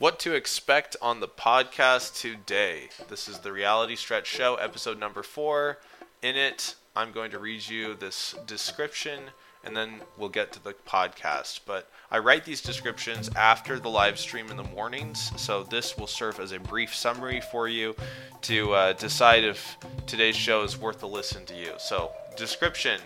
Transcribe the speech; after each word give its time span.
What 0.00 0.18
to 0.20 0.32
expect 0.32 0.96
on 1.02 1.20
the 1.20 1.28
podcast 1.28 2.18
today. 2.18 2.88
This 3.10 3.28
is 3.28 3.40
the 3.40 3.52
Reality 3.52 3.96
Stretch 3.96 4.26
Show, 4.26 4.54
episode 4.54 4.98
number 4.98 5.22
four. 5.22 5.76
In 6.22 6.36
it, 6.36 6.74
I'm 6.96 7.12
going 7.12 7.30
to 7.32 7.38
read 7.38 7.68
you 7.68 7.94
this 7.94 8.34
description 8.46 9.20
and 9.62 9.76
then 9.76 10.00
we'll 10.16 10.30
get 10.30 10.52
to 10.52 10.64
the 10.64 10.72
podcast. 10.88 11.60
But 11.66 11.90
I 12.10 12.18
write 12.18 12.46
these 12.46 12.62
descriptions 12.62 13.28
after 13.36 13.78
the 13.78 13.90
live 13.90 14.18
stream 14.18 14.50
in 14.50 14.56
the 14.56 14.64
mornings, 14.64 15.32
so 15.36 15.64
this 15.64 15.98
will 15.98 16.06
serve 16.06 16.40
as 16.40 16.52
a 16.52 16.58
brief 16.58 16.94
summary 16.94 17.42
for 17.42 17.68
you 17.68 17.94
to 18.40 18.72
uh, 18.72 18.92
decide 18.94 19.44
if 19.44 19.76
today's 20.06 20.34
show 20.34 20.62
is 20.62 20.78
worth 20.78 21.02
a 21.02 21.06
listen 21.06 21.44
to 21.44 21.54
you. 21.54 21.72
So, 21.76 22.10
description 22.38 23.02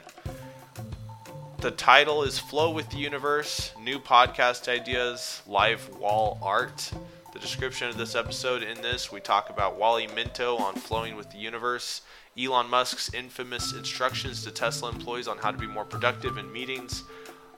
the 1.65 1.71
title 1.71 2.25
is 2.25 2.39
Flow 2.39 2.69
with 2.69 2.91
the 2.91 2.99
Universe 2.99 3.73
New 3.81 3.99
Podcast 3.99 4.69
Ideas, 4.69 5.41
Live 5.47 5.89
Wall 5.97 6.39
Art. 6.43 6.93
The 7.33 7.39
description 7.39 7.89
of 7.89 7.97
this 7.97 8.15
episode 8.15 8.63
in 8.63 8.83
this, 8.83 9.11
we 9.11 9.19
talk 9.19 9.49
about 9.49 9.79
Wally 9.79 10.07
Minto 10.09 10.59
on 10.59 10.75
flowing 10.75 11.17
with 11.17 11.31
the 11.31 11.39
universe, 11.39 12.03
Elon 12.39 12.69
Musk's 12.69 13.15
infamous 13.15 13.73
instructions 13.73 14.45
to 14.45 14.51
Tesla 14.51 14.91
employees 14.91 15.27
on 15.27 15.39
how 15.39 15.53
to 15.53 15.57
be 15.57 15.67
more 15.67 15.87
productive 15.87 16.37
in 16.37 16.53
meetings. 16.53 17.03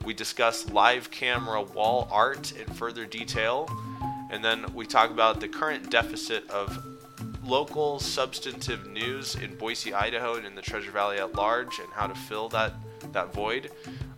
We 0.05 0.15
discuss 0.15 0.71
live 0.71 1.11
camera 1.11 1.63
wall 1.63 2.07
art 2.13 2.53
in 2.53 2.73
further 2.75 3.07
detail. 3.07 3.69
And 4.31 4.45
then 4.45 4.73
we 4.73 4.87
talk 4.87 5.11
about 5.11 5.41
the 5.41 5.49
current 5.49 5.91
deficit 5.91 6.49
of 6.49 6.81
local 7.45 7.99
substantive 7.99 8.87
news 8.87 9.35
in 9.35 9.57
Boise, 9.57 9.93
Idaho, 9.93 10.37
and 10.37 10.47
in 10.47 10.55
the 10.55 10.63
Treasure 10.63 10.93
Valley 10.93 11.19
at 11.19 11.35
large, 11.35 11.81
and 11.81 11.89
how 11.93 12.07
to 12.07 12.15
fill 12.15 12.49
that 12.51 12.73
that 13.13 13.33
void. 13.33 13.71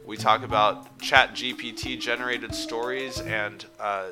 We 0.04 0.16
talk 0.16 0.42
about 0.42 0.98
Chat 1.00 1.34
GPT 1.34 2.00
generated 2.00 2.54
stories 2.54 3.20
and 3.20 3.64
uh, 3.78 4.06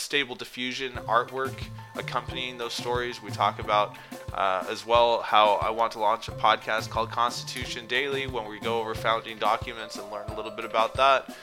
stable 0.00 0.34
diffusion 0.34 0.92
artwork 1.06 1.54
accompanying 1.96 2.58
those 2.58 2.72
stories. 2.72 3.22
We 3.22 3.30
talk 3.30 3.58
about 3.58 3.96
uh, 4.32 4.64
as 4.68 4.86
well 4.86 5.22
how 5.22 5.54
I 5.54 5.70
want 5.70 5.92
to 5.92 5.98
launch 5.98 6.28
a 6.28 6.32
podcast 6.32 6.88
called 6.88 7.10
Constitution 7.10 7.86
Daily 7.86 8.26
when 8.26 8.48
we 8.48 8.58
go 8.60 8.80
over 8.80 8.94
founding 8.94 9.38
documents 9.38 9.96
and 9.96 10.10
learn 10.10 10.28
a 10.28 10.36
little 10.36 10.50
bit 10.52 10.64
about 10.64 10.94
that. 10.94 11.34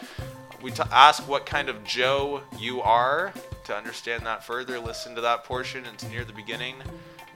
We 0.61 0.71
t- 0.71 0.83
ask 0.91 1.27
what 1.27 1.45
kind 1.45 1.69
of 1.69 1.83
Joe 1.83 2.41
you 2.57 2.81
are 2.81 3.31
to 3.65 3.75
understand 3.75 4.25
that 4.25 4.43
further. 4.43 4.79
Listen 4.79 5.13
to 5.15 5.21
that 5.21 5.43
portion, 5.43 5.85
it's 5.85 6.03
near 6.09 6.23
the 6.23 6.33
beginning. 6.33 6.75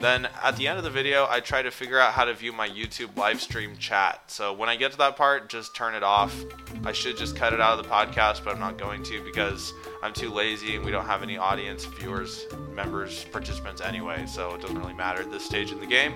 Then 0.02 0.28
at 0.42 0.56
the 0.56 0.66
end 0.66 0.78
of 0.78 0.84
the 0.84 0.90
video, 0.90 1.28
I 1.30 1.38
try 1.38 1.62
to 1.62 1.70
figure 1.70 2.00
out 2.00 2.12
how 2.12 2.24
to 2.24 2.34
view 2.34 2.52
my 2.52 2.68
YouTube 2.68 3.16
live 3.16 3.40
stream 3.40 3.76
chat. 3.76 4.20
So 4.26 4.52
when 4.52 4.68
I 4.68 4.74
get 4.74 4.90
to 4.90 4.98
that 4.98 5.16
part, 5.16 5.48
just 5.48 5.76
turn 5.76 5.94
it 5.94 6.02
off. 6.02 6.36
I 6.84 6.90
should 6.90 7.16
just 7.16 7.36
cut 7.36 7.52
it 7.52 7.60
out 7.60 7.78
of 7.78 7.84
the 7.84 7.88
podcast, 7.88 8.42
but 8.42 8.52
I'm 8.52 8.58
not 8.58 8.78
going 8.78 9.04
to 9.04 9.22
because 9.22 9.72
I'm 10.02 10.12
too 10.12 10.30
lazy 10.30 10.74
and 10.74 10.84
we 10.84 10.90
don't 10.90 11.06
have 11.06 11.22
any 11.22 11.38
audience, 11.38 11.84
viewers, 11.84 12.46
members, 12.74 13.26
participants 13.26 13.80
anyway. 13.80 14.26
So 14.26 14.56
it 14.56 14.60
doesn't 14.60 14.76
really 14.76 14.92
matter 14.92 15.22
at 15.22 15.30
this 15.30 15.44
stage 15.44 15.70
in 15.70 15.78
the 15.78 15.86
game. 15.86 16.14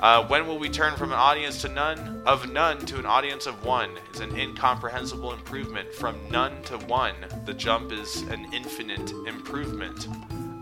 Uh, 0.00 0.26
when 0.26 0.48
will 0.48 0.58
we 0.58 0.68
turn 0.68 0.96
from 0.96 1.12
an 1.12 1.18
audience 1.18 1.62
to 1.62 1.68
none 1.68 2.20
of 2.26 2.50
none 2.50 2.84
to 2.86 2.98
an 2.98 3.06
audience 3.06 3.46
of 3.46 3.64
one 3.64 3.90
is 4.12 4.18
an 4.18 4.36
incomprehensible 4.36 5.32
improvement 5.32 5.94
from 5.94 6.16
none 6.32 6.60
to 6.64 6.78
one. 6.78 7.14
The 7.44 7.54
jump 7.54 7.92
is 7.92 8.22
an 8.22 8.52
infinite 8.52 9.12
improvement 9.28 10.08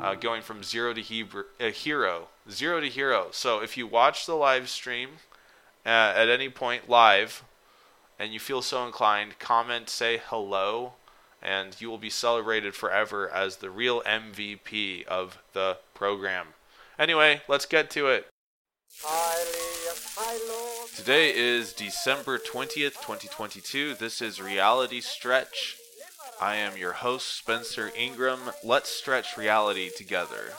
uh, 0.01 0.15
going 0.15 0.43
from 0.43 0.63
zero 0.63 0.93
to 0.95 1.01
Hebrew, 1.01 1.45
uh, 1.61 1.71
hero, 1.71 2.29
zero 2.51 2.81
to 2.81 2.89
hero. 2.89 3.29
So 3.33 3.61
if 3.61 3.77
you 3.77 3.87
watch 3.87 4.27
the 4.27 4.35
live 4.35 4.69
stream 4.69 5.11
uh, 5.85 6.13
at 6.17 6.29
any 6.29 6.49
point 6.49 6.89
live, 6.89 7.45
and 8.19 8.33
you 8.33 8.41
feel 8.41 8.63
so 8.63 8.85
inclined, 8.85 9.39
comment, 9.39 9.89
say 9.89 10.21
hello, 10.27 10.93
and 11.43 11.81
you 11.81 11.89
will 11.89 11.99
be 11.99 12.11
celebrated 12.11 12.75
forever 12.75 13.31
as 13.31 13.57
the 13.57 13.71
real 13.71 14.03
MVP 14.03 15.07
of 15.07 15.39
the 15.53 15.79
program. 15.95 16.49
Anyway, 16.99 17.41
let's 17.49 17.65
get 17.65 17.91
to 17.91 18.09
it. 18.09 18.27
Today 20.95 21.35
is 21.35 21.73
December 21.73 22.39
20th, 22.39 23.01
2022. 23.01 23.95
This 23.95 24.21
is 24.21 24.41
Reality 24.41 25.01
Stretch. 25.01 25.80
I 26.43 26.57
am 26.57 26.79
your 26.79 26.93
host, 26.93 27.37
Spencer 27.37 27.93
Ingram. 27.95 28.41
Let's 28.65 28.89
stretch 28.89 29.37
reality 29.37 29.91
together. 29.95 30.55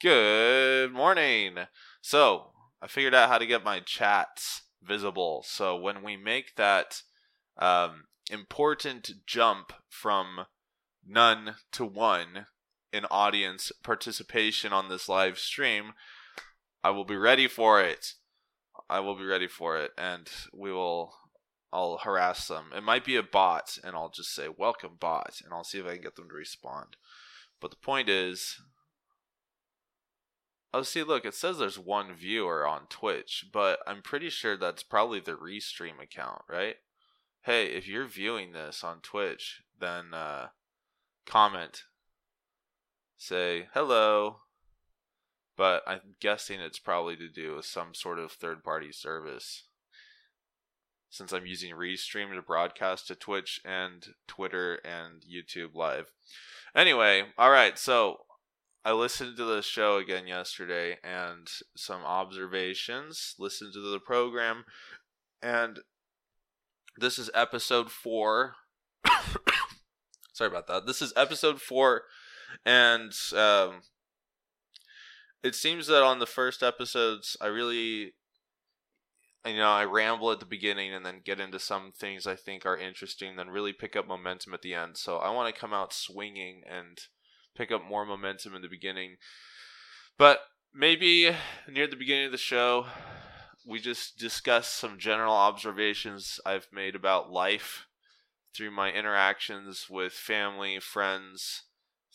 Good 0.00 0.90
morning. 0.94 1.58
So, 2.00 2.49
I 2.82 2.86
figured 2.86 3.14
out 3.14 3.28
how 3.28 3.38
to 3.38 3.46
get 3.46 3.64
my 3.64 3.80
chats 3.80 4.62
visible. 4.82 5.44
So 5.46 5.76
when 5.76 6.02
we 6.02 6.16
make 6.16 6.56
that 6.56 7.02
um, 7.58 8.04
important 8.30 9.10
jump 9.26 9.72
from 9.88 10.46
none 11.06 11.56
to 11.72 11.84
one 11.84 12.46
in 12.92 13.04
audience 13.10 13.70
participation 13.82 14.72
on 14.72 14.88
this 14.88 15.08
live 15.08 15.38
stream, 15.38 15.92
I 16.82 16.90
will 16.90 17.04
be 17.04 17.16
ready 17.16 17.46
for 17.46 17.80
it. 17.80 18.14
I 18.88 19.00
will 19.00 19.16
be 19.16 19.24
ready 19.24 19.46
for 19.46 19.76
it, 19.76 19.92
and 19.98 20.28
we 20.52 20.72
will. 20.72 21.14
I'll 21.72 21.98
harass 21.98 22.48
them. 22.48 22.72
It 22.76 22.82
might 22.82 23.04
be 23.04 23.14
a 23.14 23.22
bot, 23.22 23.78
and 23.84 23.94
I'll 23.94 24.10
just 24.10 24.34
say 24.34 24.48
"Welcome, 24.48 24.96
bot," 24.98 25.34
and 25.44 25.54
I'll 25.54 25.62
see 25.62 25.78
if 25.78 25.86
I 25.86 25.92
can 25.92 26.02
get 26.02 26.16
them 26.16 26.28
to 26.28 26.34
respond. 26.34 26.96
But 27.60 27.70
the 27.70 27.76
point 27.76 28.08
is, 28.08 28.56
Oh, 30.72 30.82
see, 30.82 31.02
look, 31.02 31.24
it 31.24 31.34
says 31.34 31.58
there's 31.58 31.78
one 31.78 32.14
viewer 32.14 32.66
on 32.66 32.82
Twitch, 32.88 33.46
but 33.52 33.80
I'm 33.86 34.02
pretty 34.02 34.30
sure 34.30 34.56
that's 34.56 34.84
probably 34.84 35.18
the 35.18 35.32
Restream 35.32 36.00
account, 36.00 36.42
right? 36.48 36.76
Hey, 37.42 37.66
if 37.66 37.88
you're 37.88 38.06
viewing 38.06 38.52
this 38.52 38.84
on 38.84 39.00
Twitch, 39.00 39.62
then 39.80 40.14
uh, 40.14 40.48
comment. 41.26 41.84
Say 43.16 43.68
hello. 43.74 44.40
But 45.56 45.82
I'm 45.86 46.14
guessing 46.20 46.60
it's 46.60 46.78
probably 46.78 47.16
to 47.16 47.28
do 47.28 47.56
with 47.56 47.66
some 47.66 47.92
sort 47.92 48.18
of 48.18 48.32
third 48.32 48.62
party 48.62 48.92
service. 48.92 49.64
Since 51.10 51.32
I'm 51.32 51.46
using 51.46 51.74
Restream 51.74 52.34
to 52.34 52.42
broadcast 52.42 53.08
to 53.08 53.16
Twitch 53.16 53.60
and 53.64 54.06
Twitter 54.28 54.76
and 54.84 55.22
YouTube 55.22 55.74
Live. 55.74 56.12
Anyway, 56.74 57.24
alright, 57.38 57.78
so 57.78 58.20
I 58.84 58.92
listened 58.92 59.36
to 59.36 59.44
the 59.44 59.60
show 59.60 59.98
again 59.98 60.26
yesterday 60.26 60.96
and 61.04 61.46
some 61.76 62.02
observations, 62.02 63.34
listened 63.38 63.74
to 63.74 63.80
the 63.80 64.00
program, 64.00 64.64
and 65.42 65.80
this 66.96 67.18
is 67.18 67.30
episode 67.34 67.90
four. 67.90 68.54
Sorry 70.32 70.48
about 70.48 70.66
that. 70.68 70.86
This 70.86 71.02
is 71.02 71.12
episode 71.14 71.60
four, 71.60 72.04
and 72.64 73.12
um, 73.36 73.82
it 75.42 75.54
seems 75.54 75.86
that 75.88 76.02
on 76.02 76.18
the 76.18 76.26
first 76.26 76.62
episodes, 76.62 77.36
I 77.38 77.48
really, 77.48 78.14
you 79.44 79.56
know, 79.56 79.68
I 79.68 79.84
ramble 79.84 80.32
at 80.32 80.40
the 80.40 80.46
beginning 80.46 80.94
and 80.94 81.04
then 81.04 81.20
get 81.22 81.38
into 81.38 81.58
some 81.58 81.92
things 81.92 82.26
I 82.26 82.34
think 82.34 82.64
are 82.64 82.78
interesting, 82.78 83.36
then 83.36 83.50
really 83.50 83.74
pick 83.74 83.94
up 83.94 84.08
momentum 84.08 84.54
at 84.54 84.62
the 84.62 84.72
end. 84.72 84.96
So 84.96 85.18
I 85.18 85.28
want 85.28 85.54
to 85.54 85.60
come 85.60 85.74
out 85.74 85.92
swinging 85.92 86.62
and 86.66 86.98
pick 87.56 87.70
up 87.70 87.84
more 87.84 88.06
momentum 88.06 88.54
in 88.54 88.62
the 88.62 88.68
beginning. 88.68 89.16
But 90.18 90.40
maybe 90.74 91.34
near 91.68 91.86
the 91.86 91.96
beginning 91.96 92.26
of 92.26 92.32
the 92.32 92.38
show, 92.38 92.86
we 93.66 93.78
just 93.78 94.18
discuss 94.18 94.68
some 94.68 94.98
general 94.98 95.34
observations 95.34 96.40
I've 96.46 96.68
made 96.72 96.94
about 96.94 97.30
life 97.30 97.86
through 98.54 98.70
my 98.70 98.90
interactions 98.90 99.86
with 99.88 100.12
family, 100.12 100.80
friends 100.80 101.64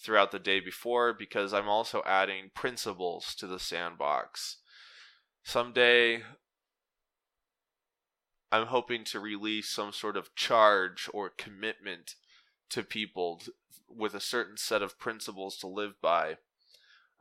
throughout 0.04 0.31
the 0.31 0.39
day 0.39 0.59
before, 0.59 1.13
because 1.13 1.54
I'm 1.54 1.69
also 1.69 2.01
adding 2.06 2.51
principles 2.54 3.33
to 3.36 3.48
the 3.48 3.59
sandbox. 3.59 4.57
Someday, 5.44 6.24
I'm 8.51 8.68
hoping 8.68 9.04
to 9.06 9.19
release 9.19 9.69
some 9.69 9.92
sort 9.92 10.18
of 10.18 10.36
charge 10.36 11.09
or 11.13 11.30
commitment 11.30 12.15
to 12.69 12.83
people 12.83 13.41
with 13.88 14.13
a 14.13 14.19
certain 14.19 14.57
set 14.57 14.81
of 14.81 15.00
principles 15.00 15.57
to 15.57 15.67
live 15.67 15.94
by. 16.01 16.38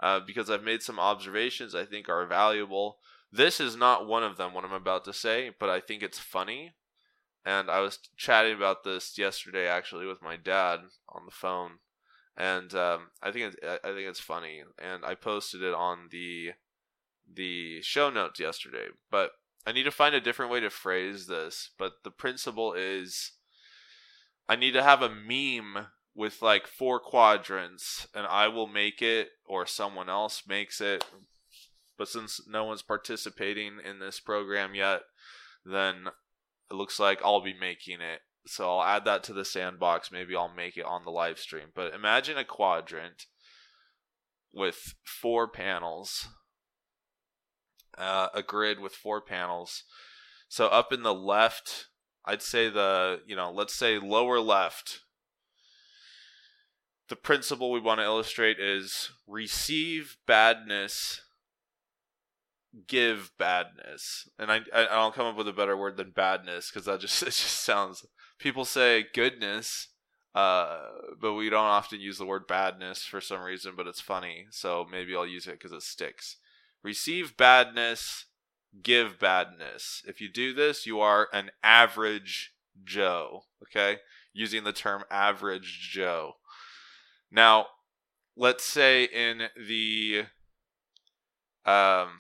Uh, 0.01 0.21
because 0.21 0.51
I've 0.51 0.65
made 0.65 0.83
some 0.83 0.99
observations 0.99 1.75
I 1.75 1.85
think 1.85 2.09
are 2.09 2.27
valuable. 2.27 2.99
This 3.31 3.61
is 3.61 3.77
not 3.77 4.09
one 4.09 4.25
of 4.25 4.37
them, 4.37 4.53
what 4.53 4.65
I'm 4.65 4.73
about 4.73 5.05
to 5.05 5.13
say, 5.13 5.53
but 5.59 5.71
I 5.71 5.81
think 5.81 6.03
it's 6.03 6.19
funny. 6.19 6.75
And 7.45 7.71
I 7.71 7.81
was 7.81 7.99
chatting 8.17 8.57
about 8.57 8.85
this 8.85 9.19
yesterday, 9.19 9.69
actually, 9.69 10.07
with 10.07 10.23
my 10.23 10.37
dad 10.37 10.81
on 11.09 11.27
the 11.27 11.31
phone, 11.31 11.73
and 12.37 12.75
um, 12.75 13.11
I 13.23 13.31
think 13.31 13.55
it, 13.55 13.81
I 13.85 13.89
think 13.89 14.09
it's 14.09 14.21
funny. 14.21 14.63
And 14.79 15.05
I 15.05 15.15
posted 15.15 15.63
it 15.63 15.75
on 15.75 16.09
the 16.11 16.53
the 17.33 17.83
show 17.83 18.11
notes 18.11 18.41
yesterday. 18.41 18.87
But 19.11 19.33
I 19.67 19.73
need 19.73 19.85
to 19.85 19.91
find 19.91 20.15
a 20.15 20.21
different 20.21 20.51
way 20.51 20.61
to 20.61 20.71
phrase 20.71 21.27
this, 21.27 21.71
but 21.79 22.03
the 22.03 22.11
principle 22.11 22.73
is 22.73 23.33
I 24.49 24.57
need 24.57 24.73
to 24.73 24.83
have 24.83 25.03
a 25.03 25.09
meme 25.09 25.87
with 26.15 26.43
like 26.43 26.67
four 26.67 27.01
quadrants 27.01 28.07
and 28.15 28.27
I 28.27 28.49
will 28.49 28.67
make 28.67 29.03
it 29.03 29.31
or 29.45 29.67
someone 29.67 30.09
else 30.09 30.43
makes 30.47 30.81
it. 30.81 31.05
But 31.97 32.09
since 32.09 32.41
no 32.47 32.65
one's 32.65 32.83
participating 32.83 33.79
in 33.85 33.99
this 33.99 34.21
program 34.21 34.75
yet, 34.75 35.03
then 35.65 36.09
it 36.71 36.75
looks 36.75 36.99
like 36.99 37.21
I'll 37.25 37.43
be 37.43 37.55
making 37.59 38.01
it. 38.01 38.21
So 38.47 38.79
I'll 38.79 38.83
add 38.85 39.05
that 39.07 39.23
to 39.25 39.33
the 39.33 39.45
sandbox. 39.45 40.13
Maybe 40.13 40.37
I'll 40.37 40.53
make 40.53 40.77
it 40.77 40.85
on 40.85 41.05
the 41.05 41.11
live 41.11 41.39
stream. 41.39 41.69
But 41.75 41.95
imagine 41.95 42.37
a 42.37 42.45
quadrant 42.45 43.27
with 44.53 44.95
four 45.03 45.49
panels, 45.49 46.29
uh, 47.97 48.29
a 48.35 48.43
grid 48.43 48.81
with 48.81 48.93
four 48.93 49.21
panels. 49.21 49.85
So 50.49 50.67
up 50.67 50.93
in 50.93 51.03
the 51.03 51.15
left, 51.15 51.87
I'd 52.25 52.43
say 52.43 52.69
the, 52.69 53.21
you 53.27 53.37
know, 53.37 53.51
let's 53.51 53.75
say 53.75 53.99
lower 53.99 54.41
left, 54.41 55.01
the 57.09 57.17
principle 57.17 57.71
we 57.71 57.81
want 57.81 58.01
to 58.01 58.05
illustrate 58.05 58.59
is 58.59 59.11
receive 59.27 60.17
badness 60.27 61.21
give 62.87 63.31
badness. 63.39 64.29
And 64.39 64.51
i 64.51 64.61
i'll 64.73 65.13
come 65.13 65.27
up 65.27 65.37
with 65.37 65.49
a 65.49 65.53
better 65.53 65.77
word 65.77 65.97
than 65.97 66.11
badness 66.11 66.71
because 66.71 66.87
that 66.87 67.01
just 67.01 67.23
it 67.23 67.27
just 67.27 67.65
sounds 67.65 68.05
people 68.39 68.65
say 68.65 69.07
goodness 69.15 69.89
uh 70.35 70.81
but 71.21 71.35
we 71.35 71.49
don't 71.49 71.65
often 71.65 72.01
use 72.01 72.19
the 72.19 72.27
word 72.27 72.47
badness 72.49 73.05
for 73.05 73.21
some 73.21 73.43
reason 73.43 73.75
but 73.77 73.87
it's 73.87 74.01
funny. 74.01 74.47
So 74.51 74.87
maybe 74.91 75.15
i'll 75.15 75.27
use 75.27 75.47
it 75.47 75.59
because 75.59 75.73
it 75.73 75.83
sticks. 75.83 76.37
Receive 76.83 77.37
badness 77.37 78.27
give 78.83 79.19
badness. 79.19 80.03
If 80.07 80.21
you 80.21 80.29
do 80.29 80.53
this 80.53 80.87
you 80.87 81.01
are 81.01 81.29
an 81.33 81.51
average 81.63 82.53
joe 82.85 83.45
okay? 83.65 83.99
Using 84.33 84.65
the 84.65 84.73
term 84.73 85.05
average 85.11 85.89
joe. 85.93 86.35
Now, 87.31 87.67
let's 88.37 88.65
say 88.65 89.05
in 89.05 89.49
the 89.57 90.25
um 91.65 92.19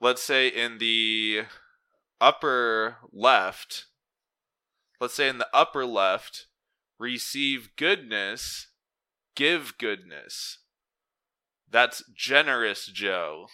let's 0.00 0.22
say 0.22 0.48
in 0.48 0.78
the 0.78 1.42
upper 2.20 2.96
left, 3.12 3.86
let's 5.00 5.14
say 5.14 5.28
in 5.28 5.38
the 5.38 5.48
upper 5.52 5.86
left, 5.86 6.46
receive 6.98 7.70
goodness, 7.76 8.68
give 9.34 9.78
goodness. 9.78 10.58
That's 11.70 12.02
generous 12.14 12.86
Joe. 12.86 13.46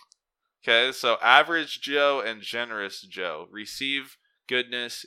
Okay, 0.62 0.92
so 0.92 1.16
average 1.22 1.80
Joe 1.80 2.22
and 2.24 2.42
generous 2.42 3.00
Joe. 3.00 3.48
Receive 3.50 4.16
goodness, 4.48 5.06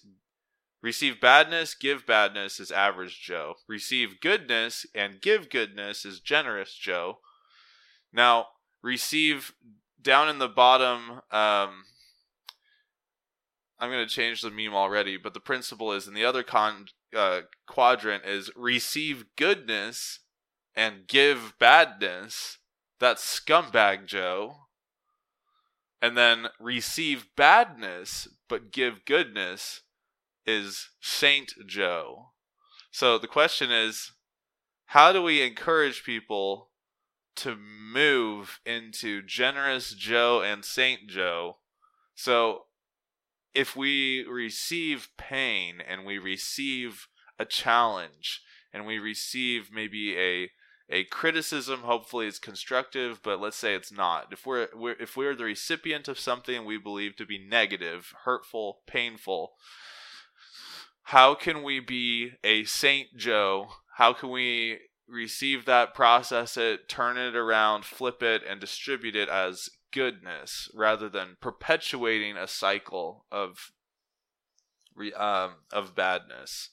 Receive 0.86 1.20
badness, 1.20 1.74
give 1.74 2.06
badness 2.06 2.60
is 2.60 2.70
average 2.70 3.20
Joe. 3.20 3.56
Receive 3.68 4.20
goodness 4.22 4.86
and 4.94 5.20
give 5.20 5.50
goodness 5.50 6.06
is 6.06 6.20
generous 6.20 6.76
Joe. 6.76 7.22
Now, 8.14 8.50
receive 8.84 9.56
down 10.00 10.30
in 10.30 10.38
the 10.38 10.48
bottom, 10.48 11.22
um, 11.32 11.86
I'm 13.80 13.90
going 13.90 14.08
to 14.08 14.14
change 14.14 14.44
the 14.44 14.52
meme 14.52 14.76
already, 14.76 15.18
but 15.18 15.34
the 15.34 15.40
principle 15.40 15.92
is 15.92 16.08
in 16.08 16.14
the 16.14 16.24
other 16.24 16.44
con, 16.44 16.86
uh, 17.16 17.42
quadrant 17.66 18.24
is 18.24 18.52
receive 18.56 19.26
goodness 19.36 20.20
and 20.76 21.08
give 21.08 21.56
badness. 21.58 22.60
That's 23.00 23.24
scumbag 23.24 24.06
Joe. 24.06 24.56
And 26.02 26.18
then 26.18 26.48
receive 26.60 27.28
badness 27.36 28.28
but 28.48 28.72
give 28.72 29.06
goodness 29.06 29.82
is 30.46 30.90
Saint 31.02 31.54
Joe. 31.66 32.32
So 32.92 33.18
the 33.18 33.28
question 33.28 33.72
is 33.72 34.12
how 34.88 35.12
do 35.12 35.22
we 35.22 35.42
encourage 35.42 36.04
people 36.04 36.70
to 37.38 37.56
move 37.56 38.60
into 38.66 39.22
generous 39.22 39.94
Joe 39.94 40.42
and 40.42 40.64
Saint 40.64 41.08
Joe? 41.08 41.58
So 42.14 42.66
if 43.54 43.76
we 43.76 44.24
receive 44.24 45.10
pain 45.18 45.82
and 45.86 46.06
we 46.06 46.18
receive 46.18 47.08
a 47.40 47.46
challenge 47.46 48.42
and 48.72 48.86
we 48.86 49.00
receive 49.00 49.70
maybe 49.74 50.18
a 50.18 50.52
a 50.90 51.04
criticism 51.06 51.82
hopefully 51.82 52.28
it's 52.28 52.40
constructive 52.40 53.20
but 53.24 53.40
let's 53.40 53.58
say 53.58 53.74
it's 53.74 53.92
not 53.92 54.28
if 54.32 54.46
we're, 54.46 54.68
we're 54.76 54.96
if 55.00 55.18
we're 55.18 55.36
the 55.36 55.44
recipient 55.44 56.08
of 56.08 56.20
something 56.20 56.64
we 56.64 56.78
believe 56.78 57.16
to 57.16 57.26
be 57.26 57.40
negative 57.40 58.14
hurtful 58.24 58.80
painful 58.86 59.54
how 61.10 61.36
can 61.36 61.62
we 61.62 61.80
be 61.80 62.32
a 62.44 62.64
Saint 62.64 63.16
Joe? 63.16 63.68
How 63.98 64.12
can 64.14 64.32
we 64.32 64.80
receive 65.08 65.66
that, 65.66 65.94
process 65.94 66.58
it, 66.58 66.90
turn 66.90 67.16
it 67.16 67.36
around, 67.36 67.86
flip 67.86 68.24
it, 68.24 68.42
and 68.48 68.60
distribute 68.60 69.16
it 69.16 69.30
as 69.30 69.70
goodness 69.94 70.68
rather 70.74 71.08
than 71.08 71.38
perpetuating 71.40 72.38
a 72.38 72.48
cycle 72.48 73.26
of 73.32 73.72
um, 75.16 75.56
of 75.72 75.94
badness. 75.94 76.70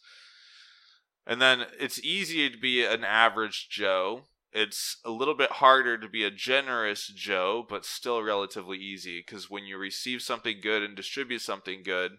And 1.26 1.40
then 1.40 1.66
it's 1.78 2.02
easy 2.04 2.50
to 2.50 2.58
be 2.58 2.84
an 2.84 3.04
average 3.04 3.68
Joe. 3.68 4.22
It's 4.52 4.98
a 5.04 5.10
little 5.10 5.34
bit 5.34 5.52
harder 5.52 5.96
to 5.96 6.08
be 6.08 6.24
a 6.24 6.30
generous 6.30 7.06
Joe, 7.06 7.64
but 7.66 7.86
still 7.86 8.22
relatively 8.22 8.76
easy 8.76 9.20
because 9.24 9.48
when 9.48 9.64
you 9.64 9.78
receive 9.78 10.20
something 10.20 10.58
good 10.60 10.82
and 10.82 10.94
distribute 10.94 11.40
something 11.40 11.82
good, 11.82 12.18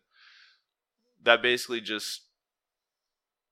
that 1.22 1.42
basically 1.42 1.82
just 1.82 2.24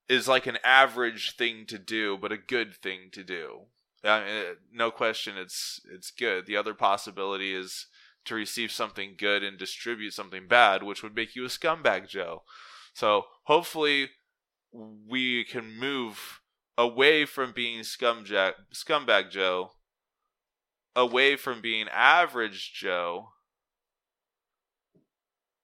is 0.09 0.27
like 0.27 0.47
an 0.47 0.57
average 0.63 1.35
thing 1.35 1.65
to 1.67 1.77
do, 1.77 2.17
but 2.17 2.31
a 2.31 2.37
good 2.37 2.75
thing 2.75 3.09
to 3.11 3.23
do. 3.23 3.61
I 4.03 4.25
mean, 4.25 4.43
no 4.73 4.89
question, 4.89 5.37
it's 5.37 5.79
it's 5.89 6.11
good. 6.11 6.47
The 6.47 6.57
other 6.57 6.73
possibility 6.73 7.53
is 7.53 7.87
to 8.25 8.35
receive 8.35 8.71
something 8.71 9.15
good 9.17 9.43
and 9.43 9.57
distribute 9.57 10.13
something 10.13 10.47
bad, 10.47 10.83
which 10.83 11.03
would 11.03 11.15
make 11.15 11.35
you 11.35 11.45
a 11.45 11.49
scumbag 11.49 12.07
Joe. 12.07 12.43
So 12.93 13.25
hopefully, 13.43 14.09
we 14.71 15.43
can 15.43 15.77
move 15.77 16.41
away 16.77 17.25
from 17.25 17.51
being 17.51 17.81
scumjack, 17.81 18.53
scumbag 18.73 19.29
Joe, 19.29 19.71
away 20.95 21.35
from 21.35 21.61
being 21.61 21.87
average 21.89 22.73
Joe, 22.73 23.29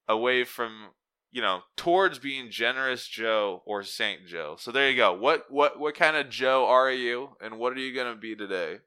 away 0.07 0.44
from 0.44 0.89
you 1.31 1.41
know, 1.41 1.62
towards 1.75 2.20
being 2.20 2.50
generous 2.50 3.08
Joe 3.08 3.62
or 3.65 3.84
Saint 3.84 4.25
Joe. 4.25 4.55
So 4.58 4.72
there 4.72 4.89
you 4.89 4.96
go. 4.96 5.13
What 5.13 5.51
what 5.51 5.79
what 5.79 5.96
kind 5.96 6.15
of 6.15 6.29
Joe 6.29 6.65
are 6.65 6.91
you 6.91 7.29
and 7.41 7.60
what 7.60 7.74
are 7.74 7.79
you 7.79 7.93
going 7.93 8.13
to 8.13 8.20
be 8.20 8.36
today? 8.36 8.77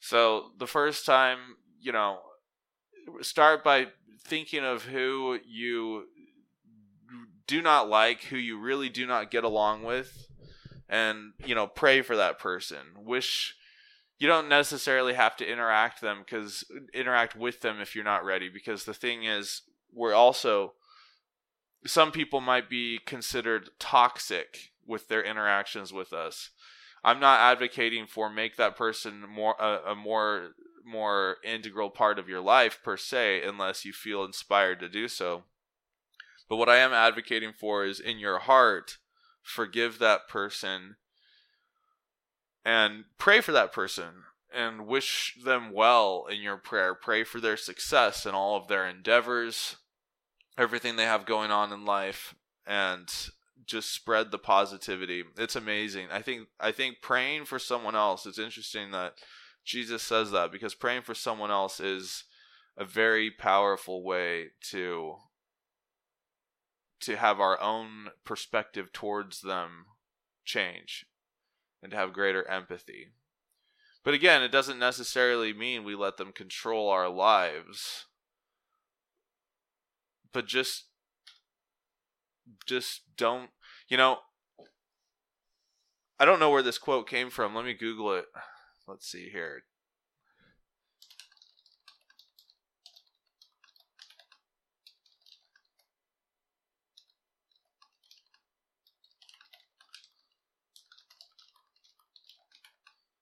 So 0.00 0.50
the 0.58 0.66
first 0.66 1.06
time, 1.06 1.38
you 1.80 1.92
know, 1.92 2.18
start 3.20 3.62
by 3.62 3.88
thinking 4.24 4.64
of 4.64 4.84
who 4.84 5.38
you 5.46 6.06
do 7.46 7.62
not 7.62 7.88
like, 7.88 8.24
who 8.24 8.36
you 8.36 8.58
really 8.58 8.88
do 8.88 9.06
not 9.06 9.30
get 9.30 9.44
along 9.44 9.82
with 9.82 10.28
and, 10.88 11.32
you 11.44 11.54
know, 11.54 11.66
pray 11.66 12.02
for 12.02 12.16
that 12.16 12.38
person. 12.38 12.78
Wish 12.98 13.56
you 14.18 14.26
don't 14.26 14.48
necessarily 14.48 15.14
have 15.14 15.36
to 15.36 15.50
interact 15.50 16.00
them 16.00 16.24
cuz 16.26 16.64
interact 16.94 17.36
with 17.36 17.60
them 17.60 17.80
if 17.80 17.94
you're 17.94 18.04
not 18.04 18.24
ready 18.24 18.48
because 18.48 18.84
the 18.84 18.94
thing 18.94 19.24
is 19.24 19.62
we're 19.92 20.14
also 20.14 20.74
some 21.86 22.10
people 22.10 22.40
might 22.40 22.68
be 22.68 22.98
considered 22.98 23.70
toxic 23.78 24.72
with 24.84 25.08
their 25.08 25.22
interactions 25.22 25.92
with 25.92 26.12
us. 26.12 26.50
I'm 27.04 27.20
not 27.20 27.40
advocating 27.40 28.06
for 28.06 28.30
make 28.30 28.56
that 28.56 28.76
person 28.76 29.24
more 29.28 29.54
a, 29.60 29.92
a 29.92 29.94
more 29.94 30.54
more 30.84 31.36
integral 31.44 31.90
part 31.90 32.18
of 32.18 32.28
your 32.28 32.40
life 32.40 32.80
per 32.82 32.96
se 32.96 33.42
unless 33.42 33.84
you 33.84 33.92
feel 33.92 34.24
inspired 34.24 34.80
to 34.80 34.88
do 34.88 35.08
so. 35.08 35.44
But 36.48 36.56
what 36.56 36.68
I 36.68 36.76
am 36.76 36.92
advocating 36.92 37.52
for 37.52 37.84
is 37.84 38.00
in 38.00 38.18
your 38.18 38.40
heart 38.40 38.98
forgive 39.42 39.98
that 39.98 40.28
person 40.28 40.96
and 42.64 43.04
pray 43.18 43.40
for 43.40 43.52
that 43.52 43.72
person 43.72 44.24
and 44.52 44.86
wish 44.86 45.36
them 45.44 45.72
well 45.72 46.26
in 46.30 46.40
your 46.40 46.56
prayer. 46.56 46.94
Pray 46.94 47.22
for 47.24 47.40
their 47.40 47.56
success 47.56 48.26
in 48.26 48.34
all 48.34 48.56
of 48.56 48.68
their 48.68 48.86
endeavors 48.86 49.76
everything 50.58 50.96
they 50.96 51.04
have 51.04 51.26
going 51.26 51.50
on 51.50 51.72
in 51.72 51.84
life 51.84 52.34
and 52.66 53.08
just 53.66 53.92
spread 53.92 54.30
the 54.30 54.38
positivity. 54.38 55.24
It's 55.36 55.56
amazing. 55.56 56.08
I 56.10 56.22
think 56.22 56.48
I 56.60 56.72
think 56.72 57.00
praying 57.02 57.46
for 57.46 57.58
someone 57.58 57.96
else, 57.96 58.26
it's 58.26 58.38
interesting 58.38 58.90
that 58.92 59.14
Jesus 59.64 60.02
says 60.02 60.30
that 60.30 60.52
because 60.52 60.74
praying 60.74 61.02
for 61.02 61.14
someone 61.14 61.50
else 61.50 61.80
is 61.80 62.24
a 62.76 62.84
very 62.84 63.30
powerful 63.30 64.04
way 64.04 64.46
to 64.70 65.14
to 67.00 67.16
have 67.16 67.40
our 67.40 67.60
own 67.60 68.08
perspective 68.24 68.92
towards 68.92 69.40
them 69.40 69.86
change 70.44 71.06
and 71.82 71.90
to 71.90 71.96
have 71.96 72.12
greater 72.12 72.48
empathy. 72.48 73.12
But 74.04 74.14
again, 74.14 74.42
it 74.42 74.52
doesn't 74.52 74.78
necessarily 74.78 75.52
mean 75.52 75.82
we 75.84 75.94
let 75.94 76.16
them 76.16 76.32
control 76.32 76.88
our 76.88 77.08
lives. 77.08 78.06
But 80.32 80.46
just 80.46 80.84
just 82.66 83.02
don't, 83.16 83.50
you 83.88 83.96
know, 83.96 84.18
I 86.18 86.24
don't 86.24 86.38
know 86.38 86.50
where 86.50 86.62
this 86.62 86.78
quote 86.78 87.08
came 87.08 87.30
from. 87.30 87.54
Let 87.54 87.64
me 87.64 87.74
Google 87.74 88.14
it. 88.14 88.26
Let's 88.86 89.10
see 89.10 89.28
here. 89.28 89.64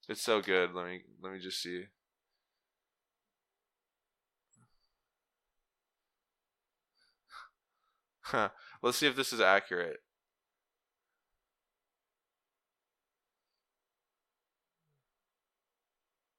It's 0.08 0.22
so 0.22 0.40
good. 0.42 0.74
Let 0.74 0.86
me 0.86 1.02
let 1.22 1.32
me 1.32 1.38
just 1.38 1.62
see. 1.62 1.84
Huh. 8.20 8.48
Let's 8.82 8.98
see 8.98 9.06
if 9.06 9.16
this 9.16 9.32
is 9.32 9.40
accurate. 9.40 9.98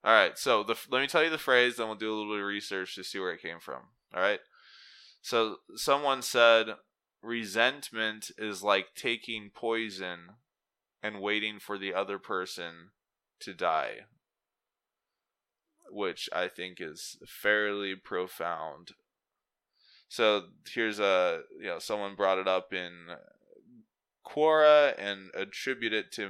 All 0.04 0.14
right, 0.14 0.38
so 0.38 0.62
the, 0.64 0.76
let 0.92 1.02
me 1.02 1.08
tell 1.08 1.24
you 1.24 1.32
the 1.32 1.38
phrase, 1.40 1.78
then 1.78 1.88
we'll 1.88 1.96
do 1.96 2.14
a 2.14 2.16
little 2.16 2.34
bit 2.34 2.42
of 2.42 2.46
research 2.46 2.94
to 2.94 3.04
see 3.04 3.18
where 3.20 3.34
it 3.34 3.42
came 3.42 3.60
from. 3.60 3.82
All 4.14 4.22
right. 4.22 4.40
So 5.22 5.58
someone 5.76 6.22
said 6.22 6.68
resentment 7.24 8.30
is 8.38 8.62
like 8.62 8.88
taking 8.96 9.50
poison 9.54 10.20
and 11.02 11.22
waiting 11.22 11.58
for 11.60 11.80
the 11.80 11.96
other 11.96 12.20
person 12.20 12.92
to 13.42 13.54
die, 13.54 14.06
which 15.90 16.30
I 16.34 16.48
think 16.48 16.78
is 16.80 17.18
fairly 17.28 17.96
profound. 17.96 18.92
So 20.08 20.44
here's 20.74 21.00
a 21.00 21.42
you 21.60 21.68
know 21.68 21.80
someone 21.80 22.16
brought 22.16 22.38
it 22.38 22.48
up 22.48 22.74
in 22.74 22.92
Quora 24.26 24.96
and 24.98 25.30
attribute 25.36 25.94
it 25.94 26.12
to 26.14 26.30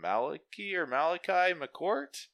Malachi 0.00 0.74
or 0.76 0.86
Malachy 0.86 1.54
McCourt. 1.54 2.26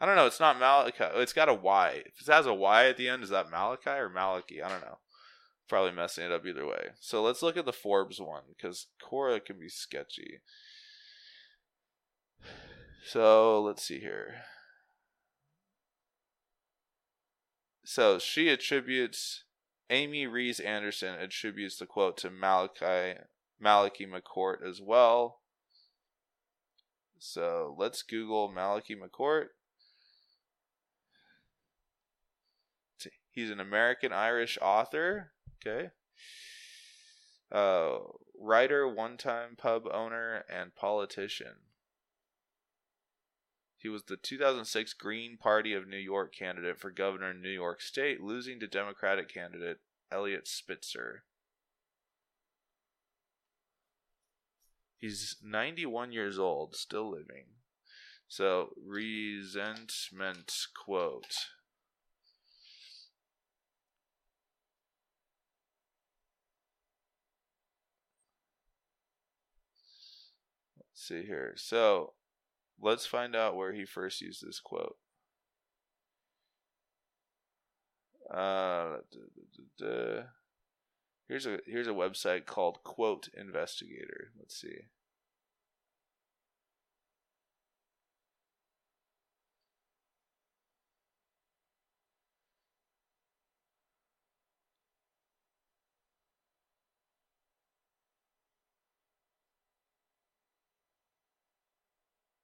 I 0.00 0.06
don't 0.06 0.16
know. 0.16 0.26
It's 0.26 0.40
not 0.40 0.58
Malachi. 0.58 1.04
Oh, 1.14 1.20
it's 1.20 1.32
got 1.32 1.48
a 1.48 1.54
Y. 1.54 2.02
If 2.06 2.26
it 2.26 2.32
has 2.32 2.46
a 2.46 2.54
Y 2.54 2.86
at 2.86 2.96
the 2.96 3.08
end, 3.08 3.22
is 3.22 3.28
that 3.28 3.50
Malachi 3.50 3.90
or 3.90 4.08
Malachi? 4.08 4.60
I 4.62 4.68
don't 4.68 4.80
know. 4.80 4.98
Probably 5.68 5.92
messing 5.92 6.24
it 6.24 6.32
up 6.32 6.44
either 6.44 6.66
way. 6.66 6.88
So 6.98 7.22
let's 7.22 7.40
look 7.40 7.56
at 7.56 7.66
the 7.66 7.72
Forbes 7.72 8.20
one 8.20 8.42
because 8.48 8.88
Quora 9.00 9.44
can 9.44 9.60
be 9.60 9.68
sketchy. 9.68 10.40
So 13.04 13.60
let's 13.60 13.82
see 13.82 13.98
here. 13.98 14.42
So 17.84 18.18
she 18.18 18.48
attributes 18.48 19.44
Amy 19.90 20.26
Rees 20.26 20.60
Anderson 20.60 21.14
attributes 21.20 21.76
the 21.78 21.86
quote 21.86 22.16
to 22.18 22.30
Malachi 22.30 23.18
Malachy 23.60 24.06
McCourt 24.06 24.66
as 24.66 24.80
well. 24.80 25.40
So 27.18 27.74
let's 27.78 28.02
Google 28.02 28.50
Malachy 28.50 28.96
McCourt. 28.96 29.48
He's 33.30 33.50
an 33.50 33.60
American 33.60 34.12
Irish 34.12 34.58
author. 34.62 35.32
Okay. 35.64 35.90
Uh, 37.50 37.98
writer, 38.38 38.88
one 38.88 39.16
time 39.16 39.56
pub 39.56 39.84
owner, 39.92 40.44
and 40.48 40.74
politician. 40.74 41.71
He 43.82 43.88
was 43.88 44.04
the 44.04 44.16
2006 44.16 44.92
Green 44.94 45.36
Party 45.36 45.74
of 45.74 45.88
New 45.88 45.96
York 45.96 46.32
candidate 46.32 46.78
for 46.78 46.92
governor 46.92 47.32
in 47.32 47.42
New 47.42 47.48
York 47.50 47.80
State, 47.82 48.20
losing 48.20 48.60
to 48.60 48.68
Democratic 48.68 49.28
candidate 49.28 49.78
Eliot 50.12 50.46
Spitzer. 50.46 51.24
He's 54.98 55.36
91 55.42 56.12
years 56.12 56.38
old, 56.38 56.76
still 56.76 57.10
living. 57.10 57.46
So, 58.28 58.68
resentment 58.80 60.52
quote. 60.76 61.24
Let's 70.78 71.08
see 71.08 71.24
here. 71.24 71.54
So, 71.56 72.12
Let's 72.82 73.06
find 73.06 73.36
out 73.36 73.54
where 73.54 73.72
he 73.72 73.84
first 73.84 74.20
used 74.20 74.44
this 74.44 74.58
quote. 74.58 74.96
Uh, 78.32 78.96
here's 81.28 81.46
a 81.46 81.58
here's 81.66 81.86
a 81.86 81.92
website 81.92 82.46
called 82.46 82.82
Quote 82.82 83.28
Investigator. 83.36 84.32
Let's 84.36 84.60
see. 84.60 84.88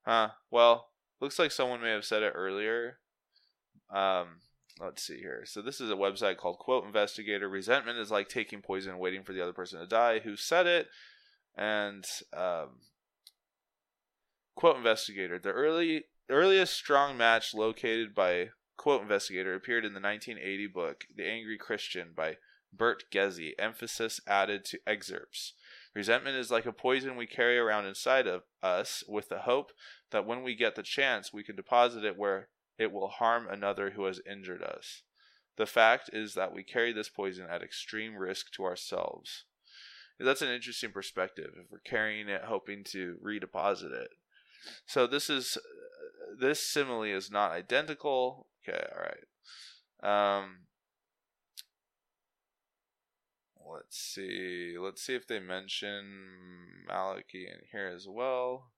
Huh. 0.09 0.31
Well, 0.51 0.89
looks 1.21 1.39
like 1.39 1.53
someone 1.53 1.83
may 1.83 1.91
have 1.91 2.07
said 2.07 2.23
it 2.23 2.33
earlier. 2.35 2.97
Um, 3.95 4.39
let's 4.81 5.07
see 5.07 5.19
here. 5.19 5.43
So 5.45 5.61
this 5.61 5.83
is 5.83 5.91
a 5.91 5.97
website 5.97 6.39
called 6.39 6.59
Quote 6.59 6.87
Investigator. 6.87 7.47
Resentment 7.47 7.99
is 7.99 8.11
like 8.11 8.31
taking 8.31 8.63
poison 8.63 8.93
and 8.93 9.01
waiting 9.01 9.23
for 9.23 9.35
the 9.35 9.43
other 9.43 9.53
person 9.53 9.81
to 9.81 9.87
die. 9.87 10.21
Who 10.21 10.35
said 10.35 10.67
it? 10.67 10.87
And 11.59 12.07
um, 12.35 12.79
Quote 14.57 14.79
Investigator. 14.79 15.39
The 15.39 15.51
early 15.51 16.05
earliest 16.31 16.73
strong 16.73 17.19
match 17.19 17.53
located 17.53 18.15
by 18.15 18.49
Quote 18.79 19.03
Investigator 19.03 19.53
appeared 19.53 19.85
in 19.85 19.93
the 19.93 20.01
1980 20.01 20.69
book 20.69 21.05
The 21.15 21.27
Angry 21.27 21.59
Christian 21.59 22.13
by 22.17 22.39
Bert 22.73 23.05
Ghezzi. 23.13 23.53
Emphasis 23.59 24.23
added 24.27 24.65
to 24.67 24.79
excerpts. 24.87 25.53
Resentment 25.95 26.37
is 26.37 26.51
like 26.51 26.65
a 26.67 26.73
poison 26.73 27.17
we 27.17 27.27
carry 27.27 27.59
around 27.59 27.87
inside 27.87 28.27
of 28.27 28.43
us 28.63 29.03
with 29.09 29.29
the 29.29 29.41
hope 29.41 29.73
that 30.11 30.27
when 30.27 30.43
we 30.43 30.55
get 30.55 30.75
the 30.75 30.83
chance, 30.83 31.33
we 31.33 31.43
can 31.43 31.57
deposit 31.57 32.05
it 32.05 32.17
where 32.17 32.49
it 32.79 32.93
will 32.93 33.09
harm 33.09 33.47
another 33.49 33.91
who 33.91 34.05
has 34.05 34.21
injured 34.31 34.63
us. 34.63 35.03
The 35.57 35.67
fact 35.67 36.11
is 36.13 36.35
that 36.35 36.55
we 36.55 36.63
carry 36.63 36.93
this 36.93 37.09
poison 37.09 37.47
at 37.51 37.63
extreme 37.63 38.17
risk 38.17 38.53
to 38.53 38.65
ourselves. 38.65 39.45
That's 40.21 40.43
an 40.43 40.49
interesting 40.49 40.93
perspective 40.93 41.51
if 41.57 41.71
we're 41.71 41.79
carrying 41.79 42.29
it 42.29 42.43
hoping 42.45 42.85
to 42.85 43.17
redeposit 43.25 43.93
it. 43.93 44.11
So 44.87 45.07
this 45.07 45.31
is 45.31 45.59
this 46.41 46.61
simile 46.61 47.05
is 47.05 47.31
not 47.31 47.53
identical. 47.53 48.47
Okay, 48.69 48.85
all 48.93 49.03
right. 49.03 50.41
Um 50.41 50.59
let's 53.73 53.97
see. 53.97 54.77
Let's 54.79 55.03
see 55.03 55.15
if 55.15 55.27
they 55.27 55.39
mention 55.39 56.85
Malachi 56.89 57.47
in 57.47 57.61
here 57.71 57.93
as 57.95 58.07
well 58.09 58.71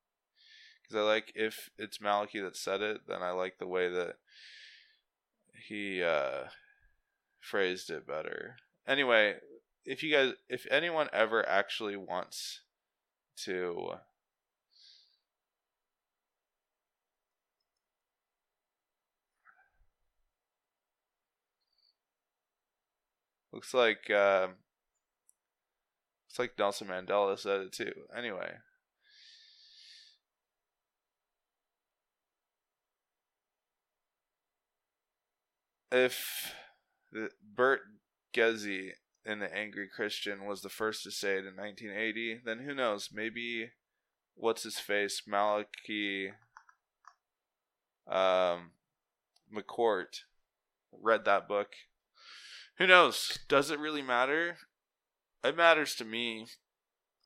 because 0.91 1.05
I 1.05 1.07
like 1.07 1.33
if 1.35 1.71
it's 1.79 2.01
Malachi 2.01 2.41
that 2.41 2.57
said 2.57 2.81
it, 2.81 3.03
then 3.07 3.23
I 3.23 3.31
like 3.31 3.59
the 3.59 3.67
way 3.67 3.89
that 3.91 4.17
he 5.69 6.03
uh, 6.03 6.45
phrased 7.39 7.91
it 7.91 8.07
better. 8.07 8.57
Anyway, 8.89 9.37
if 9.85 10.03
you 10.03 10.13
guys, 10.13 10.33
if 10.49 10.67
anyone 10.71 11.09
ever 11.13 11.49
actually 11.49 11.97
wants 11.97 12.61
to. 13.45 13.93
Looks 23.53 23.75
like 23.75 24.09
uh, 24.11 24.47
looks 26.29 26.39
like 26.39 26.53
Nelson 26.57 26.87
Mandela 26.87 27.37
said 27.37 27.61
it 27.61 27.73
too. 27.73 27.93
Anyway, 28.17 28.53
if 35.93 36.55
Bert 37.43 37.81
Ghezzi 38.35 38.91
in 39.25 39.41
The 39.41 39.55
Angry 39.55 39.89
Christian 39.89 40.47
was 40.47 40.63
the 40.63 40.69
first 40.69 41.03
to 41.05 41.11
say 41.11 41.35
it 41.35 41.47
in 41.47 41.57
1980, 41.57 42.41
then 42.45 42.61
who 42.61 42.75
knows? 42.75 43.11
Maybe 43.13 43.71
what's 44.35 44.63
his 44.63 44.79
face 44.79 45.23
Malachi 45.27 46.31
um, 48.11 48.73
McCourt 49.55 50.23
read 50.93 51.25
that 51.25 51.49
book. 51.49 51.69
Who 52.79 52.87
knows? 52.87 53.39
Does 53.49 53.71
it 53.71 53.79
really 53.79 54.03
matter? 54.03 54.57
It 55.45 55.57
matters 55.57 55.95
to 55.97 56.05
me. 56.05 56.47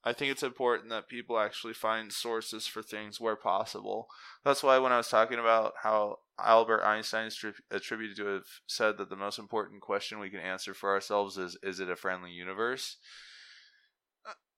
I 0.04 0.12
think 0.12 0.30
it's 0.30 0.42
important 0.42 0.90
that 0.90 1.08
people 1.08 1.38
actually 1.38 1.72
find 1.72 2.12
sources 2.12 2.66
for 2.66 2.82
things 2.82 3.20
where 3.20 3.36
possible. 3.36 4.08
That's 4.44 4.62
why 4.62 4.78
when 4.78 4.92
I 4.92 4.98
was 4.98 5.08
talking 5.08 5.38
about 5.38 5.74
how 5.82 6.18
Albert 6.38 6.82
Einstein 6.82 7.26
is 7.26 7.44
attributed 7.70 8.16
to 8.16 8.26
have 8.26 8.46
said 8.66 8.98
that 8.98 9.08
the 9.08 9.16
most 9.16 9.38
important 9.38 9.80
question 9.80 10.18
we 10.18 10.30
can 10.30 10.40
answer 10.40 10.74
for 10.74 10.92
ourselves 10.92 11.38
is 11.38 11.56
is 11.62 11.80
it 11.80 11.90
a 11.90 11.96
friendly 11.96 12.30
universe? 12.30 12.96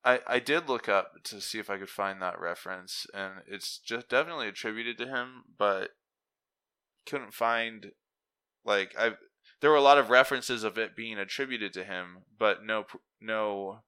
I, 0.04 0.20
I 0.26 0.38
did 0.38 0.68
look 0.68 0.88
up 0.88 1.24
to 1.24 1.40
see 1.40 1.58
if 1.58 1.68
I 1.68 1.78
could 1.78 1.90
find 1.90 2.22
that 2.22 2.40
reference, 2.40 3.06
and 3.12 3.34
it's 3.46 3.78
just 3.78 4.08
definitely 4.08 4.46
attributed 4.46 4.96
to 4.98 5.08
him, 5.08 5.42
but 5.58 5.90
couldn't 7.06 7.34
find 7.34 7.92
like 8.64 8.94
I 8.98 9.12
there 9.60 9.70
were 9.70 9.76
a 9.76 9.82
lot 9.82 9.98
of 9.98 10.10
references 10.10 10.64
of 10.64 10.78
it 10.78 10.96
being 10.96 11.18
attributed 11.18 11.72
to 11.74 11.84
him, 11.84 12.18
but 12.38 12.64
no 12.64 12.84
no 13.20 13.80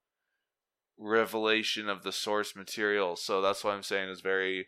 revelation 0.98 1.88
of 1.88 2.02
the 2.02 2.12
source 2.12 2.56
material. 2.56 3.16
So 3.16 3.40
that's 3.40 3.62
why 3.62 3.72
I'm 3.72 3.82
saying 3.82 4.08
is 4.08 4.20
very 4.20 4.66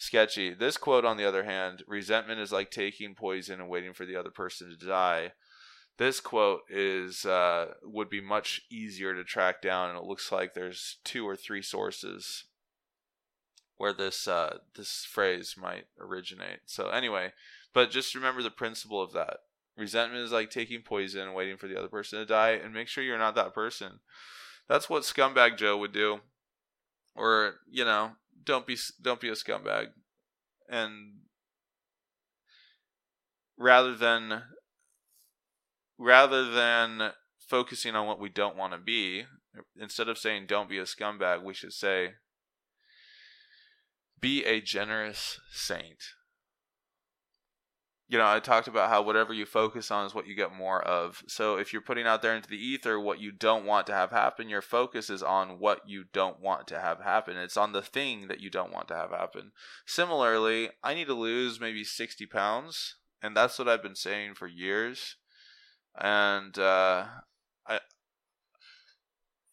sketchy. 0.00 0.54
This 0.54 0.78
quote, 0.78 1.04
on 1.04 1.18
the 1.18 1.28
other 1.28 1.44
hand, 1.44 1.84
resentment 1.86 2.40
is 2.40 2.50
like 2.50 2.70
taking 2.70 3.14
poison 3.14 3.60
and 3.60 3.68
waiting 3.68 3.92
for 3.92 4.06
the 4.06 4.16
other 4.16 4.30
person 4.30 4.70
to 4.70 4.86
die. 4.86 5.32
This 5.98 6.18
quote 6.20 6.62
is 6.70 7.26
uh, 7.26 7.74
would 7.84 8.08
be 8.08 8.22
much 8.22 8.62
easier 8.70 9.14
to 9.14 9.22
track 9.22 9.60
down, 9.60 9.90
and 9.90 9.98
it 9.98 10.04
looks 10.04 10.32
like 10.32 10.54
there's 10.54 10.96
two 11.04 11.28
or 11.28 11.36
three 11.36 11.60
sources 11.62 12.44
where 13.76 13.92
this 13.92 14.26
uh, 14.26 14.58
this 14.74 15.06
phrase 15.08 15.54
might 15.60 15.84
originate. 16.00 16.60
So 16.64 16.88
anyway, 16.88 17.34
but 17.74 17.90
just 17.90 18.14
remember 18.14 18.42
the 18.42 18.50
principle 18.50 19.02
of 19.02 19.12
that. 19.12 19.36
Resentment 19.76 20.24
is 20.24 20.32
like 20.32 20.50
taking 20.50 20.80
poison 20.82 21.20
and 21.20 21.34
waiting 21.34 21.58
for 21.58 21.68
the 21.68 21.78
other 21.78 21.88
person 21.88 22.18
to 22.18 22.24
die, 22.24 22.52
and 22.52 22.72
make 22.72 22.88
sure 22.88 23.04
you're 23.04 23.18
not 23.18 23.34
that 23.34 23.54
person. 23.54 24.00
That's 24.66 24.88
what 24.88 25.02
scumbag 25.02 25.58
Joe 25.58 25.76
would 25.76 25.92
do. 25.92 26.20
Or, 27.14 27.56
you 27.70 27.84
know, 27.84 28.12
don't 28.44 28.66
be 28.66 28.76
don't 29.00 29.20
be 29.20 29.28
a 29.28 29.32
scumbag. 29.32 29.86
And 30.68 31.20
rather 33.58 33.94
than 33.94 34.42
rather 35.98 36.50
than 36.50 37.12
focusing 37.48 37.94
on 37.94 38.06
what 38.06 38.20
we 38.20 38.28
don't 38.28 38.56
want 38.56 38.72
to 38.72 38.78
be, 38.78 39.24
instead 39.78 40.08
of 40.08 40.18
saying 40.18 40.46
don't 40.46 40.68
be 40.68 40.78
a 40.78 40.84
scumbag, 40.84 41.42
we 41.42 41.54
should 41.54 41.72
say 41.72 42.14
be 44.20 44.44
a 44.44 44.60
generous 44.60 45.40
saint 45.50 46.02
you 48.10 48.18
know, 48.18 48.26
I 48.26 48.40
talked 48.40 48.66
about 48.66 48.88
how 48.88 49.02
whatever 49.02 49.32
you 49.32 49.46
focus 49.46 49.88
on 49.92 50.04
is 50.04 50.16
what 50.16 50.26
you 50.26 50.34
get 50.34 50.52
more 50.52 50.82
of. 50.82 51.22
So 51.28 51.58
if 51.58 51.72
you're 51.72 51.80
putting 51.80 52.08
out 52.08 52.22
there 52.22 52.34
into 52.34 52.48
the 52.48 52.58
ether 52.58 52.98
what 52.98 53.20
you 53.20 53.30
don't 53.30 53.64
want 53.64 53.86
to 53.86 53.92
have 53.92 54.10
happen, 54.10 54.48
your 54.48 54.62
focus 54.62 55.08
is 55.10 55.22
on 55.22 55.60
what 55.60 55.82
you 55.86 56.02
don't 56.12 56.40
want 56.40 56.66
to 56.68 56.80
have 56.80 57.02
happen. 57.02 57.36
It's 57.36 57.56
on 57.56 57.70
the 57.70 57.82
thing 57.82 58.26
that 58.26 58.40
you 58.40 58.50
don't 58.50 58.72
want 58.72 58.88
to 58.88 58.96
have 58.96 59.10
happen. 59.10 59.52
Similarly, 59.86 60.70
I 60.82 60.94
need 60.94 61.06
to 61.06 61.14
lose 61.14 61.60
maybe 61.60 61.84
60 61.84 62.26
pounds, 62.26 62.96
and 63.22 63.36
that's 63.36 63.60
what 63.60 63.68
I've 63.68 63.82
been 63.82 63.94
saying 63.94 64.34
for 64.34 64.48
years. 64.48 65.14
And 65.96 66.58
uh, 66.58 67.06
I, 67.64 67.78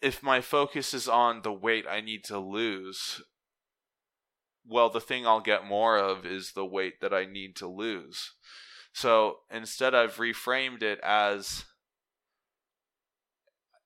if 0.01 0.23
my 0.23 0.41
focus 0.41 0.95
is 0.95 1.07
on 1.07 1.43
the 1.43 1.53
weight 1.53 1.85
I 1.87 2.01
need 2.01 2.23
to 2.23 2.39
lose, 2.39 3.21
well, 4.67 4.89
the 4.89 5.01
thing 5.01 5.25
I'll 5.25 5.41
get 5.41 5.65
more 5.65 5.97
of 5.97 6.25
is 6.25 6.51
the 6.51 6.65
weight 6.65 7.01
that 7.01 7.13
I 7.13 7.25
need 7.25 7.55
to 7.57 7.67
lose. 7.67 8.33
So 8.93 9.39
instead, 9.51 9.93
I've 9.93 10.15
reframed 10.15 10.81
it 10.81 10.99
as 11.03 11.65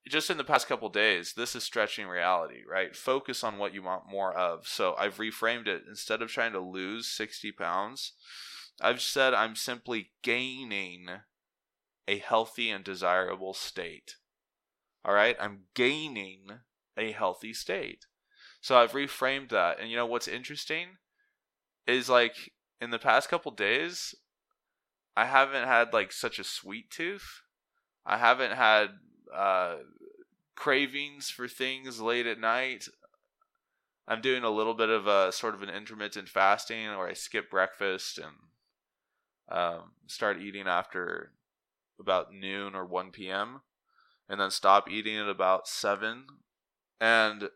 just 0.08 0.30
in 0.30 0.36
the 0.36 0.44
past 0.44 0.66
couple 0.66 0.88
days, 0.88 1.34
this 1.34 1.54
is 1.54 1.62
stretching 1.62 2.06
reality, 2.06 2.62
right? 2.68 2.96
Focus 2.96 3.44
on 3.44 3.58
what 3.58 3.72
you 3.72 3.82
want 3.82 4.10
more 4.10 4.32
of. 4.32 4.66
So 4.66 4.94
I've 4.98 5.18
reframed 5.18 5.68
it. 5.68 5.84
Instead 5.88 6.22
of 6.22 6.30
trying 6.30 6.52
to 6.52 6.60
lose 6.60 7.06
60 7.08 7.52
pounds, 7.52 8.12
I've 8.80 9.00
said 9.00 9.32
I'm 9.32 9.54
simply 9.54 10.10
gaining 10.22 11.06
a 12.08 12.18
healthy 12.18 12.70
and 12.70 12.82
desirable 12.82 13.54
state. 13.54 14.16
All 15.04 15.14
right? 15.14 15.36
I'm 15.40 15.64
gaining 15.74 16.46
a 16.96 17.12
healthy 17.12 17.52
state. 17.52 18.06
So 18.62 18.76
I've 18.76 18.92
reframed 18.92 19.50
that. 19.50 19.80
And 19.80 19.90
you 19.90 19.96
know 19.96 20.06
what's 20.06 20.28
interesting 20.28 20.86
is 21.86 22.08
like 22.08 22.52
in 22.80 22.90
the 22.90 22.98
past 22.98 23.28
couple 23.28 23.50
days, 23.50 24.14
I 25.16 25.26
haven't 25.26 25.66
had 25.66 25.92
like 25.92 26.12
such 26.12 26.38
a 26.38 26.44
sweet 26.44 26.88
tooth. 26.88 27.42
I 28.06 28.16
haven't 28.16 28.52
had 28.52 28.86
uh, 29.34 29.76
cravings 30.54 31.28
for 31.28 31.48
things 31.48 32.00
late 32.00 32.26
at 32.26 32.38
night. 32.38 32.86
I'm 34.06 34.20
doing 34.20 34.44
a 34.44 34.50
little 34.50 34.74
bit 34.74 34.90
of 34.90 35.06
a 35.06 35.32
sort 35.32 35.54
of 35.54 35.62
an 35.62 35.68
intermittent 35.68 36.28
fasting 36.28 36.86
where 36.86 37.08
I 37.08 37.14
skip 37.14 37.50
breakfast 37.50 38.18
and 38.18 38.34
um, 39.48 39.92
start 40.06 40.40
eating 40.40 40.66
after 40.66 41.32
about 41.98 42.32
noon 42.32 42.74
or 42.74 42.84
1 42.84 43.10
p.m. 43.10 43.62
and 44.28 44.40
then 44.40 44.50
stop 44.50 44.90
eating 44.90 45.16
at 45.18 45.28
about 45.28 45.66
7. 45.66 46.26
And 47.00 47.48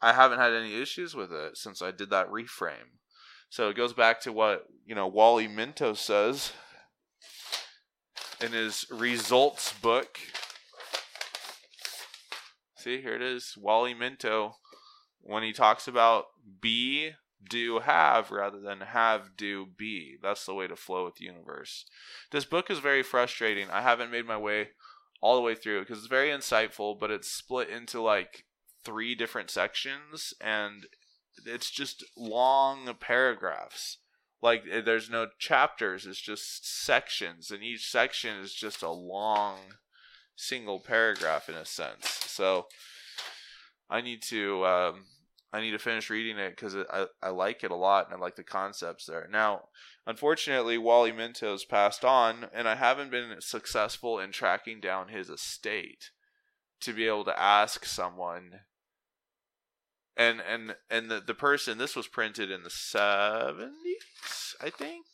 I 0.00 0.12
haven't 0.12 0.38
had 0.38 0.52
any 0.52 0.80
issues 0.80 1.14
with 1.14 1.32
it 1.32 1.56
since 1.56 1.80
I 1.80 1.90
did 1.90 2.10
that 2.10 2.30
reframe. 2.30 2.98
So 3.48 3.68
it 3.68 3.76
goes 3.76 3.92
back 3.92 4.20
to 4.22 4.32
what, 4.32 4.66
you 4.84 4.94
know, 4.94 5.06
Wally 5.06 5.48
Minto 5.48 5.94
says 5.94 6.52
in 8.40 8.52
his 8.52 8.86
results 8.90 9.72
book. 9.72 10.18
See, 12.76 13.00
here 13.00 13.14
it 13.14 13.22
is. 13.22 13.54
Wally 13.56 13.94
Minto 13.94 14.56
when 15.20 15.42
he 15.42 15.52
talks 15.52 15.88
about 15.88 16.26
be, 16.60 17.12
do, 17.48 17.80
have 17.80 18.30
rather 18.30 18.60
than 18.60 18.80
have, 18.80 19.36
do, 19.36 19.66
be. 19.76 20.16
That's 20.22 20.46
the 20.46 20.54
way 20.54 20.66
to 20.66 20.76
flow 20.76 21.04
with 21.04 21.16
the 21.16 21.24
universe. 21.24 21.84
This 22.30 22.44
book 22.44 22.70
is 22.70 22.78
very 22.78 23.02
frustrating. 23.02 23.70
I 23.70 23.82
haven't 23.82 24.10
made 24.10 24.26
my 24.26 24.36
way 24.36 24.70
all 25.20 25.36
the 25.36 25.42
way 25.42 25.54
through 25.54 25.80
because 25.80 25.98
it's 25.98 26.06
very 26.06 26.28
insightful, 26.28 26.98
but 26.98 27.10
it's 27.10 27.30
split 27.30 27.68
into 27.70 28.00
like 28.00 28.44
three 28.86 29.16
different 29.16 29.50
sections 29.50 30.32
and 30.40 30.86
it's 31.44 31.70
just 31.70 32.04
long 32.16 32.88
paragraphs. 33.00 33.98
Like 34.40 34.62
eh, 34.70 34.80
there's 34.80 35.10
no 35.10 35.26
chapters 35.38 36.06
it's 36.06 36.20
just 36.20 36.84
sections 36.84 37.50
and 37.50 37.64
each 37.64 37.90
section 37.90 38.36
is 38.36 38.54
just 38.54 38.82
a 38.82 38.90
long 38.90 39.58
single 40.36 40.78
paragraph 40.78 41.48
in 41.48 41.56
a 41.56 41.64
sense. 41.64 42.08
So 42.26 42.66
i 43.90 44.00
need 44.00 44.22
to 44.22 44.64
um, 44.64 45.04
i 45.52 45.60
need 45.60 45.72
to 45.72 45.78
finish 45.78 46.10
reading 46.10 46.38
it 46.38 46.50
because 46.50 46.76
I, 46.76 47.06
I 47.22 47.30
like 47.30 47.64
it 47.64 47.70
a 47.70 47.76
lot 47.76 48.06
and 48.06 48.14
i 48.14 48.18
like 48.18 48.36
the 48.36 48.44
concepts 48.44 49.06
there. 49.06 49.28
Now 49.30 49.68
unfortunately 50.06 50.78
wally 50.78 51.10
minto's 51.10 51.64
passed 51.64 52.04
on 52.04 52.46
and 52.54 52.68
i 52.68 52.76
haven't 52.76 53.10
been 53.10 53.34
successful 53.40 54.20
in 54.20 54.30
tracking 54.30 54.80
down 54.80 55.08
his 55.08 55.28
estate 55.28 56.10
to 56.80 56.92
be 56.92 57.06
able 57.06 57.24
to 57.24 57.40
ask 57.40 57.84
someone 57.84 58.60
and 60.16 60.40
and 60.40 60.76
and 60.90 61.10
the, 61.10 61.20
the 61.20 61.34
person 61.34 61.78
this 61.78 61.94
was 61.94 62.06
printed 62.06 62.50
in 62.50 62.62
the 62.62 62.70
70s 62.70 63.70
i 64.60 64.70
think. 64.70 65.06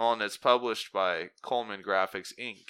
Oh, 0.00 0.12
and 0.12 0.22
it's 0.22 0.36
published 0.36 0.92
by 0.92 1.30
coleman 1.42 1.82
graphics 1.82 2.32
inc. 2.38 2.66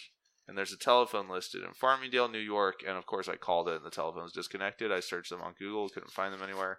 And 0.46 0.56
there's 0.56 0.72
a 0.72 0.78
telephone 0.78 1.28
listed 1.28 1.62
in 1.62 1.70
farmingdale 1.70 2.30
new 2.30 2.38
york 2.38 2.80
and 2.86 2.96
of 2.96 3.06
course 3.06 3.28
i 3.28 3.36
called 3.36 3.68
it 3.68 3.76
and 3.76 3.84
the 3.84 3.90
telephone 3.90 4.22
was 4.22 4.32
disconnected. 4.32 4.92
I 4.92 5.00
searched 5.00 5.30
them 5.30 5.42
on 5.42 5.54
google 5.58 5.88
couldn't 5.88 6.12
find 6.12 6.32
them 6.32 6.42
anywhere 6.42 6.78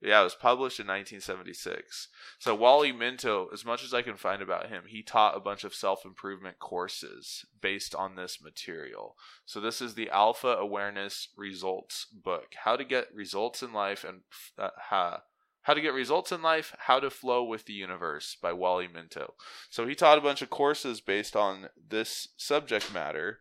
yeah, 0.00 0.20
it 0.20 0.24
was 0.24 0.34
published 0.36 0.78
in 0.78 0.86
1976. 0.86 2.08
So 2.38 2.54
Wally 2.54 2.92
Minto, 2.92 3.48
as 3.52 3.64
much 3.64 3.82
as 3.82 3.92
I 3.92 4.02
can 4.02 4.16
find 4.16 4.40
about 4.40 4.68
him, 4.68 4.84
he 4.86 5.02
taught 5.02 5.36
a 5.36 5.40
bunch 5.40 5.64
of 5.64 5.74
self-improvement 5.74 6.60
courses 6.60 7.44
based 7.60 7.96
on 7.96 8.14
this 8.14 8.40
material. 8.40 9.16
So 9.44 9.60
this 9.60 9.82
is 9.82 9.94
the 9.94 10.08
Alpha 10.10 10.48
Awareness 10.48 11.28
Results 11.36 12.06
book: 12.12 12.54
How 12.62 12.76
to 12.76 12.84
get 12.84 13.12
results 13.12 13.60
in 13.60 13.72
life 13.72 14.04
and 14.04 14.20
uh, 14.56 14.70
how, 14.88 15.22
how 15.62 15.74
to 15.74 15.80
get 15.80 15.94
results 15.94 16.30
in 16.30 16.42
life, 16.42 16.76
how 16.78 17.00
to 17.00 17.10
flow 17.10 17.42
with 17.42 17.66
the 17.66 17.72
universe 17.72 18.36
by 18.40 18.52
Wally 18.52 18.86
Minto. 18.86 19.34
So 19.68 19.84
he 19.84 19.96
taught 19.96 20.18
a 20.18 20.22
bunch 20.22 20.42
of 20.42 20.50
courses 20.50 21.00
based 21.00 21.34
on 21.34 21.70
this 21.88 22.28
subject 22.36 22.94
matter, 22.94 23.40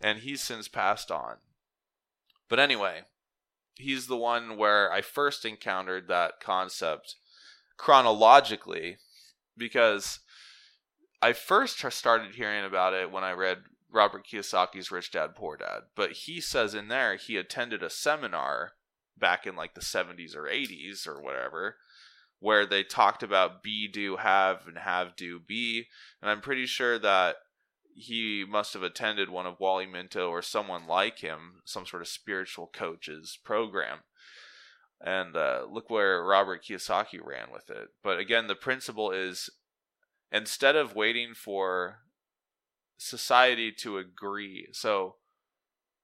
and 0.00 0.20
he's 0.20 0.42
since 0.42 0.68
passed 0.68 1.10
on. 1.10 1.38
But 2.48 2.60
anyway, 2.60 3.02
he's 3.78 4.06
the 4.06 4.16
one 4.16 4.56
where 4.56 4.92
I 4.92 5.00
first 5.00 5.44
encountered 5.44 6.08
that 6.08 6.40
concept 6.40 7.16
chronologically 7.76 8.98
because 9.56 10.20
I 11.22 11.32
first 11.32 11.80
started 11.92 12.34
hearing 12.34 12.64
about 12.64 12.92
it 12.92 13.10
when 13.10 13.24
I 13.24 13.32
read 13.32 13.58
Robert 13.90 14.26
Kiyosaki's 14.26 14.90
Rich 14.90 15.12
Dad 15.12 15.34
Poor 15.34 15.56
Dad. 15.56 15.82
But 15.96 16.12
he 16.12 16.40
says 16.40 16.74
in 16.74 16.88
there 16.88 17.16
he 17.16 17.36
attended 17.36 17.82
a 17.82 17.90
seminar 17.90 18.72
back 19.16 19.46
in 19.46 19.56
like 19.56 19.74
the 19.74 19.80
70s 19.80 20.36
or 20.36 20.42
80s 20.42 21.06
or 21.06 21.22
whatever 21.22 21.76
where 22.40 22.66
they 22.66 22.84
talked 22.84 23.22
about 23.22 23.62
be, 23.62 23.88
do, 23.88 24.16
have, 24.16 24.66
and 24.66 24.78
have, 24.78 25.16
do, 25.16 25.40
be. 25.40 25.86
And 26.22 26.30
I'm 26.30 26.40
pretty 26.40 26.66
sure 26.66 26.98
that 26.98 27.36
he 27.98 28.44
must 28.48 28.74
have 28.74 28.82
attended 28.82 29.28
one 29.28 29.46
of 29.46 29.58
Wally 29.58 29.86
Minto 29.86 30.28
or 30.30 30.40
someone 30.40 30.86
like 30.86 31.18
him, 31.18 31.62
some 31.64 31.84
sort 31.84 32.02
of 32.02 32.08
spiritual 32.08 32.68
coach's 32.72 33.38
program. 33.44 33.98
And 35.00 35.36
uh, 35.36 35.66
look 35.70 35.90
where 35.90 36.24
Robert 36.24 36.64
Kiyosaki 36.64 37.18
ran 37.22 37.48
with 37.52 37.70
it. 37.70 37.88
But 38.02 38.18
again, 38.18 38.46
the 38.46 38.54
principle 38.54 39.10
is 39.10 39.50
instead 40.32 40.76
of 40.76 40.94
waiting 40.94 41.34
for 41.34 41.98
society 42.96 43.72
to 43.72 43.98
agree, 43.98 44.68
so 44.72 45.16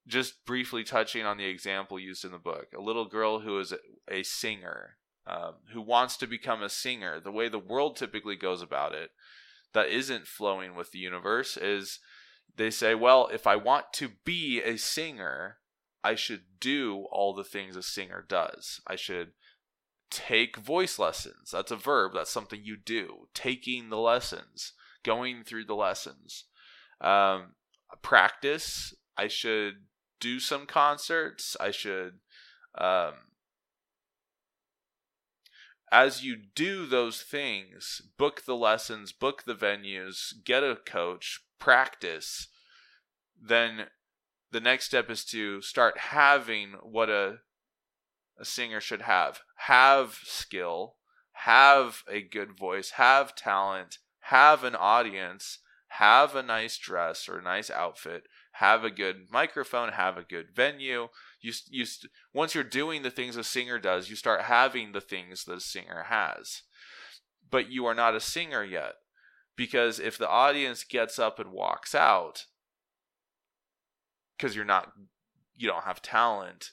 just 0.06 0.44
briefly 0.44 0.84
touching 0.84 1.24
on 1.24 1.38
the 1.38 1.46
example 1.46 1.98
used 1.98 2.24
in 2.24 2.30
the 2.30 2.38
book 2.38 2.66
a 2.76 2.80
little 2.80 3.06
girl 3.06 3.40
who 3.40 3.58
is 3.58 3.72
a 4.08 4.22
singer, 4.22 4.96
um, 5.26 5.54
who 5.72 5.80
wants 5.80 6.16
to 6.18 6.26
become 6.26 6.62
a 6.62 6.68
singer, 6.68 7.20
the 7.20 7.32
way 7.32 7.48
the 7.48 7.58
world 7.58 7.96
typically 7.96 8.36
goes 8.36 8.62
about 8.62 8.94
it, 8.94 9.10
that 9.74 9.88
isn't 9.88 10.26
flowing 10.26 10.74
with 10.74 10.92
the 10.92 10.98
universe, 10.98 11.56
is 11.56 11.98
they 12.56 12.70
say, 12.70 12.94
well, 12.94 13.28
if 13.32 13.46
I 13.46 13.56
want 13.56 13.86
to 13.94 14.10
be 14.24 14.62
a 14.62 14.78
singer, 14.78 15.58
I 16.02 16.14
should 16.14 16.44
do 16.60 17.06
all 17.10 17.34
the 17.34 17.44
things 17.44 17.76
a 17.76 17.82
singer 17.82 18.24
does. 18.26 18.80
I 18.86 18.96
should 18.96 19.32
take 20.10 20.56
voice 20.56 20.98
lessons. 20.98 21.50
That's 21.52 21.72
a 21.72 21.76
verb, 21.76 22.12
that's 22.14 22.30
something 22.30 22.60
you 22.62 22.76
do. 22.76 23.28
Taking 23.34 23.90
the 23.90 23.98
lessons, 23.98 24.72
going 25.02 25.42
through 25.44 25.64
the 25.64 25.74
lessons. 25.74 26.44
Um, 27.00 27.54
practice, 28.02 28.94
I 29.16 29.28
should 29.28 29.74
do 30.20 30.38
some 30.40 30.66
concerts. 30.66 31.56
I 31.60 31.70
should, 31.70 32.20
um, 32.78 33.14
as 35.90 36.24
you 36.24 36.36
do 36.36 36.86
those 36.86 37.22
things, 37.22 38.02
book 38.18 38.44
the 38.44 38.56
lessons, 38.56 39.12
book 39.12 39.44
the 39.44 39.54
venues, 39.54 40.32
get 40.44 40.62
a 40.62 40.76
coach, 40.76 41.40
practice. 41.58 42.48
Then 43.40 43.86
the 44.50 44.60
next 44.60 44.86
step 44.86 45.10
is 45.10 45.24
to 45.26 45.60
start 45.60 45.98
having 45.98 46.74
what 46.82 47.10
a 47.10 47.38
a 48.38 48.44
singer 48.44 48.80
should 48.80 49.02
have. 49.02 49.40
Have 49.56 50.18
skill, 50.24 50.96
have 51.32 52.02
a 52.08 52.20
good 52.20 52.58
voice, 52.58 52.90
have 52.92 53.34
talent, 53.34 53.98
have 54.20 54.64
an 54.64 54.74
audience, 54.74 55.60
have 55.88 56.34
a 56.34 56.42
nice 56.42 56.76
dress 56.76 57.28
or 57.28 57.38
a 57.38 57.42
nice 57.42 57.70
outfit, 57.70 58.24
have 58.52 58.84
a 58.84 58.90
good 58.90 59.28
microphone, 59.30 59.90
have 59.90 60.16
a 60.16 60.22
good 60.22 60.48
venue. 60.54 61.08
You 61.44 61.52
you 61.68 61.84
once 62.32 62.54
you're 62.54 62.64
doing 62.64 63.02
the 63.02 63.10
things 63.10 63.36
a 63.36 63.44
singer 63.44 63.78
does, 63.78 64.08
you 64.08 64.16
start 64.16 64.42
having 64.42 64.92
the 64.92 65.00
things 65.02 65.44
that 65.44 65.58
a 65.58 65.60
singer 65.60 66.06
has. 66.08 66.62
But 67.50 67.70
you 67.70 67.84
are 67.84 67.94
not 67.94 68.14
a 68.14 68.20
singer 68.20 68.64
yet. 68.64 68.94
Because 69.54 70.00
if 70.00 70.16
the 70.16 70.28
audience 70.28 70.84
gets 70.84 71.18
up 71.18 71.38
and 71.38 71.52
walks 71.52 71.94
out 71.94 72.46
because 74.36 74.56
you're 74.56 74.64
not 74.64 74.92
you 75.54 75.68
don't 75.68 75.84
have 75.84 76.00
talent, 76.00 76.70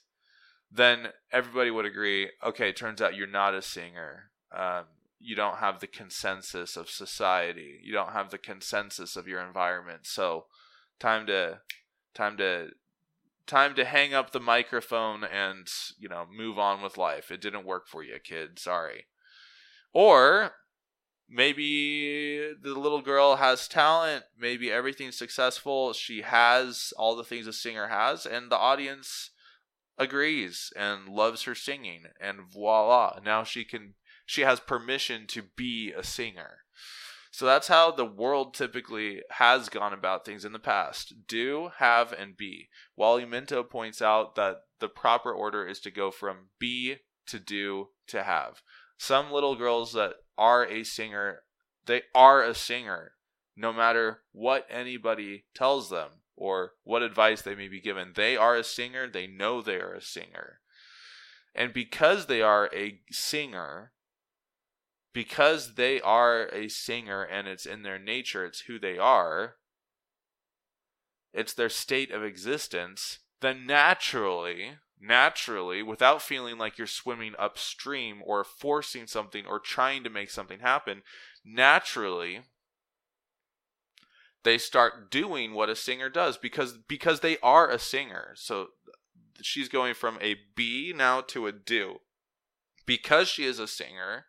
then 0.71 1.09
everybody 1.33 1.69
would 1.69 1.85
agree, 1.85 2.31
okay, 2.41 2.69
it 2.69 2.77
turns 2.77 3.01
out 3.01 3.15
you're 3.15 3.27
not 3.27 3.53
a 3.53 3.61
singer. 3.61 4.31
Um, 4.55 4.85
you 5.19 5.35
don't 5.35 5.57
have 5.57 5.81
the 5.81 5.87
consensus 5.87 6.77
of 6.77 6.89
society. 6.89 7.79
You 7.83 7.91
don't 7.91 8.13
have 8.13 8.31
the 8.31 8.37
consensus 8.37 9.17
of 9.17 9.27
your 9.27 9.41
environment. 9.41 10.07
So 10.07 10.45
time 10.97 11.27
to 11.27 11.59
time 12.15 12.37
to 12.37 12.69
time 13.51 13.75
to 13.75 13.83
hang 13.83 14.13
up 14.13 14.31
the 14.31 14.39
microphone 14.39 15.25
and 15.25 15.67
you 15.99 16.07
know 16.07 16.25
move 16.33 16.57
on 16.57 16.81
with 16.81 16.97
life. 16.97 17.29
It 17.29 17.41
didn't 17.41 17.65
work 17.65 17.87
for 17.87 18.01
you 18.01 18.17
kid. 18.23 18.57
Sorry. 18.57 19.07
Or 19.93 20.53
maybe 21.29 22.53
the 22.61 22.73
little 22.73 23.01
girl 23.01 23.35
has 23.35 23.67
talent. 23.67 24.23
Maybe 24.39 24.71
everything's 24.71 25.17
successful. 25.17 25.91
She 25.91 26.21
has 26.21 26.93
all 26.97 27.17
the 27.17 27.25
things 27.25 27.45
a 27.45 27.53
singer 27.53 27.89
has 27.89 28.25
and 28.25 28.49
the 28.49 28.57
audience 28.57 29.31
agrees 29.97 30.71
and 30.77 31.09
loves 31.09 31.43
her 31.43 31.53
singing 31.53 32.05
and 32.21 32.49
voila. 32.49 33.19
Now 33.23 33.43
she 33.43 33.65
can 33.65 33.95
she 34.25 34.41
has 34.41 34.61
permission 34.61 35.27
to 35.27 35.43
be 35.57 35.91
a 35.91 36.03
singer 36.03 36.60
so 37.31 37.45
that's 37.45 37.69
how 37.69 37.91
the 37.91 38.05
world 38.05 38.53
typically 38.53 39.21
has 39.31 39.69
gone 39.69 39.93
about 39.93 40.25
things 40.25 40.43
in 40.43 40.51
the 40.51 40.59
past 40.59 41.13
do, 41.27 41.71
have, 41.77 42.11
and 42.11 42.35
be. 42.35 42.67
Wally 42.97 43.25
Minto 43.25 43.63
points 43.63 44.01
out 44.01 44.35
that 44.35 44.57
the 44.79 44.89
proper 44.89 45.31
order 45.31 45.65
is 45.65 45.79
to 45.81 45.91
go 45.91 46.11
from 46.11 46.49
be 46.59 46.97
to 47.27 47.39
do 47.39 47.89
to 48.07 48.23
have. 48.23 48.61
Some 48.97 49.31
little 49.31 49.55
girls 49.55 49.93
that 49.93 50.15
are 50.37 50.65
a 50.65 50.83
singer, 50.83 51.43
they 51.85 52.03
are 52.13 52.43
a 52.43 52.53
singer 52.53 53.13
no 53.55 53.71
matter 53.71 54.21
what 54.31 54.65
anybody 54.69 55.45
tells 55.53 55.89
them 55.89 56.09
or 56.35 56.73
what 56.83 57.01
advice 57.01 57.41
they 57.41 57.55
may 57.55 57.67
be 57.67 57.79
given. 57.79 58.13
They 58.15 58.35
are 58.35 58.55
a 58.55 58.63
singer, 58.63 59.07
they 59.07 59.27
know 59.27 59.61
they 59.61 59.75
are 59.75 59.93
a 59.93 60.01
singer. 60.01 60.59
And 61.53 61.73
because 61.73 62.25
they 62.25 62.41
are 62.41 62.69
a 62.73 62.99
singer, 63.11 63.91
because 65.13 65.75
they 65.75 65.99
are 66.01 66.47
a 66.47 66.69
singer 66.69 67.23
and 67.23 67.47
it's 67.47 67.65
in 67.65 67.83
their 67.83 67.99
nature, 67.99 68.45
it's 68.45 68.61
who 68.61 68.79
they 68.79 68.97
are, 68.97 69.55
it's 71.33 71.53
their 71.53 71.69
state 71.69 72.11
of 72.11 72.23
existence, 72.23 73.19
then 73.41 73.65
naturally, 73.65 74.77
naturally, 74.99 75.81
without 75.81 76.21
feeling 76.21 76.57
like 76.57 76.77
you're 76.77 76.87
swimming 76.87 77.33
upstream 77.39 78.21
or 78.25 78.43
forcing 78.43 79.07
something 79.07 79.45
or 79.45 79.59
trying 79.59 80.03
to 80.03 80.09
make 80.09 80.29
something 80.29 80.59
happen, 80.59 81.01
naturally, 81.43 82.41
they 84.43 84.57
start 84.57 85.11
doing 85.11 85.53
what 85.53 85.69
a 85.69 85.75
singer 85.75 86.09
does 86.09 86.37
because 86.37 86.77
because 86.87 87.19
they 87.19 87.37
are 87.43 87.69
a 87.69 87.79
singer. 87.79 88.33
So 88.35 88.67
she's 89.41 89.69
going 89.69 89.93
from 89.93 90.17
a 90.21 90.35
be 90.55 90.93
now 90.95 91.21
to 91.21 91.47
a 91.47 91.51
do. 91.51 91.97
Because 92.85 93.27
she 93.27 93.45
is 93.45 93.59
a 93.59 93.67
singer, 93.67 94.25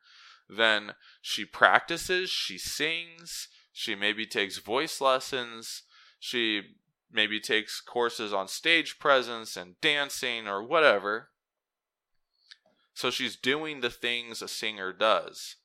then 0.57 0.93
she 1.21 1.45
practices, 1.45 2.31
she 2.31 2.59
sings, 2.59 3.49
she 3.73 3.95
maybe 3.95 4.27
takes 4.27 4.59
voice 4.59 5.01
lessons, 5.01 5.83
she 6.19 6.63
maybe 7.11 7.41
takes 7.41 7.81
courses 7.81 8.33
on 8.33 8.49
stage 8.49 8.99
presence 8.99 9.57
and 9.57 9.81
dancing 9.81 10.49
or 10.49 10.63
whatever. 10.63 11.29
So 12.95 13.11
she's 13.11 13.37
doing 13.37 13.81
the 13.81 13.91
things 13.91 14.43
a 14.43 14.49
singer 14.49 14.93
does. 14.93 15.57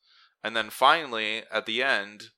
And 0.44 0.56
then 0.56 0.70
finally, 0.70 1.44
at 1.52 1.66
the 1.66 1.84
end, 1.84 2.30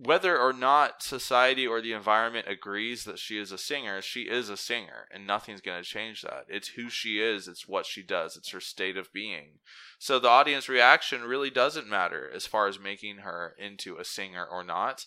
whether 0.00 0.38
or 0.38 0.52
not 0.52 1.02
society 1.02 1.66
or 1.66 1.80
the 1.80 1.92
environment 1.92 2.46
agrees 2.48 3.02
that 3.02 3.18
she 3.18 3.36
is 3.36 3.50
a 3.50 3.58
singer, 3.58 4.00
she 4.00 4.22
is 4.22 4.48
a 4.48 4.56
singer, 4.56 5.08
and 5.12 5.26
nothing's 5.26 5.60
going 5.60 5.82
to 5.82 5.88
change 5.88 6.22
that. 6.22 6.44
It's 6.48 6.68
who 6.68 6.88
she 6.88 7.20
is, 7.20 7.48
it's 7.48 7.66
what 7.66 7.84
she 7.84 8.04
does, 8.04 8.36
it's 8.36 8.52
her 8.52 8.60
state 8.60 8.96
of 8.96 9.12
being. 9.12 9.58
So 9.98 10.20
the 10.20 10.28
audience 10.28 10.68
reaction 10.68 11.22
really 11.22 11.50
doesn't 11.50 11.88
matter 11.88 12.30
as 12.32 12.46
far 12.46 12.68
as 12.68 12.78
making 12.78 13.18
her 13.18 13.56
into 13.58 13.96
a 13.96 14.04
singer 14.04 14.46
or 14.46 14.62
not. 14.62 15.06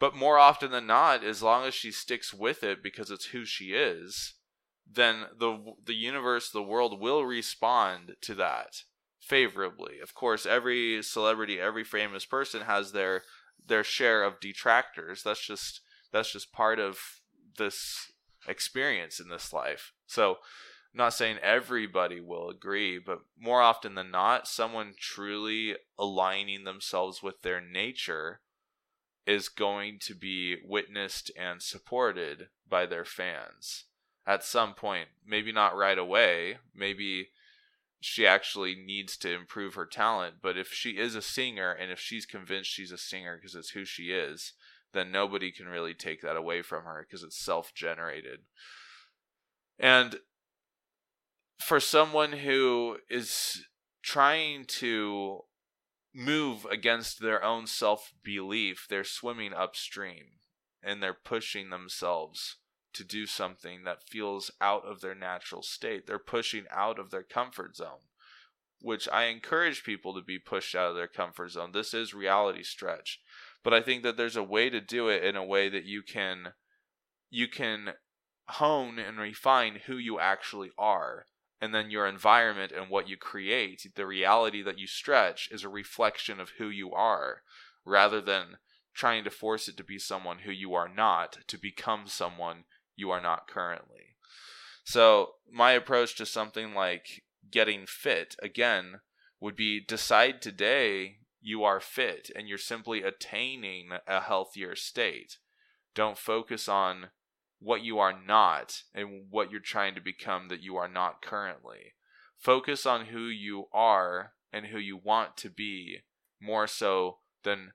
But 0.00 0.16
more 0.16 0.36
often 0.36 0.72
than 0.72 0.88
not, 0.88 1.22
as 1.22 1.40
long 1.40 1.64
as 1.64 1.74
she 1.74 1.92
sticks 1.92 2.34
with 2.34 2.64
it 2.64 2.82
because 2.82 3.08
it's 3.08 3.26
who 3.26 3.44
she 3.44 3.66
is, 3.66 4.34
then 4.84 5.26
the 5.38 5.74
the 5.82 5.94
universe, 5.94 6.50
the 6.50 6.60
world 6.60 7.00
will 7.00 7.24
respond 7.24 8.16
to 8.22 8.34
that 8.34 8.82
favorably. 9.20 10.00
Of 10.02 10.12
course, 10.12 10.44
every 10.44 11.04
celebrity, 11.04 11.60
every 11.60 11.84
famous 11.84 12.24
person 12.24 12.62
has 12.62 12.90
their 12.90 13.22
their 13.64 13.84
share 13.84 14.22
of 14.22 14.40
detractors. 14.40 15.22
That's 15.22 15.44
just 15.44 15.80
that's 16.12 16.32
just 16.32 16.52
part 16.52 16.78
of 16.78 16.98
this 17.58 18.12
experience 18.46 19.20
in 19.20 19.28
this 19.28 19.52
life. 19.52 19.92
So 20.06 20.30
I'm 20.92 20.98
not 20.98 21.14
saying 21.14 21.38
everybody 21.42 22.20
will 22.20 22.50
agree, 22.50 22.98
but 22.98 23.20
more 23.38 23.62
often 23.62 23.94
than 23.94 24.10
not, 24.10 24.46
someone 24.46 24.94
truly 24.98 25.76
aligning 25.98 26.64
themselves 26.64 27.22
with 27.22 27.42
their 27.42 27.60
nature 27.60 28.40
is 29.26 29.48
going 29.48 29.98
to 30.00 30.14
be 30.14 30.56
witnessed 30.64 31.30
and 31.38 31.62
supported 31.62 32.48
by 32.68 32.86
their 32.86 33.04
fans 33.04 33.84
at 34.26 34.44
some 34.44 34.74
point. 34.74 35.08
Maybe 35.26 35.52
not 35.52 35.76
right 35.76 35.98
away, 35.98 36.58
maybe 36.74 37.28
she 38.04 38.26
actually 38.26 38.74
needs 38.74 39.16
to 39.18 39.32
improve 39.32 39.74
her 39.74 39.86
talent. 39.86 40.36
But 40.42 40.58
if 40.58 40.72
she 40.72 40.90
is 40.90 41.14
a 41.14 41.22
singer 41.22 41.72
and 41.72 41.90
if 41.90 42.00
she's 42.00 42.26
convinced 42.26 42.70
she's 42.70 42.92
a 42.92 42.98
singer 42.98 43.36
because 43.36 43.54
it's 43.54 43.70
who 43.70 43.84
she 43.84 44.12
is, 44.12 44.54
then 44.92 45.12
nobody 45.12 45.52
can 45.52 45.66
really 45.66 45.94
take 45.94 46.20
that 46.22 46.36
away 46.36 46.62
from 46.62 46.84
her 46.84 47.06
because 47.06 47.22
it's 47.22 47.38
self 47.38 47.72
generated. 47.74 48.40
And 49.78 50.16
for 51.60 51.80
someone 51.80 52.32
who 52.32 52.98
is 53.08 53.64
trying 54.02 54.64
to 54.66 55.40
move 56.14 56.66
against 56.66 57.20
their 57.20 57.42
own 57.42 57.66
self 57.66 58.12
belief, 58.24 58.86
they're 58.90 59.04
swimming 59.04 59.54
upstream 59.54 60.26
and 60.82 61.02
they're 61.02 61.14
pushing 61.14 61.70
themselves 61.70 62.56
to 62.94 63.04
do 63.04 63.26
something 63.26 63.84
that 63.84 64.02
feels 64.02 64.50
out 64.60 64.84
of 64.86 65.00
their 65.00 65.14
natural 65.14 65.62
state. 65.62 66.06
They're 66.06 66.18
pushing 66.18 66.64
out 66.70 66.98
of 66.98 67.10
their 67.10 67.22
comfort 67.22 67.76
zone, 67.76 68.08
which 68.80 69.08
I 69.08 69.24
encourage 69.24 69.84
people 69.84 70.14
to 70.14 70.22
be 70.22 70.38
pushed 70.38 70.74
out 70.74 70.90
of 70.90 70.96
their 70.96 71.08
comfort 71.08 71.50
zone. 71.50 71.72
This 71.72 71.94
is 71.94 72.14
reality 72.14 72.62
stretch. 72.62 73.20
but 73.62 73.72
I 73.72 73.80
think 73.80 74.02
that 74.02 74.16
there's 74.16 74.36
a 74.36 74.42
way 74.42 74.70
to 74.70 74.80
do 74.80 75.08
it 75.08 75.22
in 75.24 75.36
a 75.36 75.44
way 75.44 75.68
that 75.68 75.84
you 75.84 76.02
can 76.02 76.54
you 77.30 77.48
can 77.48 77.94
hone 78.48 78.98
and 78.98 79.18
refine 79.18 79.80
who 79.86 79.96
you 79.96 80.18
actually 80.18 80.70
are 80.76 81.26
and 81.60 81.72
then 81.72 81.90
your 81.90 82.06
environment 82.06 82.72
and 82.72 82.90
what 82.90 83.08
you 83.08 83.16
create 83.16 83.86
the 83.94 84.04
reality 84.04 84.62
that 84.62 84.78
you 84.78 84.86
stretch 84.86 85.48
is 85.52 85.62
a 85.62 85.68
reflection 85.68 86.40
of 86.40 86.50
who 86.58 86.68
you 86.68 86.92
are 86.92 87.42
rather 87.84 88.20
than 88.20 88.58
trying 88.94 89.24
to 89.24 89.30
force 89.30 89.68
it 89.68 89.76
to 89.76 89.84
be 89.84 89.98
someone 89.98 90.40
who 90.40 90.50
you 90.50 90.74
are 90.74 90.88
not 90.88 91.38
to 91.46 91.56
become 91.56 92.06
someone 92.06 92.64
you 92.96 93.10
are 93.10 93.20
not 93.20 93.48
currently 93.48 94.16
so 94.84 95.34
my 95.50 95.72
approach 95.72 96.16
to 96.16 96.26
something 96.26 96.74
like 96.74 97.22
getting 97.50 97.86
fit 97.86 98.36
again 98.42 99.00
would 99.40 99.56
be 99.56 99.80
decide 99.80 100.40
today 100.40 101.16
you 101.40 101.64
are 101.64 101.80
fit 101.80 102.30
and 102.36 102.48
you're 102.48 102.58
simply 102.58 103.02
attaining 103.02 103.88
a 104.06 104.20
healthier 104.20 104.74
state 104.76 105.38
don't 105.94 106.18
focus 106.18 106.68
on 106.68 107.10
what 107.62 107.82
you 107.82 107.98
are 107.98 108.14
not 108.26 108.82
and 108.94 109.26
what 109.30 109.50
you're 109.50 109.60
trying 109.60 109.94
to 109.94 110.00
become 110.00 110.48
that 110.48 110.62
you 110.62 110.76
are 110.76 110.88
not 110.88 111.22
currently. 111.22 111.94
Focus 112.38 112.84
on 112.84 113.06
who 113.06 113.26
you 113.26 113.66
are 113.72 114.32
and 114.52 114.66
who 114.66 114.78
you 114.78 114.96
want 114.96 115.36
to 115.36 115.48
be 115.48 115.98
more 116.40 116.66
so 116.66 117.18
than 117.44 117.72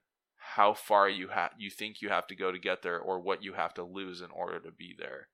how 0.57 0.73
far 0.73 1.07
you 1.07 1.27
have 1.27 1.51
you 1.59 1.69
think 1.69 2.01
you 2.01 2.09
have 2.09 2.25
to 2.25 2.35
go 2.35 2.51
to 2.51 2.57
get 2.57 2.81
there 2.81 2.99
or 2.99 3.19
what 3.19 3.43
you 3.43 3.53
have 3.53 3.75
to 3.75 3.83
lose 3.83 4.21
in 4.21 4.31
order 4.31 4.59
to 4.59 4.71
be 4.71 4.95
there. 4.97 5.27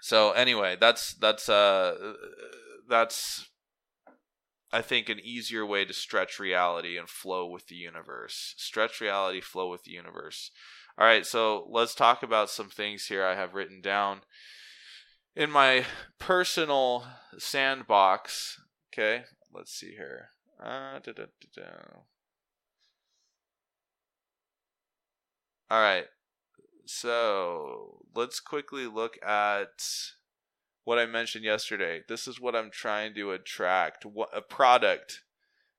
So 0.00 0.32
anyway, 0.32 0.78
that's 0.80 1.12
that's 1.14 1.48
uh 1.50 2.14
that's 2.88 3.46
I 4.72 4.80
think 4.80 5.10
an 5.10 5.20
easier 5.22 5.66
way 5.66 5.84
to 5.84 5.92
stretch 5.92 6.38
reality 6.40 6.96
and 6.96 7.08
flow 7.10 7.46
with 7.46 7.66
the 7.66 7.74
universe. 7.74 8.54
Stretch 8.56 9.02
reality, 9.02 9.42
flow 9.42 9.70
with 9.70 9.84
the 9.84 9.92
universe. 9.92 10.50
All 10.98 11.06
right, 11.06 11.26
so 11.26 11.66
let's 11.70 11.94
talk 11.94 12.22
about 12.22 12.48
some 12.48 12.70
things 12.70 13.06
here 13.06 13.24
I 13.24 13.34
have 13.34 13.52
written 13.52 13.82
down 13.82 14.22
in 15.34 15.50
my 15.50 15.84
personal 16.18 17.04
sandbox. 17.36 18.58
Okay, 18.90 19.24
let's 19.52 19.72
see 19.72 19.90
here. 19.90 20.30
Uh, 20.58 21.00
All 25.68 25.80
right, 25.80 26.06
so 26.84 28.04
let's 28.14 28.38
quickly 28.38 28.86
look 28.86 29.18
at 29.24 29.82
what 30.84 30.98
I 30.98 31.06
mentioned 31.06 31.44
yesterday. 31.44 32.02
This 32.08 32.28
is 32.28 32.40
what 32.40 32.54
I'm 32.54 32.70
trying 32.70 33.14
to 33.14 33.32
attract 33.32 34.06
a 34.32 34.40
product 34.40 35.22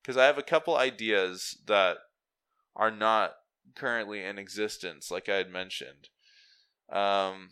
because 0.01 0.17
I 0.17 0.25
have 0.25 0.37
a 0.37 0.43
couple 0.43 0.75
ideas 0.75 1.57
that 1.67 1.97
are 2.75 2.91
not 2.91 3.35
currently 3.75 4.23
in 4.23 4.37
existence, 4.37 5.09
like 5.09 5.29
I 5.29 5.37
had 5.37 5.49
mentioned. 5.49 6.09
Um, 6.91 7.51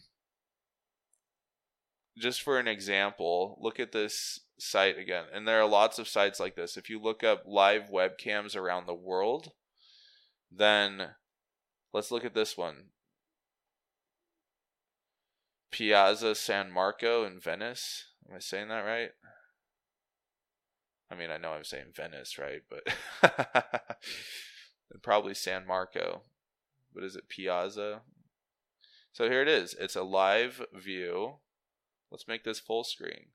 just 2.18 2.42
for 2.42 2.60
an 2.60 2.68
example, 2.68 3.58
look 3.62 3.80
at 3.80 3.94
this 3.94 4.42
site 4.60 4.98
again. 4.98 5.26
And 5.34 5.48
there 5.48 5.62
are 5.62 5.68
lots 5.68 6.00
of 6.00 6.08
sites 6.10 6.40
like 6.40 6.56
this. 6.56 6.76
If 6.76 6.90
you 6.90 7.00
look 7.02 7.24
up 7.24 7.44
live 7.46 7.90
webcams 7.90 8.58
around 8.58 8.88
the 8.88 8.94
world, 8.94 9.52
then 10.52 11.10
let's 11.96 12.12
look 12.12 12.26
at 12.26 12.36
this 12.36 12.58
one. 12.58 12.90
Piazza 15.72 16.36
San 16.36 16.70
Marco 16.70 17.24
in 17.24 17.40
Venice. 17.40 18.10
Am 18.30 18.36
I 18.36 18.40
saying 18.40 18.68
that 18.68 18.82
right? 18.82 19.12
I 21.10 21.16
mean, 21.16 21.30
I 21.30 21.38
know 21.38 21.52
I'm 21.52 21.64
saying 21.64 21.94
Venice, 21.96 22.38
right? 22.38 22.64
But 22.70 23.98
probably 25.04 25.34
San 25.34 25.66
Marco. 25.66 26.24
What 26.92 27.06
is 27.06 27.16
it? 27.16 27.30
Piazza. 27.30 28.02
So 29.14 29.30
here 29.30 29.42
it 29.42 29.48
is. 29.48 29.74
It's 29.80 29.96
a 29.96 30.04
live 30.04 30.62
view. 30.74 31.36
Let's 32.12 32.28
make 32.28 32.44
this 32.44 32.60
full 32.60 32.84
screen. 32.84 33.28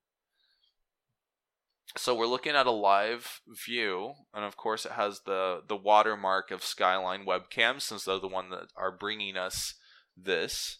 So 1.96 2.14
we're 2.14 2.26
looking 2.26 2.54
at 2.54 2.66
a 2.66 2.70
live 2.70 3.40
view, 3.48 4.14
and 4.32 4.44
of 4.44 4.56
course 4.56 4.86
it 4.86 4.92
has 4.92 5.22
the 5.26 5.62
the 5.66 5.76
watermark 5.76 6.50
of 6.50 6.62
Skyline 6.62 7.26
webcam, 7.26 7.80
since 7.80 8.04
they're 8.04 8.20
the 8.20 8.28
one 8.28 8.50
that 8.50 8.68
are 8.76 8.92
bringing 8.92 9.36
us 9.36 9.74
this. 10.16 10.78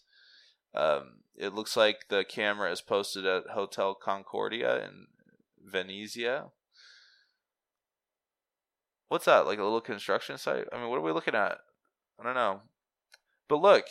Um, 0.73 1.23
it 1.35 1.53
looks 1.53 1.75
like 1.75 2.07
the 2.07 2.23
camera 2.23 2.71
is 2.71 2.81
posted 2.81 3.25
at 3.25 3.49
Hotel 3.53 3.93
Concordia 3.93 4.85
in 4.85 5.07
Venezia 5.61 6.45
what's 9.11 9.25
that? 9.25 9.45
Like 9.45 9.59
a 9.59 9.63
little 9.63 9.81
construction 9.81 10.37
site? 10.37 10.67
I 10.71 10.77
mean, 10.77 10.89
what 10.89 10.95
are 10.95 11.01
we 11.01 11.11
looking 11.11 11.35
at? 11.35 11.57
I 12.17 12.23
don't 12.23 12.33
know. 12.33 12.61
But 13.49 13.57
look, 13.57 13.83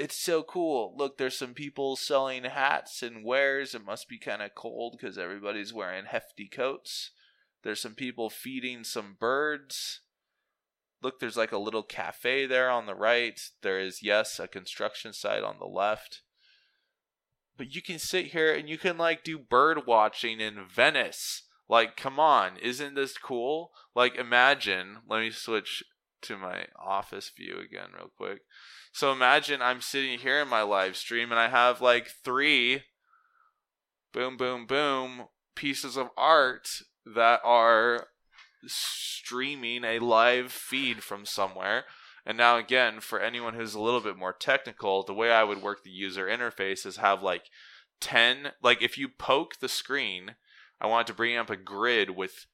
it's 0.00 0.16
so 0.16 0.42
cool. 0.42 0.94
Look, 0.96 1.18
there's 1.18 1.36
some 1.36 1.52
people 1.52 1.94
selling 1.94 2.44
hats 2.44 3.02
and 3.02 3.22
wares. 3.22 3.74
It 3.74 3.84
must 3.84 4.08
be 4.08 4.18
kind 4.18 4.40
of 4.40 4.54
cold 4.54 4.96
because 4.98 5.18
everybody's 5.18 5.74
wearing 5.74 6.06
hefty 6.06 6.48
coats. 6.48 7.10
There's 7.62 7.82
some 7.82 7.94
people 7.94 8.30
feeding 8.30 8.82
some 8.82 9.18
birds. 9.20 10.00
Look, 11.02 11.20
there's 11.20 11.36
like 11.36 11.52
a 11.52 11.58
little 11.58 11.82
cafe 11.82 12.46
there 12.46 12.70
on 12.70 12.86
the 12.86 12.94
right. 12.94 13.38
There 13.60 13.78
is, 13.78 14.02
yes, 14.02 14.40
a 14.40 14.48
construction 14.48 15.12
site 15.12 15.42
on 15.42 15.58
the 15.58 15.66
left. 15.66 16.22
But 17.58 17.74
you 17.74 17.82
can 17.82 17.98
sit 17.98 18.28
here 18.28 18.54
and 18.54 18.70
you 18.70 18.78
can 18.78 18.96
like 18.96 19.22
do 19.22 19.38
bird 19.38 19.86
watching 19.86 20.40
in 20.40 20.64
Venice 20.66 21.42
like, 21.70 21.96
come 21.96 22.18
on, 22.18 22.56
isn't 22.56 22.96
this 22.96 23.16
cool? 23.16 23.70
Like, 23.94 24.16
imagine, 24.16 24.98
let 25.08 25.20
me 25.20 25.30
switch 25.30 25.84
to 26.22 26.36
my 26.36 26.66
office 26.78 27.30
view 27.36 27.58
again, 27.58 27.90
real 27.94 28.10
quick. 28.16 28.40
So 28.92 29.12
imagine 29.12 29.62
I'm 29.62 29.80
sitting 29.80 30.18
here 30.18 30.40
in 30.40 30.48
my 30.48 30.62
live 30.62 30.96
stream 30.96 31.30
and 31.30 31.40
I 31.40 31.48
have 31.48 31.80
like 31.80 32.08
three 32.24 32.82
boom, 34.12 34.36
boom, 34.36 34.66
boom 34.66 35.28
pieces 35.54 35.96
of 35.96 36.08
art 36.16 36.68
that 37.06 37.40
are 37.44 38.08
streaming 38.66 39.84
a 39.84 39.98
live 39.98 40.52
feed 40.52 41.02
from 41.02 41.24
somewhere. 41.24 41.84
And 42.26 42.36
now, 42.36 42.58
again, 42.58 43.00
for 43.00 43.18
anyone 43.18 43.54
who's 43.54 43.74
a 43.74 43.80
little 43.80 44.00
bit 44.00 44.16
more 44.16 44.34
technical, 44.34 45.02
the 45.02 45.14
way 45.14 45.32
I 45.32 45.44
would 45.44 45.62
work 45.62 45.82
the 45.82 45.90
user 45.90 46.26
interface 46.26 46.84
is 46.84 46.98
have 46.98 47.22
like 47.22 47.44
10, 48.00 48.52
like 48.62 48.82
if 48.82 48.98
you 48.98 49.08
poke 49.08 49.58
the 49.60 49.68
screen 49.68 50.36
I 50.80 50.86
wanted 50.86 51.08
to 51.08 51.14
bring 51.14 51.36
up 51.36 51.50
a 51.50 51.56
grid 51.56 52.10
with 52.10 52.46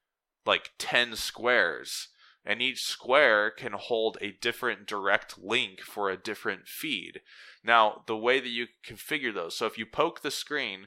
like 0.45 0.71
10 0.79 1.17
squares, 1.17 2.09
and 2.47 2.63
each 2.63 2.85
square 2.85 3.51
can 3.51 3.73
hold 3.73 4.17
a 4.21 4.31
different 4.41 4.87
direct 4.87 5.37
link 5.43 5.81
for 5.81 6.09
a 6.09 6.17
different 6.17 6.69
feed. 6.69 7.21
Now, 7.65 8.05
the 8.07 8.17
way 8.17 8.39
that 8.39 8.49
you 8.49 8.69
configure 8.89 9.35
those, 9.35 9.57
so 9.57 9.67
if 9.67 9.77
you 9.77 9.85
poke 9.85 10.23
the 10.23 10.31
screen, 10.31 10.87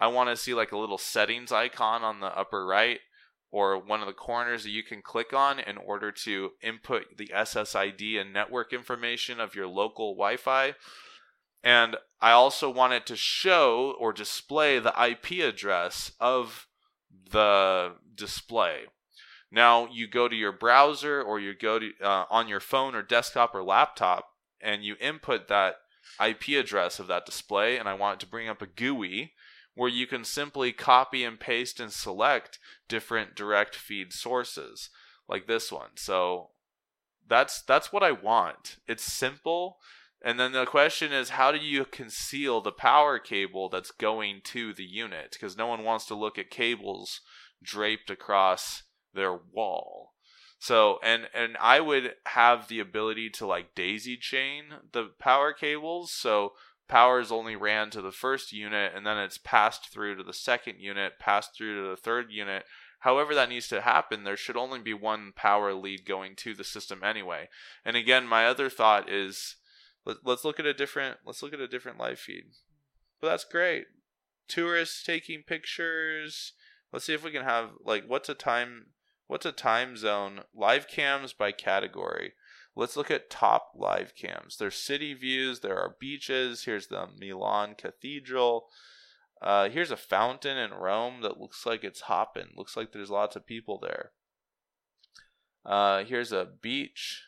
I 0.00 0.08
want 0.08 0.28
to 0.28 0.36
see 0.36 0.52
like 0.52 0.72
a 0.72 0.78
little 0.78 0.98
settings 0.98 1.52
icon 1.52 2.02
on 2.02 2.20
the 2.20 2.36
upper 2.36 2.66
right 2.66 2.98
or 3.52 3.78
one 3.78 4.00
of 4.00 4.06
the 4.06 4.12
corners 4.12 4.64
that 4.64 4.70
you 4.70 4.82
can 4.82 5.00
click 5.00 5.32
on 5.32 5.60
in 5.60 5.76
order 5.76 6.10
to 6.10 6.50
input 6.60 7.16
the 7.16 7.28
SSID 7.28 8.20
and 8.20 8.32
network 8.32 8.72
information 8.72 9.40
of 9.40 9.54
your 9.54 9.68
local 9.68 10.14
Wi 10.14 10.36
Fi. 10.36 10.74
And 11.62 11.96
I 12.20 12.32
also 12.32 12.68
want 12.68 12.92
it 12.92 13.06
to 13.06 13.16
show 13.16 13.94
or 13.98 14.12
display 14.12 14.78
the 14.78 14.94
IP 15.00 15.42
address 15.44 16.12
of 16.20 16.66
the 17.30 17.94
display. 18.14 18.82
Now 19.50 19.88
you 19.90 20.08
go 20.08 20.28
to 20.28 20.34
your 20.34 20.52
browser 20.52 21.22
or 21.22 21.38
you 21.38 21.54
go 21.54 21.78
to 21.78 21.90
uh, 22.02 22.24
on 22.30 22.48
your 22.48 22.60
phone 22.60 22.94
or 22.94 23.02
desktop 23.02 23.54
or 23.54 23.62
laptop 23.62 24.28
and 24.60 24.84
you 24.84 24.96
input 25.00 25.48
that 25.48 25.76
IP 26.24 26.48
address 26.58 26.98
of 26.98 27.06
that 27.08 27.26
display 27.26 27.76
and 27.76 27.88
I 27.88 27.94
want 27.94 28.20
to 28.20 28.26
bring 28.26 28.48
up 28.48 28.62
a 28.62 28.66
GUI 28.66 29.32
where 29.74 29.90
you 29.90 30.06
can 30.06 30.24
simply 30.24 30.72
copy 30.72 31.22
and 31.22 31.38
paste 31.38 31.78
and 31.78 31.92
select 31.92 32.58
different 32.88 33.34
direct 33.34 33.76
feed 33.76 34.12
sources 34.12 34.90
like 35.28 35.46
this 35.46 35.70
one. 35.70 35.90
So 35.96 36.50
that's 37.28 37.62
that's 37.62 37.92
what 37.92 38.02
I 38.02 38.12
want. 38.12 38.76
It's 38.86 39.04
simple 39.04 39.78
and 40.22 40.40
then 40.40 40.52
the 40.52 40.66
question 40.66 41.12
is, 41.12 41.30
how 41.30 41.52
do 41.52 41.58
you 41.58 41.84
conceal 41.84 42.60
the 42.60 42.72
power 42.72 43.18
cable 43.18 43.68
that's 43.68 43.90
going 43.90 44.40
to 44.46 44.72
the 44.72 44.84
unit? 44.84 45.32
Because 45.32 45.56
no 45.56 45.66
one 45.66 45.84
wants 45.84 46.06
to 46.06 46.14
look 46.14 46.38
at 46.38 46.50
cables 46.50 47.20
draped 47.62 48.10
across 48.10 48.82
their 49.16 49.36
wall. 49.52 50.12
So, 50.58 50.98
and 51.02 51.28
and 51.34 51.56
I 51.60 51.80
would 51.80 52.14
have 52.26 52.68
the 52.68 52.80
ability 52.80 53.30
to 53.30 53.46
like 53.46 53.74
daisy 53.74 54.16
chain 54.16 54.64
the 54.92 55.10
power 55.18 55.52
cables. 55.52 56.12
So 56.12 56.52
power 56.88 57.20
is 57.20 57.32
only 57.32 57.56
ran 57.56 57.90
to 57.90 58.00
the 58.00 58.12
first 58.12 58.52
unit, 58.52 58.92
and 58.94 59.06
then 59.06 59.18
it's 59.18 59.38
passed 59.38 59.92
through 59.92 60.16
to 60.16 60.22
the 60.22 60.32
second 60.32 60.80
unit, 60.80 61.18
passed 61.18 61.56
through 61.56 61.82
to 61.82 61.90
the 61.90 61.96
third 61.96 62.30
unit. 62.30 62.64
However, 63.00 63.34
that 63.34 63.50
needs 63.50 63.68
to 63.68 63.82
happen, 63.82 64.24
there 64.24 64.36
should 64.36 64.56
only 64.56 64.80
be 64.80 64.94
one 64.94 65.32
power 65.36 65.74
lead 65.74 66.06
going 66.06 66.34
to 66.36 66.54
the 66.54 66.64
system 66.64 67.04
anyway. 67.04 67.48
And 67.84 67.96
again, 67.96 68.26
my 68.26 68.46
other 68.46 68.70
thought 68.70 69.10
is 69.10 69.56
let, 70.04 70.18
let's 70.24 70.44
look 70.44 70.58
at 70.58 70.66
a 70.66 70.74
different 70.74 71.18
let's 71.26 71.42
look 71.42 71.52
at 71.52 71.60
a 71.60 71.68
different 71.68 71.98
live 71.98 72.18
feed. 72.18 72.44
But 73.20 73.28
that's 73.28 73.44
great. 73.44 73.86
Tourists 74.48 75.04
taking 75.04 75.42
pictures. 75.42 76.52
Let's 76.92 77.04
see 77.04 77.14
if 77.14 77.24
we 77.24 77.32
can 77.32 77.44
have 77.44 77.70
like 77.84 78.04
what's 78.06 78.28
a 78.28 78.34
time 78.34 78.86
what's 79.26 79.46
a 79.46 79.52
time 79.52 79.96
zone 79.96 80.40
live 80.54 80.88
cams 80.88 81.32
by 81.32 81.52
category. 81.52 82.32
Let's 82.74 82.96
look 82.96 83.10
at 83.10 83.30
top 83.30 83.72
live 83.74 84.14
cams. 84.14 84.56
There's 84.58 84.76
city 84.76 85.14
views, 85.14 85.60
there 85.60 85.78
are 85.78 85.96
beaches. 85.98 86.64
Here's 86.64 86.88
the 86.88 87.06
Milan 87.18 87.74
Cathedral. 87.76 88.66
Uh, 89.40 89.68
here's 89.68 89.90
a 89.90 89.96
fountain 89.96 90.56
in 90.56 90.72
Rome 90.72 91.22
that 91.22 91.40
looks 91.40 91.64
like 91.66 91.84
it's 91.84 92.02
hopping. 92.02 92.48
Looks 92.56 92.76
like 92.76 92.92
there's 92.92 93.10
lots 93.10 93.36
of 93.36 93.46
people 93.46 93.78
there. 93.80 94.12
Uh, 95.64 96.04
here's 96.04 96.32
a 96.32 96.46
beach. 96.60 97.22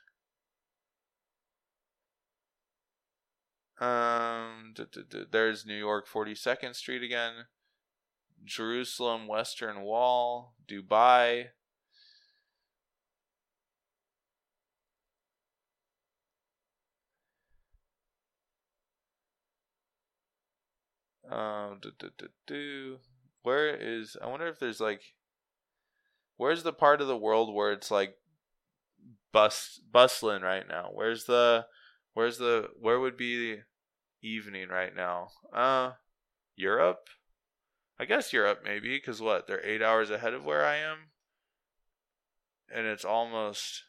Um, 3.80 4.72
d- 4.74 4.84
d- 4.90 5.02
d- 5.08 5.24
there's 5.30 5.66
New 5.66 5.76
York 5.76 6.08
42nd 6.08 6.74
Street 6.74 7.02
again. 7.02 7.46
Jerusalem 8.44 9.26
Western 9.26 9.82
Wall, 9.82 10.54
Dubai. 10.68 11.48
Um, 21.30 21.78
do, 21.80 21.90
do, 21.98 22.28
do. 22.46 22.96
Where 23.42 23.74
is? 23.74 24.16
I 24.22 24.26
wonder 24.26 24.46
if 24.48 24.58
there's 24.58 24.80
like, 24.80 25.02
where's 26.36 26.62
the 26.62 26.72
part 26.72 27.00
of 27.00 27.06
the 27.06 27.16
world 27.16 27.54
where 27.54 27.72
it's 27.72 27.90
like, 27.90 28.14
bus 29.32 29.80
bustling 29.92 30.42
right 30.42 30.66
now? 30.68 30.90
Where's 30.92 31.24
the, 31.24 31.66
where's 32.14 32.38
the, 32.38 32.68
where 32.80 32.98
would 32.98 33.16
be 33.16 33.36
the 33.36 33.62
evening 34.26 34.68
right 34.68 34.94
now? 34.94 35.28
Uh, 35.52 35.92
Europe. 36.56 37.08
I 38.00 38.04
guess 38.04 38.32
Europe 38.32 38.60
maybe 38.64 38.96
because 38.96 39.20
what 39.20 39.46
they're 39.46 39.64
eight 39.64 39.82
hours 39.82 40.10
ahead 40.10 40.32
of 40.32 40.44
where 40.44 40.64
I 40.64 40.76
am, 40.76 41.10
and 42.72 42.86
it's 42.86 43.04
almost. 43.04 43.82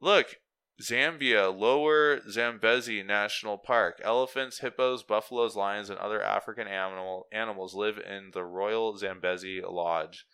Look, 0.00 0.36
Zambia, 0.80 1.54
Lower 1.56 2.20
Zambezi 2.28 3.02
National 3.02 3.58
Park. 3.58 4.00
Elephants, 4.02 4.60
hippos, 4.60 5.02
buffaloes, 5.02 5.54
lions, 5.54 5.90
and 5.90 5.98
other 5.98 6.22
African 6.22 6.66
animal 6.66 7.26
animals 7.32 7.74
live 7.74 7.98
in 7.98 8.30
the 8.32 8.44
Royal 8.44 8.96
Zambezi 8.96 9.60
Lodge. 9.60 10.26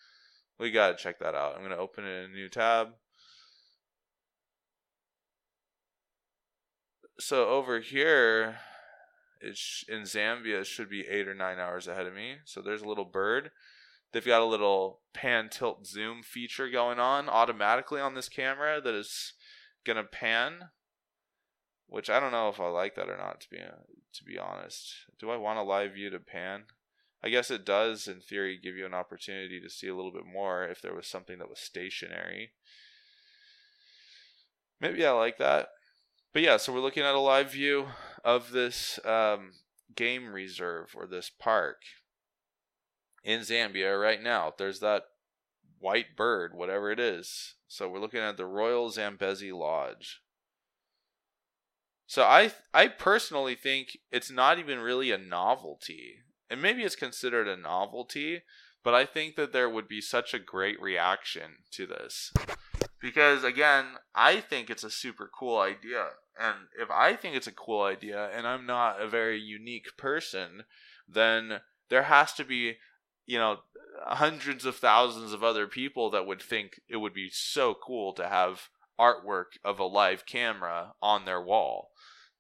We 0.59 0.70
gotta 0.70 0.94
check 0.94 1.18
that 1.18 1.35
out. 1.35 1.56
I'm 1.56 1.62
gonna 1.62 1.76
open 1.76 2.06
a 2.06 2.28
new 2.28 2.48
tab. 2.48 2.90
So 7.18 7.48
over 7.48 7.80
here, 7.80 8.59
it's 9.40 9.85
in 9.88 10.02
Zambia. 10.02 10.61
It 10.61 10.66
should 10.66 10.88
be 10.88 11.06
eight 11.09 11.26
or 11.26 11.35
nine 11.35 11.59
hours 11.59 11.88
ahead 11.88 12.06
of 12.06 12.14
me. 12.14 12.37
So 12.44 12.61
there's 12.61 12.82
a 12.82 12.88
little 12.88 13.04
bird. 13.04 13.50
They've 14.12 14.24
got 14.24 14.42
a 14.42 14.46
little 14.46 15.00
pan 15.12 15.48
tilt 15.48 15.87
zoom 15.87 16.22
feature 16.22 16.70
going 16.70 16.98
on 17.00 17.28
automatically 17.28 18.00
on 18.00 18.14
this 18.14 18.28
camera 18.28 18.80
that 18.80 18.94
is 18.94 19.32
gonna 19.87 20.05
pan, 20.05 20.70
which 21.87 22.11
I 22.11 22.20
don't 22.20 22.33
know 22.33 22.49
if 22.49 22.61
I 22.61 22.68
like 22.68 22.94
that 22.96 23.09
or 23.09 23.16
not. 23.16 23.40
To 23.40 23.51
be 23.51 23.59
to 23.59 24.25
be 24.25 24.38
honest, 24.38 24.92
do 25.18 25.31
I 25.31 25.37
want 25.37 25.59
a 25.59 25.62
live 25.62 25.94
view 25.94 26.11
to 26.11 26.18
pan? 26.18 26.64
I 27.22 27.29
guess 27.29 27.51
it 27.51 27.64
does, 27.64 28.07
in 28.07 28.20
theory, 28.20 28.59
give 28.62 28.77
you 28.77 28.87
an 28.87 28.94
opportunity 28.94 29.61
to 29.61 29.70
see 29.70 29.88
a 29.88 29.94
little 29.96 30.12
bit 30.12 30.27
more 30.31 30.64
if 30.64 30.83
there 30.83 30.94
was 30.94 31.07
something 31.07 31.38
that 31.38 31.49
was 31.49 31.59
stationary. 31.59 32.53
Maybe 34.81 35.05
I 35.05 35.12
like 35.12 35.38
that. 35.38 35.68
But 36.33 36.42
yeah, 36.42 36.59
so 36.59 36.72
we're 36.72 36.81
looking 36.81 37.03
at 37.03 37.14
a 37.14 37.20
live 37.20 37.53
view 37.53 37.87
of 38.22 38.53
this 38.53 39.01
um, 39.05 39.53
game 39.94 40.33
reserve 40.33 40.94
or 40.94 41.07
this 41.07 41.31
park 41.31 41.79
in 43.25 43.40
Zambia 43.40 44.01
right 44.01 44.22
now. 44.22 44.53
There's 44.57 44.81
that 44.81 45.05
white 45.78 46.16
bird, 46.16 46.52
whatever 46.54 46.90
it 46.90 47.00
is. 47.00 47.54
So 47.68 47.88
we're 47.88 48.00
looking 48.00 48.20
at 48.20 48.36
the 48.36 48.46
Royal 48.46 48.90
Zambezi 48.90 49.52
Lodge. 49.52 50.20
So 52.06 52.22
I 52.22 52.52
I 52.72 52.88
personally 52.88 53.54
think 53.54 53.98
it's 54.10 54.30
not 54.30 54.58
even 54.58 54.78
really 54.78 55.10
a 55.10 55.18
novelty. 55.18 56.22
And 56.48 56.62
maybe 56.62 56.82
it's 56.82 56.96
considered 56.96 57.48
a 57.48 57.56
novelty, 57.56 58.42
but 58.84 58.94
I 58.94 59.04
think 59.04 59.34
that 59.34 59.52
there 59.52 59.68
would 59.68 59.88
be 59.88 60.00
such 60.00 60.32
a 60.32 60.38
great 60.38 60.80
reaction 60.80 61.56
to 61.72 61.86
this. 61.86 62.32
Because 63.00 63.42
again, 63.42 63.96
I 64.14 64.40
think 64.40 64.70
it's 64.70 64.84
a 64.84 64.90
super 64.90 65.28
cool 65.36 65.58
idea. 65.58 66.06
And 66.38 66.68
if 66.80 66.90
I 66.90 67.16
think 67.16 67.34
it's 67.34 67.46
a 67.46 67.52
cool 67.52 67.82
idea 67.82 68.30
and 68.32 68.46
I'm 68.46 68.66
not 68.66 69.00
a 69.00 69.08
very 69.08 69.40
unique 69.40 69.96
person, 69.96 70.64
then 71.08 71.60
there 71.88 72.04
has 72.04 72.32
to 72.34 72.44
be, 72.44 72.76
you 73.26 73.38
know, 73.38 73.58
hundreds 74.04 74.64
of 74.64 74.76
thousands 74.76 75.32
of 75.32 75.42
other 75.42 75.66
people 75.66 76.10
that 76.10 76.26
would 76.26 76.40
think 76.40 76.80
it 76.88 76.96
would 76.96 77.14
be 77.14 77.28
so 77.30 77.74
cool 77.74 78.12
to 78.14 78.28
have 78.28 78.68
artwork 78.98 79.58
of 79.64 79.78
a 79.78 79.84
live 79.84 80.24
camera 80.26 80.94
on 81.02 81.24
their 81.24 81.42
wall. 81.42 81.90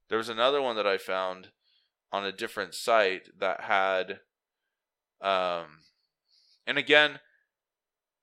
There 0.08 0.18
was 0.18 0.28
another 0.28 0.62
one 0.62 0.76
that 0.76 0.86
I 0.86 0.98
found 0.98 1.48
on 2.12 2.24
a 2.24 2.32
different 2.32 2.74
site 2.74 3.28
that 3.38 3.62
had 3.62 4.20
um 5.20 5.80
and 6.66 6.78
again 6.78 7.18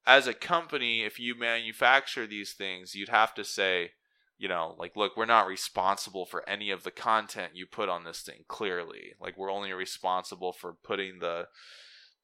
as 0.05 0.27
a 0.27 0.33
company 0.33 1.03
if 1.03 1.19
you 1.19 1.37
manufacture 1.37 2.25
these 2.25 2.53
things 2.53 2.95
you'd 2.95 3.09
have 3.09 3.33
to 3.33 3.43
say 3.43 3.91
you 4.37 4.47
know 4.47 4.75
like 4.77 4.95
look 4.95 5.17
we're 5.17 5.25
not 5.25 5.47
responsible 5.47 6.25
for 6.25 6.47
any 6.47 6.69
of 6.69 6.83
the 6.83 6.91
content 6.91 7.55
you 7.55 7.65
put 7.65 7.89
on 7.89 8.03
this 8.03 8.21
thing 8.21 8.43
clearly 8.47 9.13
like 9.19 9.37
we're 9.37 9.51
only 9.51 9.73
responsible 9.73 10.53
for 10.53 10.75
putting 10.83 11.19
the 11.19 11.47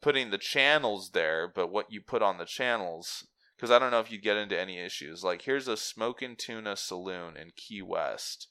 putting 0.01 0.29
the 0.29 0.37
channels 0.37 1.11
there 1.11 1.47
but 1.53 1.71
what 1.71 1.91
you 1.91 2.01
put 2.01 2.21
on 2.21 2.37
the 2.37 2.45
channels 2.45 3.27
because 3.55 3.71
i 3.71 3.79
don't 3.79 3.91
know 3.91 3.99
if 3.99 4.11
you 4.11 4.19
get 4.19 4.37
into 4.37 4.59
any 4.59 4.79
issues 4.79 5.23
like 5.23 5.43
here's 5.43 5.67
a 5.67 5.77
smoking 5.77 6.35
tuna 6.37 6.75
saloon 6.75 7.35
in 7.35 7.51
key 7.55 7.81
west 7.81 8.47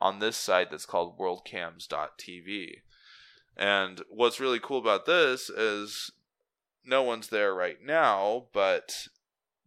on 0.00 0.18
this 0.18 0.36
site 0.36 0.70
that's 0.70 0.86
called 0.86 1.18
worldcams.tv 1.18 2.68
and 3.56 4.02
what's 4.08 4.40
really 4.40 4.60
cool 4.60 4.78
about 4.78 5.06
this 5.06 5.50
is 5.50 6.12
no 6.84 7.02
one's 7.02 7.28
there 7.28 7.54
right 7.54 7.78
now 7.84 8.46
but 8.52 9.08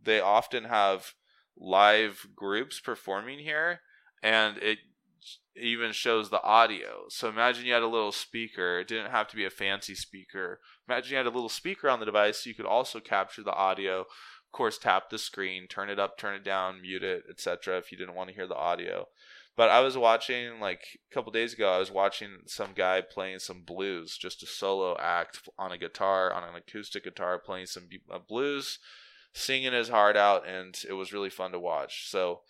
they 0.02 0.20
often 0.20 0.64
have 0.66 1.14
live 1.58 2.28
groups 2.36 2.80
performing 2.80 3.40
here 3.40 3.82
and 4.24 4.58
it 4.58 4.80
even 5.56 5.92
shows 5.92 6.30
the 6.30 6.42
audio. 6.44 7.06
So 7.10 7.30
imagine 7.30 7.66
you 7.66 7.74
had 7.74 7.84
a 7.84 7.88
little 7.88 8.12
speaker. 8.12 8.80
It 8.80 8.88
didn't 8.88 9.12
have 9.12 9.28
to 9.30 9.36
be 9.36 9.46
a 9.46 9.50
fancy 9.50 9.96
speaker. 9.96 10.60
Imagine 10.88 11.12
you 11.12 11.18
had 11.18 11.26
a 11.26 11.30
little 11.30 11.50
speaker 11.50 11.90
on 11.90 12.00
the 12.00 12.06
device 12.06 12.40
so 12.40 12.50
you 12.50 12.56
could 12.56 12.66
also 12.66 13.00
capture 13.00 13.44
the 13.44 13.54
audio. 13.54 14.02
Of 14.02 14.52
course, 14.54 14.78
tap 14.78 15.10
the 15.10 15.18
screen, 15.18 15.68
turn 15.68 15.90
it 15.90 16.00
up, 16.00 16.18
turn 16.18 16.36
it 16.36 16.44
down, 16.44 16.82
mute 16.82 17.04
it, 17.04 17.24
etc. 17.30 17.78
if 17.78 17.92
you 17.92 17.98
didn't 17.98 18.16
want 18.16 18.30
to 18.30 18.36
hear 18.36 18.48
the 18.48 18.56
audio. 18.56 19.08
But 19.58 19.70
I 19.70 19.82
was 19.82 19.98
watching 19.98 20.60
like 20.60 20.82
a 21.12 21.14
couple 21.14 21.32
days 21.32 21.54
ago. 21.54 21.72
I 21.72 21.80
was 21.80 21.92
watching 21.92 22.40
some 22.48 22.72
guy 22.74 23.02
playing 23.02 23.40
some 23.40 23.64
blues, 23.64 24.18
just 24.18 24.44
a 24.44 24.46
solo 24.46 24.98
act 24.98 25.48
on 25.60 25.72
a 25.72 25.78
guitar, 25.78 26.34
on 26.34 26.44
an 26.44 26.56
acoustic 26.56 27.04
guitar, 27.04 27.38
playing 27.38 27.66
some 27.66 27.90
uh, 28.10 28.20
blues 28.28 28.80
singing 29.34 29.74
his 29.74 29.90
heart 29.90 30.18
out, 30.18 30.48
and 30.48 30.78
it 30.88 30.94
was 30.94 31.14
really 31.14 31.30
fun 31.30 31.52
to 31.52 31.60
watch. 31.60 32.10
So 32.10 32.42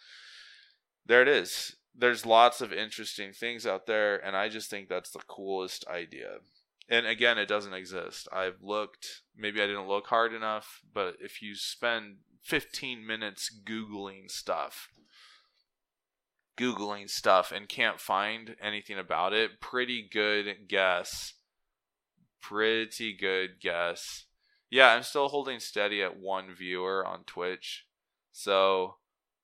there 1.06 1.22
it 1.22 1.28
is. 1.28 1.76
There's 1.96 2.26
lots 2.26 2.62
of 2.62 2.72
interesting 2.72 3.34
things 3.34 3.66
out 3.68 3.86
there, 3.86 4.16
and 4.18 4.36
I 4.36 4.50
just 4.50 4.70
think 4.70 4.88
that's 4.88 5.12
the 5.12 5.20
coolest 5.28 5.86
idea. 5.88 6.38
And 6.90 7.06
again, 7.06 7.38
it 7.38 7.48
doesn't 7.48 7.74
exist. 7.74 8.28
I've 8.32 8.62
looked, 8.62 9.22
maybe 9.36 9.62
I 9.62 9.68
didn't 9.68 9.88
look 9.88 10.08
hard 10.08 10.34
enough, 10.34 10.82
but 10.94 11.16
if 11.20 11.42
you 11.42 11.56
spend 11.56 12.18
15 12.44 13.06
minutes 13.06 13.50
Googling 13.66 14.30
stuff, 14.30 14.90
Googling 16.58 17.10
stuff 17.10 17.52
and 17.52 17.70
can't 17.70 18.00
find 18.00 18.56
anything 18.62 18.98
about 18.98 19.34
it, 19.34 19.62
pretty 19.62 20.08
good 20.12 20.68
guess. 20.68 21.34
Pretty 22.42 23.16
good 23.16 23.62
guess 23.62 24.26
yeah, 24.72 24.88
I'm 24.88 25.04
still 25.04 25.28
holding 25.28 25.60
steady 25.60 26.02
at 26.02 26.18
one 26.18 26.56
viewer 26.56 27.06
on 27.06 27.26
Twitch. 27.26 27.86
So, 28.32 28.96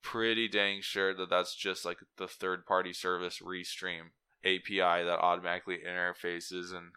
pretty 0.08 0.48
dang 0.48 0.82
sure 0.82 1.14
that 1.14 1.30
that's 1.30 1.54
just 1.54 1.84
like 1.84 1.98
the 2.16 2.30
third 2.30 2.66
party 2.66 2.94
service 2.94 3.42
Restream 3.46 4.12
API 4.46 5.04
that 5.04 5.20
automatically 5.20 5.80
interfaces 5.86 6.74
and 6.74 6.92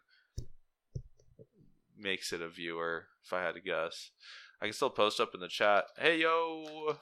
makes 1.98 2.32
it 2.32 2.40
a 2.40 2.48
viewer, 2.48 3.06
if 3.24 3.32
I 3.32 3.42
had 3.42 3.54
to 3.54 3.60
guess. 3.60 4.10
I 4.62 4.66
can 4.66 4.72
still 4.72 4.90
post 4.90 5.18
up 5.18 5.34
in 5.34 5.40
the 5.40 5.48
chat. 5.48 5.86
Hey, 5.98 6.20
yo! 6.20 6.98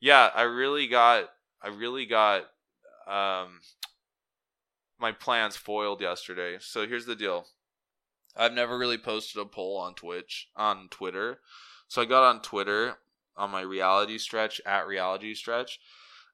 Yeah, 0.00 0.28
I 0.34 0.42
really 0.42 0.86
got. 0.86 1.30
I 1.62 1.68
really 1.68 2.04
got. 2.04 2.42
Um, 3.06 3.60
my 5.00 5.12
plans 5.12 5.56
foiled 5.56 6.02
yesterday. 6.02 6.58
So 6.60 6.86
here's 6.86 7.06
the 7.06 7.16
deal. 7.16 7.46
I've 8.36 8.52
never 8.52 8.76
really 8.76 8.98
posted 8.98 9.40
a 9.40 9.46
poll 9.46 9.78
on 9.78 9.94
Twitch 9.94 10.50
on 10.54 10.88
Twitter. 10.90 11.40
So 11.86 12.02
I 12.02 12.04
got 12.04 12.28
on 12.28 12.42
Twitter 12.42 12.98
on 13.38 13.50
my 13.50 13.62
reality 13.62 14.18
stretch 14.18 14.60
at 14.66 14.86
reality 14.86 15.34
stretch 15.34 15.78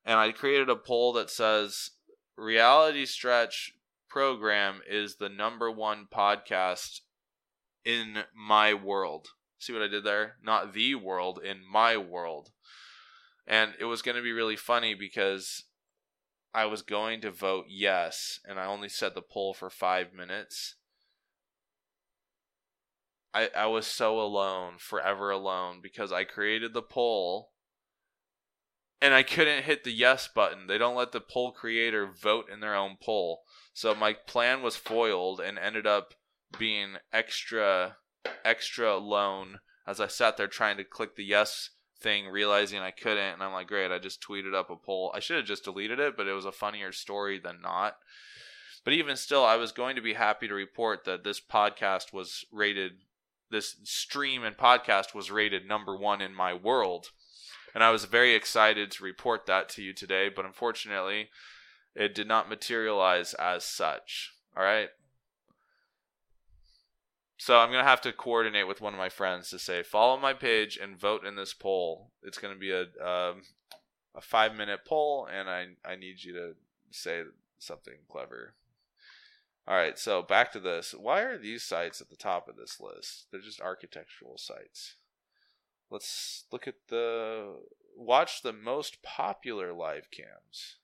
and 0.05 0.19
I 0.19 0.33
created 0.33 0.69
a 0.69 0.77
poll 0.77 1.13
that 1.15 1.31
says 1.31 1.91
reality 2.37 3.07
stretch 3.07 3.73
program 4.09 4.81
is 4.89 5.17
the 5.17 5.29
number 5.29 5.71
one 5.71 6.07
podcast 6.13 7.01
in 7.85 8.25
my 8.35 8.75
world. 8.75 9.29
See 9.59 9.73
what 9.73 9.83
I 9.83 9.89
did 9.89 10.05
there? 10.05 10.35
Not 10.43 10.75
the 10.75 10.95
world, 10.95 11.41
in 11.43 11.61
my 11.71 11.97
world. 11.97 12.51
And 13.47 13.73
it 13.79 13.85
was 13.85 14.03
going 14.03 14.17
to 14.17 14.23
be 14.23 14.33
really 14.33 14.57
funny 14.57 14.95
because 14.95 15.65
I 16.53 16.67
was 16.67 16.83
going 16.83 17.21
to 17.23 17.31
vote 17.31 17.67
yes, 17.69 18.41
and 18.47 18.61
I 18.61 18.67
only 18.67 18.89
set 18.89 19.15
the 19.15 19.23
poll 19.23 19.55
for 19.55 19.71
five 19.71 20.13
minutes. 20.13 20.77
I, 23.35 23.51
I 23.57 23.66
was 23.66 23.87
so 23.87 24.20
alone, 24.20 24.74
forever 24.78 25.30
alone, 25.30 25.80
because 25.82 26.12
I 26.12 26.24
created 26.24 26.72
the 26.72 26.82
poll 26.82 27.51
and 29.01 29.12
I 29.12 29.22
couldn't 29.22 29.64
hit 29.64 29.85
the 29.85 29.93
yes 29.93 30.28
button. 30.28 30.66
They 30.66 30.78
don't 30.78 30.97
let 30.97 31.12
the 31.12 31.20
poll 31.20 31.53
creator 31.53 32.07
vote 32.07 32.47
in 32.51 32.61
their 32.61 32.74
own 32.74 32.97
poll. 33.03 33.43
So 33.72 33.95
my 33.95 34.12
plan 34.12 34.62
was 34.62 34.76
foiled 34.76 35.41
and 35.41 35.59
ended 35.59 35.87
up 35.87 36.14
being 36.59 36.95
extra 37.12 37.97
extra 38.45 38.95
alone 38.95 39.59
as 39.87 40.01
I 40.01 40.07
sat 40.07 40.37
there 40.37 40.47
trying 40.47 40.76
to 40.78 40.85
click 40.85 41.16
the 41.16 41.24
yes 41.24 41.70
thing, 42.01 42.28
realizing 42.28 42.78
I 42.78 42.91
couldn't, 42.91 43.35
and 43.35 43.43
I'm 43.43 43.53
like, 43.53 43.66
great, 43.66 43.91
I 43.91 43.99
just 43.99 44.22
tweeted 44.22 44.55
up 44.55 44.70
a 44.70 44.76
poll. 44.76 45.12
I 45.14 45.20
should 45.20 45.37
have 45.37 45.47
just 45.47 45.64
deleted 45.64 45.99
it, 45.99 46.16
but 46.16 46.26
it 46.26 46.32
was 46.32 46.45
a 46.45 46.53
funnier 46.53 46.93
story 46.93 47.39
than 47.39 47.61
not. 47.61 47.97
But 48.85 48.95
even 48.95 49.16
still, 49.16 49.45
I 49.45 49.57
was 49.57 49.72
going 49.72 49.97
to 49.97 50.03
be 50.03 50.14
happy 50.14 50.47
to 50.47 50.55
report 50.55 51.05
that 51.05 51.24
this 51.24 51.41
podcast 51.41 52.12
was 52.12 52.45
rated, 52.53 52.93
this 53.51 53.76
stream 53.84 54.45
and 54.45 54.57
podcast 54.57 55.14
was 55.14 55.30
rated 55.30 55.66
number 55.66 55.97
one 55.97 56.20
in 56.20 56.34
my 56.34 56.55
world. 56.55 57.11
And 57.74 57.82
I 57.82 57.90
was 57.90 58.05
very 58.05 58.34
excited 58.34 58.90
to 58.92 59.05
report 59.05 59.47
that 59.47 59.68
to 59.70 59.82
you 59.82 59.92
today, 59.92 60.28
but 60.34 60.45
unfortunately, 60.45 61.28
it 61.95 62.14
did 62.14 62.28
not 62.28 62.49
materialize 62.49 63.34
as 63.34 63.64
such. 63.64 64.32
All 64.57 64.62
right. 64.62 64.90
So 67.36 67.59
I'm 67.59 67.70
gonna 67.70 67.84
have 67.84 68.01
to 68.03 68.12
coordinate 68.12 68.68
with 68.68 68.80
one 68.80 68.95
of 68.95 68.99
my 68.99 69.09
friends 69.09 69.51
to 69.51 69.59
say 69.59 69.82
follow 69.82 70.16
my 70.16 70.32
page 70.32 70.78
and 70.80 70.99
vote 70.99 71.26
in 71.26 71.34
this 71.34 71.53
poll. 71.53 72.11
It's 72.22 72.38
gonna 72.38 72.55
be 72.55 72.70
a 72.70 72.82
um, 73.05 73.42
a 74.14 74.20
five 74.20 74.55
minute 74.55 74.80
poll, 74.86 75.26
and 75.30 75.51
I 75.51 75.66
I 75.84 75.97
need 75.97 76.22
you 76.22 76.32
to 76.32 76.53
say 76.90 77.22
something 77.59 77.95
clever. 78.09 78.55
All 79.67 79.77
right, 79.77 79.99
so 79.99 80.23
back 80.23 80.53
to 80.53 80.61
this. 80.61 80.95
Why 80.97 81.23
are 81.23 81.39
these 81.39 81.62
sites 81.62 82.01
at 82.01 82.11
the 82.11 82.17
top 82.17 82.49
of 82.49 82.57
this 82.57 82.81
list? 82.81 83.27
They're 83.31 83.41
just 83.41 83.62
architectural 83.62 84.37
sites. 84.37 84.97
Let's 85.91 86.45
look 86.53 86.69
at 86.69 86.75
the 86.89 87.57
watch 87.97 88.43
the 88.43 88.53
most 88.53 89.03
popular 89.03 89.73
live 89.73 90.11
cams. 90.11 90.77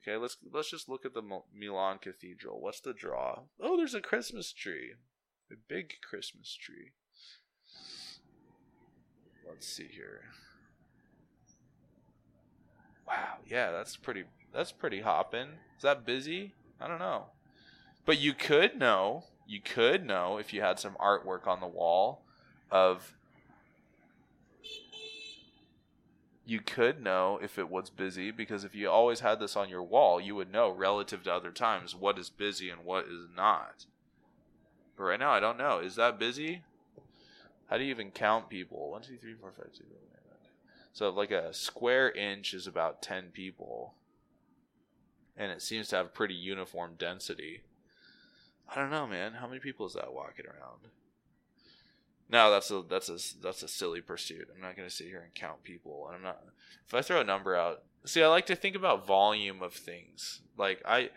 Okay, 0.00 0.16
let's 0.16 0.36
let's 0.52 0.70
just 0.70 0.88
look 0.88 1.04
at 1.06 1.14
the 1.14 1.22
Milan 1.54 1.98
Cathedral. 1.98 2.60
What's 2.60 2.80
the 2.80 2.92
draw? 2.92 3.40
Oh, 3.60 3.76
there's 3.76 3.94
a 3.94 4.00
Christmas 4.00 4.52
tree. 4.52 4.92
A 5.50 5.54
big 5.68 5.94
Christmas 6.02 6.54
tree. 6.54 6.92
Let's 9.48 9.68
see 9.68 9.88
here. 9.90 10.22
Wow, 13.06 13.36
yeah, 13.46 13.70
that's 13.70 13.96
pretty 13.96 14.24
that's 14.52 14.72
pretty 14.72 15.02
hopping. 15.02 15.48
Is 15.76 15.82
that 15.82 16.04
busy? 16.04 16.54
I 16.80 16.88
don't 16.88 16.98
know. 16.98 17.26
But 18.04 18.18
you 18.18 18.34
could 18.34 18.78
know, 18.78 19.24
you 19.46 19.60
could 19.60 20.04
know 20.04 20.38
if 20.38 20.52
you 20.52 20.60
had 20.60 20.78
some 20.78 20.96
artwork 21.00 21.46
on 21.46 21.60
the 21.60 21.66
wall 21.66 22.22
of 22.70 23.14
you 26.46 26.60
could 26.60 27.02
know 27.02 27.38
if 27.42 27.58
it 27.58 27.70
was 27.70 27.88
busy 27.88 28.30
because 28.30 28.64
if 28.64 28.74
you 28.74 28.90
always 28.90 29.20
had 29.20 29.40
this 29.40 29.56
on 29.56 29.68
your 29.68 29.82
wall, 29.82 30.20
you 30.20 30.34
would 30.34 30.52
know 30.52 30.70
relative 30.70 31.22
to 31.22 31.32
other 31.32 31.50
times 31.50 31.94
what 31.94 32.18
is 32.18 32.28
busy 32.28 32.68
and 32.68 32.84
what 32.84 33.06
is 33.06 33.28
not. 33.34 33.86
But 34.96 35.04
right 35.04 35.18
now, 35.18 35.30
I 35.30 35.40
don't 35.40 35.58
know. 35.58 35.78
Is 35.78 35.96
that 35.96 36.18
busy? 36.18 36.62
How 37.68 37.78
do 37.78 37.84
you 37.84 37.90
even 37.90 38.10
count 38.10 38.48
people? 38.48 38.90
One, 38.90 39.02
two, 39.02 39.16
three, 39.16 39.34
four, 39.34 39.52
five, 39.56 39.66
six, 39.72 39.78
seven, 39.78 39.92
eight, 39.94 40.30
nine. 40.30 40.50
So, 40.92 41.08
like 41.10 41.30
a 41.30 41.54
square 41.54 42.10
inch 42.10 42.52
is 42.52 42.66
about 42.66 43.02
10 43.02 43.30
people. 43.32 43.94
And 45.36 45.50
it 45.50 45.62
seems 45.62 45.88
to 45.88 45.96
have 45.96 46.14
pretty 46.14 46.34
uniform 46.34 46.94
density. 46.98 47.62
I 48.68 48.76
don't 48.76 48.90
know, 48.90 49.06
man. 49.06 49.34
How 49.34 49.46
many 49.46 49.60
people 49.60 49.86
is 49.86 49.94
that 49.94 50.12
walking 50.12 50.46
around? 50.46 50.88
No, 52.28 52.50
that's 52.50 52.70
a 52.70 52.82
that's 52.88 53.08
a 53.08 53.18
that's 53.42 53.62
a 53.62 53.68
silly 53.68 54.00
pursuit. 54.00 54.48
I'm 54.54 54.60
not 54.60 54.76
going 54.76 54.88
to 54.88 54.94
sit 54.94 55.06
here 55.06 55.20
and 55.20 55.34
count 55.34 55.62
people. 55.62 56.10
I'm 56.12 56.22
not. 56.22 56.42
If 56.86 56.94
I 56.94 57.02
throw 57.02 57.20
a 57.20 57.24
number 57.24 57.54
out, 57.54 57.82
see, 58.04 58.22
I 58.22 58.28
like 58.28 58.46
to 58.46 58.56
think 58.56 58.76
about 58.76 59.06
volume 59.06 59.62
of 59.62 59.74
things. 59.74 60.40
Like 60.56 60.82
I, 60.86 61.10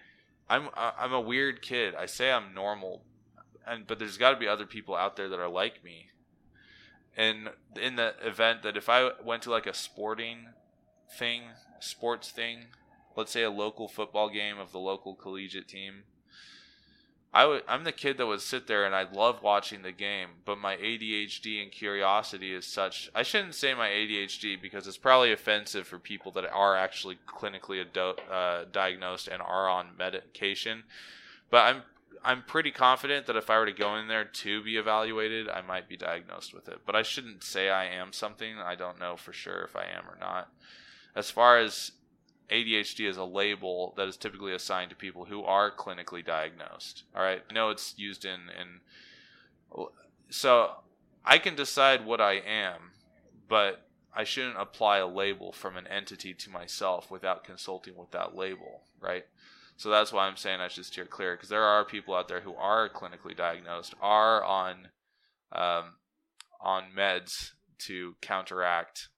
I'm 0.50 0.70
I'm 0.76 1.14
a 1.14 1.22
weird 1.22 1.62
kid. 1.62 1.96
I 1.96 2.06
say 2.06 2.32
I'm 2.32 2.54
normal, 2.54 3.04
and 3.66 3.88
but 3.88 4.00
there's 4.00 4.18
got 4.18 4.32
to 4.32 4.38
be 4.38 4.48
other 4.48 4.66
people 4.66 4.96
out 4.96 5.16
there 5.16 5.30
that 5.30 5.40
are 5.40 5.50
like 5.50 5.84
me. 5.84 6.10
And 7.16 7.50
in 7.82 7.96
the 7.96 8.14
event 8.22 8.62
that 8.64 8.78
if 8.78 8.90
I 8.90 9.12
went 9.24 9.42
to 9.44 9.52
like 9.52 9.66
a 9.66 9.74
sporting 9.74 10.50
thing, 11.18 11.44
sports 11.80 12.30
thing, 12.30 12.66
let's 13.16 13.32
say 13.32 13.44
a 13.44 13.50
local 13.50 13.88
football 13.88 14.30
game 14.30 14.60
of 14.60 14.72
the 14.72 14.80
local 14.80 15.16
collegiate 15.16 15.68
team, 15.68 16.04
I'm 17.34 17.84
the 17.84 17.92
kid 17.92 18.18
that 18.18 18.26
would 18.26 18.42
sit 18.42 18.68
there 18.68 18.86
and 18.86 18.96
I 18.96 19.06
love 19.12 19.44
watching 19.44 19.82
the 19.82 19.92
game, 19.92 20.30
but 20.46 20.58
my 20.58 20.76
ADHD 20.78 21.62
and 21.62 21.72
curiosity 21.72 22.54
is 22.54 22.66
such 22.66 23.12
I 23.14 23.24
shouldn't 23.24 23.54
say 23.54 23.74
my 23.74 23.90
ADHD 23.90 24.60
because 24.60 24.88
it's 24.88 24.98
probably 24.98 25.32
offensive 25.32 25.88
for 25.88 26.00
people 26.00 26.32
that 26.32 26.46
are 26.46 26.76
actually 26.76 27.18
clinically 27.28 27.82
ado- 27.82 28.22
uh, 28.32 28.66
diagnosed 28.72 29.28
and 29.28 29.42
are 29.42 29.70
on 29.70 29.90
medication. 29.98 30.84
But 31.52 31.66
I'm 31.66 31.84
I'm 32.24 32.42
pretty 32.44 32.72
confident 32.72 33.28
that 33.28 33.36
if 33.36 33.50
I 33.50 33.60
were 33.60 33.68
to 33.68 33.72
go 33.72 33.96
in 33.96 34.08
there 34.08 34.26
to 34.26 34.64
be 34.64 34.78
evaluated, 34.78 35.48
I 35.48 35.62
might 35.62 35.88
be 35.88 35.98
diagnosed 35.98 36.54
with 36.54 36.68
it. 36.68 36.80
But 36.86 36.96
I 36.96 37.04
shouldn't 37.04 37.44
say 37.44 37.70
I 37.70 37.86
am 37.86 38.12
something. 38.14 38.58
I 38.58 38.76
don't 38.76 39.00
know 39.00 39.16
for 39.16 39.34
sure 39.34 39.62
if 39.62 39.76
I 39.76 39.84
am 39.84 40.10
or 40.10 40.18
not. 40.20 40.50
As 41.16 41.30
far 41.30 41.58
as 41.58 41.92
ADHD 42.52 43.08
is 43.08 43.18
a 43.18 43.24
label 43.24 43.94
that 43.98 44.08
is 44.08 44.18
typically 44.18 44.54
assigned 44.54 44.90
to 44.90 44.96
people 44.96 45.26
who 45.26 45.44
are 45.44 45.72
clinically 45.72 46.26
diagnosed. 46.26 47.04
All 47.16 47.22
right. 47.22 47.44
I 47.50 47.54
know 47.54 47.70
it's 47.70 47.94
used 47.98 48.26
in 48.26 48.50
in 48.60 49.88
so 50.30 50.72
I 51.26 51.38
can 51.38 51.56
decide 51.56 52.06
what 52.06 52.22
I 52.22 52.34
am, 52.34 52.92
but 53.50 53.88
I 54.14 54.24
shouldn't 54.24 54.60
apply 54.60 54.98
a 54.98 55.08
label 55.08 55.52
from 55.52 55.78
an 55.78 55.88
entity 55.88 56.34
to 56.34 56.50
myself 56.50 57.12
without 57.12 57.44
consulting 57.44 57.96
with 57.96 58.12
that 58.12 58.36
label, 58.36 58.84
right? 59.00 59.26
So 59.76 59.90
that's 59.90 60.12
why 60.12 60.26
I'm 60.26 60.38
saying 60.38 60.60
I 60.60 60.70
should 60.70 60.86
steer 60.86 61.06
clear 61.06 61.36
because 61.36 61.50
there 61.50 61.64
are 61.64 61.86
people 61.86 62.16
out 62.16 62.28
there 62.28 62.42
who 62.42 62.56
are 62.56 62.90
clinically 62.90 63.38
diagnosed, 63.38 63.94
are 64.02 64.44
on 64.44 64.88
um, 65.52 65.94
on 66.60 66.86
meds 66.98 67.52
to 67.80 68.16
counteract 68.22 69.10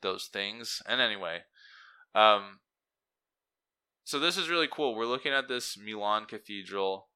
those 0.00 0.26
things. 0.32 0.80
And 0.86 1.00
anyway, 1.00 1.42
um, 2.14 2.60
so 4.04 4.18
this 4.18 4.36
is 4.36 4.48
really 4.50 4.68
cool. 4.70 4.94
We're 4.94 5.06
looking 5.06 5.32
at 5.32 5.48
this 5.48 5.78
Milan 5.78 6.26
Cathedral, 6.26 7.08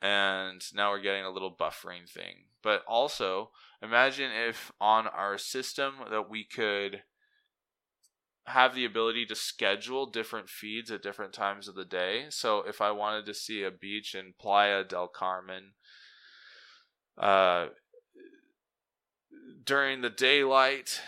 and 0.00 0.62
now 0.74 0.90
we're 0.90 1.00
getting 1.02 1.24
a 1.24 1.30
little 1.30 1.54
buffering 1.54 2.08
thing. 2.08 2.46
But 2.62 2.82
also, 2.88 3.50
imagine 3.82 4.30
if 4.32 4.72
on 4.80 5.06
our 5.06 5.38
system 5.38 5.94
that 6.10 6.30
we 6.30 6.44
could 6.44 7.02
have 8.46 8.74
the 8.74 8.84
ability 8.84 9.26
to 9.26 9.34
schedule 9.34 10.06
different 10.06 10.48
feeds 10.48 10.90
at 10.90 11.02
different 11.02 11.32
times 11.32 11.68
of 11.68 11.74
the 11.74 11.84
day. 11.84 12.26
So 12.30 12.62
if 12.66 12.80
I 12.80 12.92
wanted 12.92 13.26
to 13.26 13.34
see 13.34 13.62
a 13.62 13.70
beach 13.70 14.14
in 14.14 14.34
Playa 14.40 14.84
del 14.84 15.08
Carmen 15.08 15.72
uh, 17.18 17.66
during 19.64 20.00
the 20.00 20.10
daylight, 20.10 21.00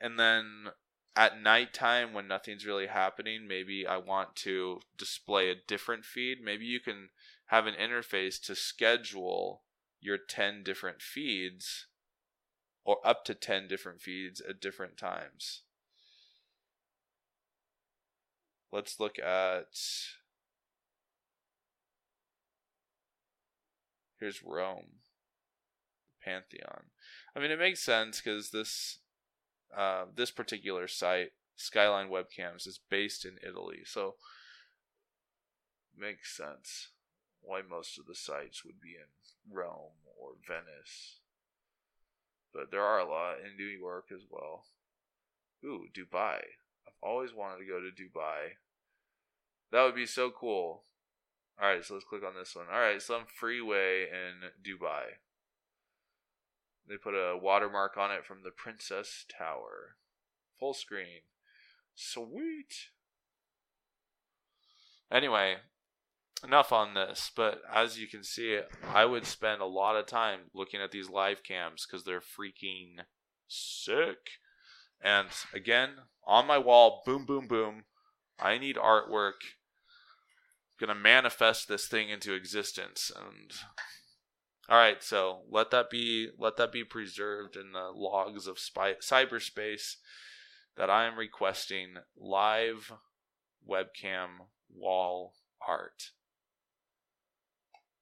and 0.00 0.18
then 0.18 0.68
at 1.18 1.42
nighttime 1.42 2.12
when 2.12 2.28
nothing's 2.28 2.64
really 2.64 2.86
happening, 2.86 3.48
maybe 3.48 3.84
I 3.84 3.96
want 3.96 4.36
to 4.36 4.80
display 4.96 5.50
a 5.50 5.56
different 5.56 6.04
feed. 6.04 6.38
Maybe 6.40 6.64
you 6.64 6.78
can 6.78 7.08
have 7.46 7.66
an 7.66 7.74
interface 7.74 8.40
to 8.42 8.54
schedule 8.54 9.62
your 10.00 10.16
10 10.16 10.62
different 10.62 11.02
feeds 11.02 11.88
or 12.84 12.98
up 13.04 13.24
to 13.24 13.34
10 13.34 13.66
different 13.66 14.00
feeds 14.00 14.40
at 14.48 14.60
different 14.60 14.96
times. 14.96 15.62
Let's 18.70 19.00
look 19.00 19.18
at. 19.18 19.74
Here's 24.20 24.44
Rome, 24.44 25.00
Pantheon. 26.24 26.84
I 27.34 27.40
mean, 27.40 27.50
it 27.50 27.58
makes 27.58 27.82
sense 27.82 28.20
because 28.20 28.50
this 28.50 28.98
uh, 29.76 30.04
this 30.14 30.30
particular 30.30 30.88
site, 30.88 31.32
Skyline 31.56 32.08
Webcams, 32.08 32.66
is 32.66 32.80
based 32.90 33.24
in 33.24 33.38
Italy, 33.46 33.80
so 33.84 34.14
makes 35.96 36.36
sense 36.36 36.88
why 37.40 37.60
most 37.68 37.98
of 37.98 38.06
the 38.06 38.14
sites 38.14 38.64
would 38.64 38.80
be 38.80 38.90
in 38.90 39.08
Rome 39.50 39.98
or 40.20 40.32
Venice. 40.46 41.20
But 42.52 42.70
there 42.70 42.82
are 42.82 43.00
a 43.00 43.08
lot 43.08 43.36
in 43.44 43.56
New 43.56 43.66
York 43.66 44.06
as 44.12 44.22
well. 44.30 44.64
Ooh, 45.64 45.86
Dubai. 45.94 46.40
I've 46.86 47.02
always 47.02 47.34
wanted 47.34 47.58
to 47.58 47.66
go 47.66 47.80
to 47.80 47.90
Dubai. 47.90 48.56
That 49.70 49.82
would 49.82 49.94
be 49.94 50.06
so 50.06 50.30
cool. 50.30 50.84
Alright, 51.60 51.84
so 51.84 51.94
let's 51.94 52.06
click 52.06 52.22
on 52.24 52.34
this 52.38 52.54
one. 52.54 52.66
Alright, 52.72 53.02
some 53.02 53.24
freeway 53.26 54.02
in 54.04 54.50
Dubai. 54.64 55.18
They 56.88 56.96
put 56.96 57.14
a 57.14 57.36
watermark 57.36 57.96
on 57.96 58.10
it 58.10 58.24
from 58.24 58.38
the 58.42 58.50
Princess 58.50 59.26
Tower. 59.28 59.96
Full 60.58 60.74
screen. 60.74 61.22
Sweet. 61.94 62.88
Anyway, 65.10 65.56
enough 66.44 66.72
on 66.72 66.94
this, 66.94 67.30
but 67.34 67.60
as 67.72 67.98
you 67.98 68.06
can 68.06 68.22
see, 68.22 68.60
I 68.86 69.04
would 69.04 69.26
spend 69.26 69.60
a 69.60 69.66
lot 69.66 69.96
of 69.96 70.06
time 70.06 70.50
looking 70.54 70.80
at 70.80 70.90
these 70.90 71.10
live 71.10 71.42
cams 71.42 71.86
because 71.86 72.04
they're 72.04 72.20
freaking 72.20 73.04
sick. 73.46 74.18
And 75.02 75.28
again, 75.54 75.90
on 76.26 76.46
my 76.46 76.58
wall, 76.58 77.02
boom, 77.04 77.24
boom, 77.26 77.46
boom. 77.48 77.84
I 78.38 78.58
need 78.58 78.76
artwork. 78.76 79.54
gonna 80.78 80.94
manifest 80.94 81.66
this 81.68 81.88
thing 81.88 82.08
into 82.08 82.34
existence, 82.34 83.10
and 83.14 83.52
all 84.68 84.78
right. 84.78 85.02
So 85.02 85.40
let 85.50 85.70
that 85.70 85.90
be 85.90 86.28
let 86.38 86.56
that 86.56 86.72
be 86.72 86.84
preserved 86.84 87.56
in 87.56 87.72
the 87.72 87.90
logs 87.94 88.46
of 88.46 88.58
spy- 88.58 88.94
cyberspace 88.94 89.96
that 90.76 90.90
I 90.90 91.06
am 91.06 91.18
requesting 91.18 91.94
live 92.16 92.92
webcam 93.68 94.46
wall 94.70 95.34
art. 95.66 96.10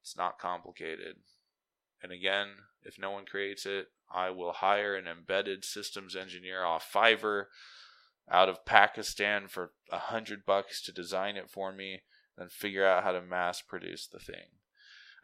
It's 0.02 0.16
not 0.16 0.38
complicated. 0.38 1.16
And 2.02 2.12
again, 2.12 2.48
if 2.82 2.98
no 2.98 3.10
one 3.10 3.26
creates 3.26 3.64
it, 3.66 3.86
I 4.12 4.30
will 4.30 4.52
hire 4.52 4.94
an 4.94 5.06
embedded 5.06 5.64
systems 5.64 6.14
engineer 6.14 6.64
off 6.64 6.90
Fiverr 6.92 7.46
out 8.30 8.48
of 8.48 8.64
Pakistan 8.64 9.48
for 9.48 9.72
a 9.90 9.98
hundred 9.98 10.44
bucks 10.44 10.82
to 10.82 10.92
design 10.92 11.36
it 11.36 11.50
for 11.50 11.72
me, 11.72 12.02
then 12.36 12.48
figure 12.48 12.86
out 12.86 13.04
how 13.04 13.12
to 13.12 13.20
mass 13.20 13.62
produce 13.62 14.06
the 14.06 14.18
thing. 14.18 14.46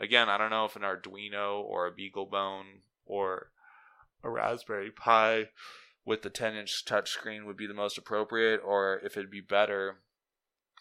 Again, 0.03 0.28
I 0.28 0.36
don't 0.36 0.50
know 0.50 0.64
if 0.64 0.74
an 0.74 0.82
Arduino 0.82 1.62
or 1.62 1.86
a 1.86 1.92
BeagleBone 1.92 2.80
or 3.07 3.53
a 4.24 4.28
Raspberry 4.28 4.90
Pi 4.90 5.50
with 6.05 6.22
the 6.22 6.30
10 6.30 6.57
inch 6.57 6.84
touchscreen 6.84 7.46
would 7.46 7.57
be 7.57 7.68
the 7.68 7.72
most 7.72 7.96
appropriate, 7.96 8.61
or 8.64 8.98
if 9.05 9.16
it'd 9.16 9.30
be 9.30 9.40
better 9.40 9.98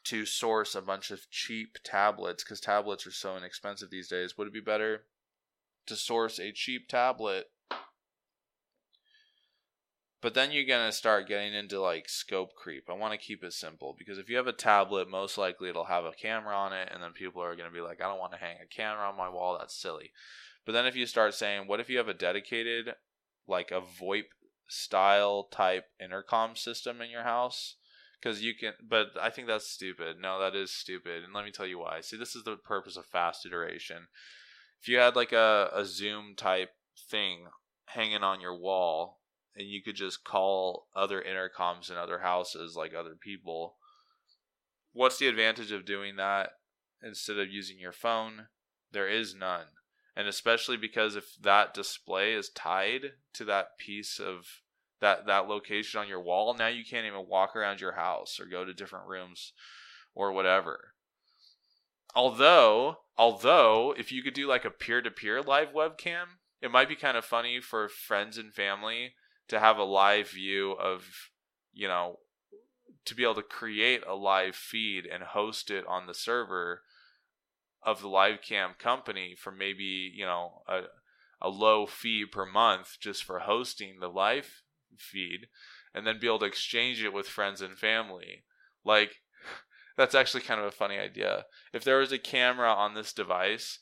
to 0.05 0.25
source 0.25 0.73
a 0.73 0.81
bunch 0.81 1.11
of 1.11 1.29
cheap 1.29 1.77
tablets 1.83 2.43
because 2.43 2.59
tablets 2.59 3.05
are 3.05 3.11
so 3.11 3.37
inexpensive 3.37 3.91
these 3.91 4.07
days. 4.07 4.35
Would 4.35 4.47
it 4.47 4.53
be 4.53 4.59
better 4.59 5.03
to 5.85 5.95
source 5.95 6.39
a 6.39 6.51
cheap 6.51 6.87
tablet 6.87 7.50
but 10.21 10.35
then 10.35 10.51
you're 10.51 10.65
going 10.65 10.87
to 10.87 10.95
start 10.95 11.27
getting 11.27 11.53
into 11.53 11.81
like 11.81 12.07
scope 12.07 12.53
creep. 12.55 12.83
I 12.89 12.93
want 12.93 13.13
to 13.13 13.17
keep 13.17 13.43
it 13.43 13.53
simple 13.53 13.95
because 13.97 14.19
if 14.19 14.29
you 14.29 14.37
have 14.37 14.47
a 14.47 14.53
tablet, 14.53 15.09
most 15.09 15.37
likely 15.37 15.69
it'll 15.69 15.85
have 15.85 16.05
a 16.05 16.11
camera 16.11 16.55
on 16.55 16.73
it, 16.73 16.89
and 16.93 17.01
then 17.01 17.11
people 17.11 17.41
are 17.41 17.55
going 17.55 17.67
to 17.67 17.73
be 17.73 17.81
like, 17.81 18.01
I 18.01 18.07
don't 18.07 18.19
want 18.19 18.33
to 18.33 18.37
hang 18.37 18.57
a 18.61 18.67
camera 18.67 19.07
on 19.07 19.17
my 19.17 19.29
wall. 19.29 19.57
That's 19.59 19.79
silly. 19.79 20.11
But 20.65 20.73
then 20.73 20.85
if 20.85 20.95
you 20.95 21.07
start 21.07 21.33
saying, 21.33 21.67
what 21.67 21.79
if 21.79 21.89
you 21.89 21.97
have 21.97 22.07
a 22.07 22.13
dedicated, 22.13 22.93
like 23.47 23.71
a 23.71 23.81
VoIP 23.81 24.25
style 24.69 25.47
type 25.51 25.85
intercom 25.99 26.55
system 26.55 27.01
in 27.01 27.09
your 27.09 27.23
house? 27.23 27.77
Because 28.21 28.43
you 28.43 28.53
can, 28.53 28.73
but 28.87 29.07
I 29.19 29.31
think 29.31 29.47
that's 29.47 29.67
stupid. 29.67 30.17
No, 30.21 30.39
that 30.39 30.55
is 30.55 30.71
stupid. 30.71 31.23
And 31.23 31.33
let 31.33 31.43
me 31.43 31.51
tell 31.51 31.65
you 31.65 31.79
why. 31.79 32.01
See, 32.01 32.17
this 32.17 32.35
is 32.35 32.43
the 32.43 32.57
purpose 32.57 32.95
of 32.95 33.07
fast 33.07 33.43
iteration. 33.47 34.07
If 34.79 34.87
you 34.87 34.99
had 34.99 35.15
like 35.15 35.31
a, 35.31 35.71
a 35.73 35.83
Zoom 35.85 36.35
type 36.37 36.69
thing 37.09 37.45
hanging 37.85 38.21
on 38.23 38.39
your 38.39 38.55
wall 38.55 39.20
and 39.55 39.67
you 39.67 39.81
could 39.81 39.95
just 39.95 40.23
call 40.23 40.87
other 40.95 41.21
intercoms 41.21 41.89
in 41.89 41.97
other 41.97 42.19
houses 42.19 42.75
like 42.75 42.93
other 42.93 43.15
people. 43.19 43.75
What's 44.93 45.17
the 45.17 45.27
advantage 45.27 45.71
of 45.71 45.85
doing 45.85 46.15
that 46.17 46.51
instead 47.03 47.37
of 47.37 47.49
using 47.49 47.79
your 47.79 47.91
phone? 47.91 48.47
There 48.91 49.07
is 49.07 49.35
none. 49.35 49.67
And 50.15 50.27
especially 50.27 50.77
because 50.77 51.15
if 51.15 51.35
that 51.41 51.73
display 51.73 52.33
is 52.33 52.49
tied 52.49 53.13
to 53.33 53.45
that 53.45 53.77
piece 53.77 54.19
of 54.19 54.45
that 54.99 55.25
that 55.25 55.47
location 55.47 55.99
on 55.99 56.07
your 56.07 56.21
wall, 56.21 56.53
now 56.53 56.67
you 56.67 56.83
can't 56.87 57.07
even 57.07 57.27
walk 57.27 57.55
around 57.55 57.81
your 57.81 57.93
house 57.93 58.39
or 58.39 58.45
go 58.45 58.65
to 58.65 58.73
different 58.73 59.07
rooms 59.07 59.53
or 60.13 60.31
whatever. 60.31 60.93
Although, 62.13 62.97
although 63.17 63.95
if 63.97 64.11
you 64.11 64.21
could 64.21 64.33
do 64.33 64.47
like 64.47 64.65
a 64.65 64.69
peer-to-peer 64.69 65.41
live 65.41 65.69
webcam, 65.69 66.25
it 66.61 66.71
might 66.71 66.89
be 66.89 66.95
kind 66.95 67.17
of 67.17 67.25
funny 67.25 67.61
for 67.61 67.87
friends 67.87 68.37
and 68.37 68.53
family 68.53 69.13
to 69.51 69.59
have 69.59 69.77
a 69.77 69.83
live 69.83 70.29
view 70.29 70.71
of, 70.71 71.03
you 71.73 71.85
know, 71.85 72.19
to 73.03 73.13
be 73.13 73.23
able 73.23 73.35
to 73.35 73.41
create 73.41 74.01
a 74.07 74.15
live 74.15 74.55
feed 74.55 75.05
and 75.05 75.23
host 75.23 75.69
it 75.69 75.85
on 75.87 76.07
the 76.07 76.13
server 76.13 76.83
of 77.83 77.99
the 77.99 78.07
live 78.07 78.39
cam 78.41 78.71
company 78.79 79.35
for 79.37 79.51
maybe, 79.51 80.09
you 80.15 80.25
know, 80.25 80.61
a, 80.69 80.83
a 81.41 81.49
low 81.49 81.85
fee 81.85 82.25
per 82.25 82.45
month 82.45 82.95
just 83.01 83.25
for 83.25 83.39
hosting 83.39 83.99
the 83.99 84.07
live 84.07 84.63
feed 84.97 85.47
and 85.93 86.07
then 86.07 86.17
be 86.17 86.27
able 86.27 86.39
to 86.39 86.45
exchange 86.45 87.03
it 87.03 87.11
with 87.11 87.27
friends 87.27 87.59
and 87.59 87.77
family. 87.77 88.45
Like, 88.85 89.17
that's 89.97 90.15
actually 90.15 90.43
kind 90.43 90.61
of 90.61 90.67
a 90.67 90.71
funny 90.71 90.97
idea. 90.97 91.43
If 91.73 91.83
there 91.83 91.97
was 91.99 92.13
a 92.13 92.17
camera 92.17 92.71
on 92.71 92.93
this 92.93 93.11
device 93.11 93.79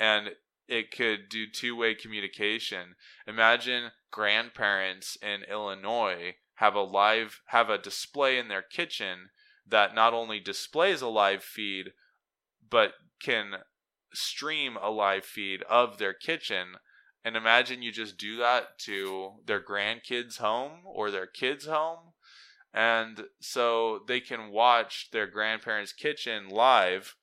and 0.00 0.30
it 0.66 0.90
could 0.90 1.28
do 1.28 1.46
two 1.46 1.76
way 1.76 1.94
communication. 1.94 2.96
Imagine 3.28 3.92
grandparents 4.12 5.16
in 5.20 5.42
Illinois 5.50 6.36
have 6.56 6.76
a 6.76 6.82
live 6.82 7.40
have 7.46 7.68
a 7.68 7.78
display 7.78 8.38
in 8.38 8.46
their 8.46 8.62
kitchen 8.62 9.30
that 9.66 9.94
not 9.94 10.14
only 10.14 10.38
displays 10.38 11.02
a 11.02 11.08
live 11.08 11.42
feed 11.42 11.92
but 12.70 12.92
can 13.20 13.56
stream 14.14 14.76
a 14.80 14.90
live 14.90 15.24
feed 15.24 15.62
of 15.64 15.98
their 15.98 16.14
kitchen. 16.14 16.74
And 17.24 17.36
imagine 17.36 17.82
you 17.82 17.92
just 17.92 18.16
do 18.16 18.36
that 18.38 18.78
to 18.80 19.34
their 19.46 19.60
grandkids 19.60 20.38
home 20.38 20.80
or 20.84 21.10
their 21.10 21.26
kids 21.26 21.66
home. 21.66 22.12
And 22.74 23.24
so 23.40 24.00
they 24.08 24.20
can 24.20 24.50
watch 24.50 25.10
their 25.12 25.26
grandparents 25.26 25.92
kitchen 25.92 26.48
live 26.48 27.14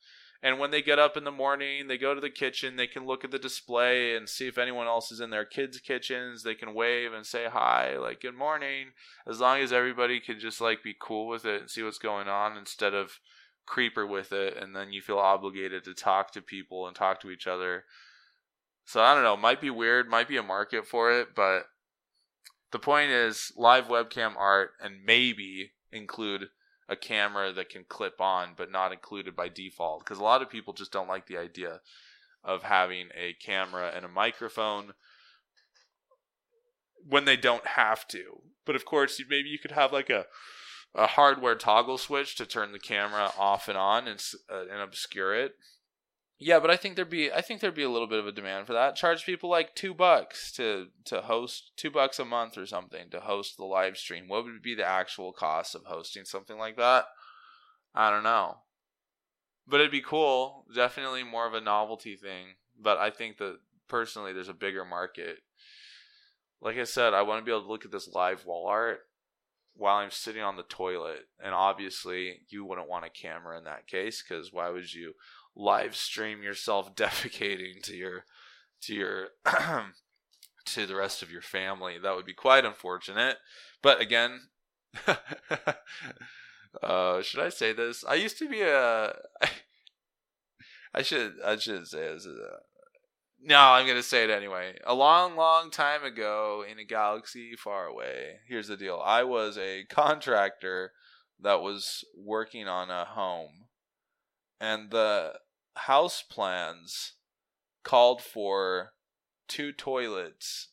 and 0.41 0.57
when 0.57 0.71
they 0.71 0.81
get 0.81 0.99
up 0.99 1.17
in 1.17 1.25
the 1.25 1.31
morning, 1.31 1.87
they 1.87 1.97
go 1.97 2.15
to 2.15 2.21
the 2.21 2.29
kitchen, 2.29 2.77
they 2.77 2.87
can 2.87 3.05
look 3.05 3.23
at 3.25 3.31
the 3.31 3.39
display 3.39 4.15
and 4.15 4.29
see 4.29 4.47
if 4.47 4.57
anyone 4.57 4.87
else 4.87 5.11
is 5.11 5.19
in 5.19 5.31
their 5.31 5.45
kids' 5.45 5.79
kitchens. 5.79 6.43
They 6.43 6.55
can 6.55 6.73
wave 6.73 7.11
and 7.13 7.25
say 7.25 7.47
hi, 7.51 7.97
like 7.97 8.21
good 8.21 8.35
morning, 8.35 8.91
as 9.27 9.39
long 9.39 9.59
as 9.59 9.73
everybody 9.73 10.19
can 10.19 10.39
just 10.39 10.61
like 10.61 10.81
be 10.81 10.95
cool 10.99 11.27
with 11.27 11.45
it 11.45 11.61
and 11.61 11.69
see 11.69 11.83
what's 11.83 11.97
going 11.97 12.29
on 12.29 12.57
instead 12.57 12.93
of 12.93 13.19
creeper 13.65 14.05
with 14.07 14.33
it 14.33 14.57
and 14.57 14.75
then 14.75 14.91
you 14.91 15.01
feel 15.01 15.19
obligated 15.19 15.83
to 15.83 15.93
talk 15.93 16.31
to 16.31 16.41
people 16.41 16.87
and 16.87 16.95
talk 16.95 17.21
to 17.21 17.29
each 17.29 17.45
other. 17.45 17.83
So 18.85 19.01
I 19.01 19.13
don't 19.13 19.23
know, 19.23 19.37
might 19.37 19.61
be 19.61 19.69
weird, 19.69 20.09
might 20.09 20.27
be 20.27 20.37
a 20.37 20.43
market 20.43 20.87
for 20.87 21.11
it, 21.11 21.35
but 21.35 21.65
the 22.71 22.79
point 22.79 23.11
is 23.11 23.51
live 23.55 23.85
webcam 23.87 24.35
art 24.35 24.71
and 24.81 25.03
maybe 25.05 25.73
include 25.91 26.47
a 26.89 26.95
camera 26.95 27.53
that 27.53 27.69
can 27.69 27.85
clip 27.87 28.19
on 28.19 28.49
but 28.57 28.71
not 28.71 28.91
included 28.91 29.35
by 29.35 29.47
default 29.47 30.03
because 30.03 30.17
a 30.17 30.23
lot 30.23 30.41
of 30.41 30.49
people 30.49 30.73
just 30.73 30.91
don't 30.91 31.07
like 31.07 31.27
the 31.27 31.37
idea 31.37 31.79
of 32.43 32.63
having 32.63 33.09
a 33.15 33.33
camera 33.33 33.91
and 33.95 34.03
a 34.03 34.09
microphone 34.09 34.93
when 37.07 37.25
they 37.25 37.37
don't 37.37 37.67
have 37.67 38.07
to. 38.07 38.41
But 38.65 38.75
of 38.75 38.85
course, 38.85 39.21
maybe 39.29 39.49
you 39.49 39.59
could 39.59 39.71
have 39.71 39.93
like 39.93 40.09
a 40.09 40.25
a 40.95 41.05
hardware 41.05 41.55
toggle 41.55 41.99
switch 41.99 42.35
to 42.35 42.47
turn 42.47 42.71
the 42.71 42.79
camera 42.79 43.31
off 43.37 43.67
and 43.67 43.77
on 43.77 44.07
and 44.07 44.19
uh, 44.51 44.63
and 44.71 44.81
obscure 44.81 45.35
it. 45.35 45.53
Yeah, 46.41 46.59
but 46.59 46.71
I 46.71 46.77
think 46.77 46.95
there'd 46.95 47.09
be 47.09 47.31
I 47.31 47.41
think 47.41 47.59
there'd 47.59 47.75
be 47.75 47.83
a 47.83 47.89
little 47.89 48.07
bit 48.07 48.19
of 48.19 48.27
a 48.27 48.31
demand 48.31 48.65
for 48.65 48.73
that. 48.73 48.95
Charge 48.95 49.25
people 49.25 49.49
like 49.49 49.75
two 49.75 49.93
bucks 49.93 50.53
to 50.53 50.87
to 51.05 51.21
host 51.21 51.71
two 51.75 51.91
bucks 51.91 52.17
a 52.17 52.25
month 52.25 52.57
or 52.57 52.65
something 52.65 53.09
to 53.11 53.19
host 53.19 53.57
the 53.57 53.65
live 53.65 53.97
stream. 53.97 54.29
What 54.29 54.45
would 54.45 54.61
be 54.61 54.73
the 54.73 54.87
actual 54.87 55.33
cost 55.33 55.75
of 55.75 55.83
hosting 55.85 56.23
something 56.23 56.57
like 56.57 56.77
that? 56.77 57.05
I 57.93 58.09
don't 58.09 58.23
know. 58.23 58.59
But 59.67 59.81
it'd 59.81 59.91
be 59.91 60.01
cool. 60.01 60.65
Definitely 60.73 61.23
more 61.23 61.45
of 61.45 61.53
a 61.53 61.61
novelty 61.61 62.15
thing. 62.15 62.55
But 62.81 62.97
I 62.97 63.09
think 63.09 63.37
that 63.37 63.57
personally 63.89 64.31
there's 64.31 64.49
a 64.49 64.53
bigger 64.53 64.85
market. 64.85 65.39
Like 66.61 66.77
I 66.77 66.85
said, 66.85 67.13
I 67.13 67.23
want 67.23 67.41
to 67.41 67.45
be 67.45 67.51
able 67.51 67.63
to 67.63 67.67
look 67.67 67.83
at 67.83 67.91
this 67.91 68.07
live 68.07 68.45
wall 68.45 68.67
art 68.67 69.01
while 69.75 69.97
I'm 69.97 70.11
sitting 70.11 70.41
on 70.41 70.55
the 70.55 70.63
toilet. 70.63 71.27
And 71.43 71.53
obviously, 71.53 72.41
you 72.47 72.63
wouldn't 72.63 72.89
want 72.89 73.05
a 73.05 73.09
camera 73.09 73.57
in 73.57 73.65
that 73.65 73.87
case 73.87 74.23
because 74.23 74.53
why 74.53 74.69
would 74.69 74.93
you 74.93 75.13
live 75.59 75.95
stream 75.95 76.41
yourself 76.41 76.95
defecating 76.95 77.83
to 77.83 77.95
your 77.95 78.23
to 78.81 78.95
your 78.95 79.27
to 80.65 80.85
the 80.85 80.95
rest 80.95 81.21
of 81.21 81.31
your 81.31 81.41
family. 81.41 81.97
That 82.01 82.15
would 82.15 82.25
be 82.25 82.33
quite 82.33 82.65
unfortunate. 82.65 83.37
But 83.81 84.01
again, 84.01 84.49
uh, 86.81 87.21
should 87.21 87.41
I 87.41 87.49
say 87.49 87.73
this? 87.73 88.03
I 88.07 88.15
used 88.15 88.37
to 88.39 88.49
be 88.49 88.61
a. 88.61 89.13
I 90.93 91.03
should 91.03 91.33
I 91.45 91.57
should 91.57 91.87
say 91.87 92.13
this. 92.13 92.25
Uh, 92.25 92.57
no, 93.41 93.59
I'm 93.59 93.87
gonna 93.87 94.03
say 94.03 94.23
it 94.23 94.29
anyway. 94.29 94.77
A 94.85 94.93
long, 94.93 95.35
long 95.35 95.71
time 95.71 96.03
ago, 96.03 96.63
in 96.69 96.79
a 96.79 96.83
galaxy 96.83 97.53
far 97.55 97.85
away. 97.85 98.39
Here's 98.47 98.67
the 98.67 98.77
deal: 98.77 99.01
I 99.03 99.23
was 99.23 99.57
a 99.57 99.85
contractor 99.89 100.93
that 101.41 101.61
was 101.61 102.03
working 102.17 102.67
on 102.67 102.89
a 102.89 103.05
home, 103.05 103.67
and 104.59 104.89
the 104.91 105.33
house 105.85 106.21
plans 106.21 107.13
called 107.83 108.21
for 108.21 108.93
two 109.47 109.71
toilets 109.71 110.69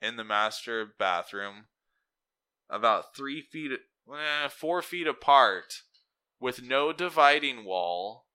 in 0.00 0.16
the 0.16 0.24
master 0.24 0.86
bathroom, 0.98 1.66
about 2.70 3.16
three 3.16 3.40
feet, 3.40 3.72
eh, 4.12 4.48
four 4.48 4.82
feet 4.82 5.06
apart, 5.06 5.82
with 6.40 6.62
no 6.62 6.92
dividing 6.92 7.64
wall, 7.64 8.26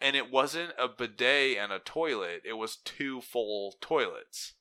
and 0.00 0.16
it 0.16 0.30
wasn't 0.30 0.72
a 0.78 0.88
bidet 0.88 1.56
and 1.58 1.72
a 1.72 1.78
toilet, 1.78 2.42
it 2.44 2.54
was 2.54 2.76
two 2.76 3.20
full 3.20 3.76
toilets. 3.80 4.54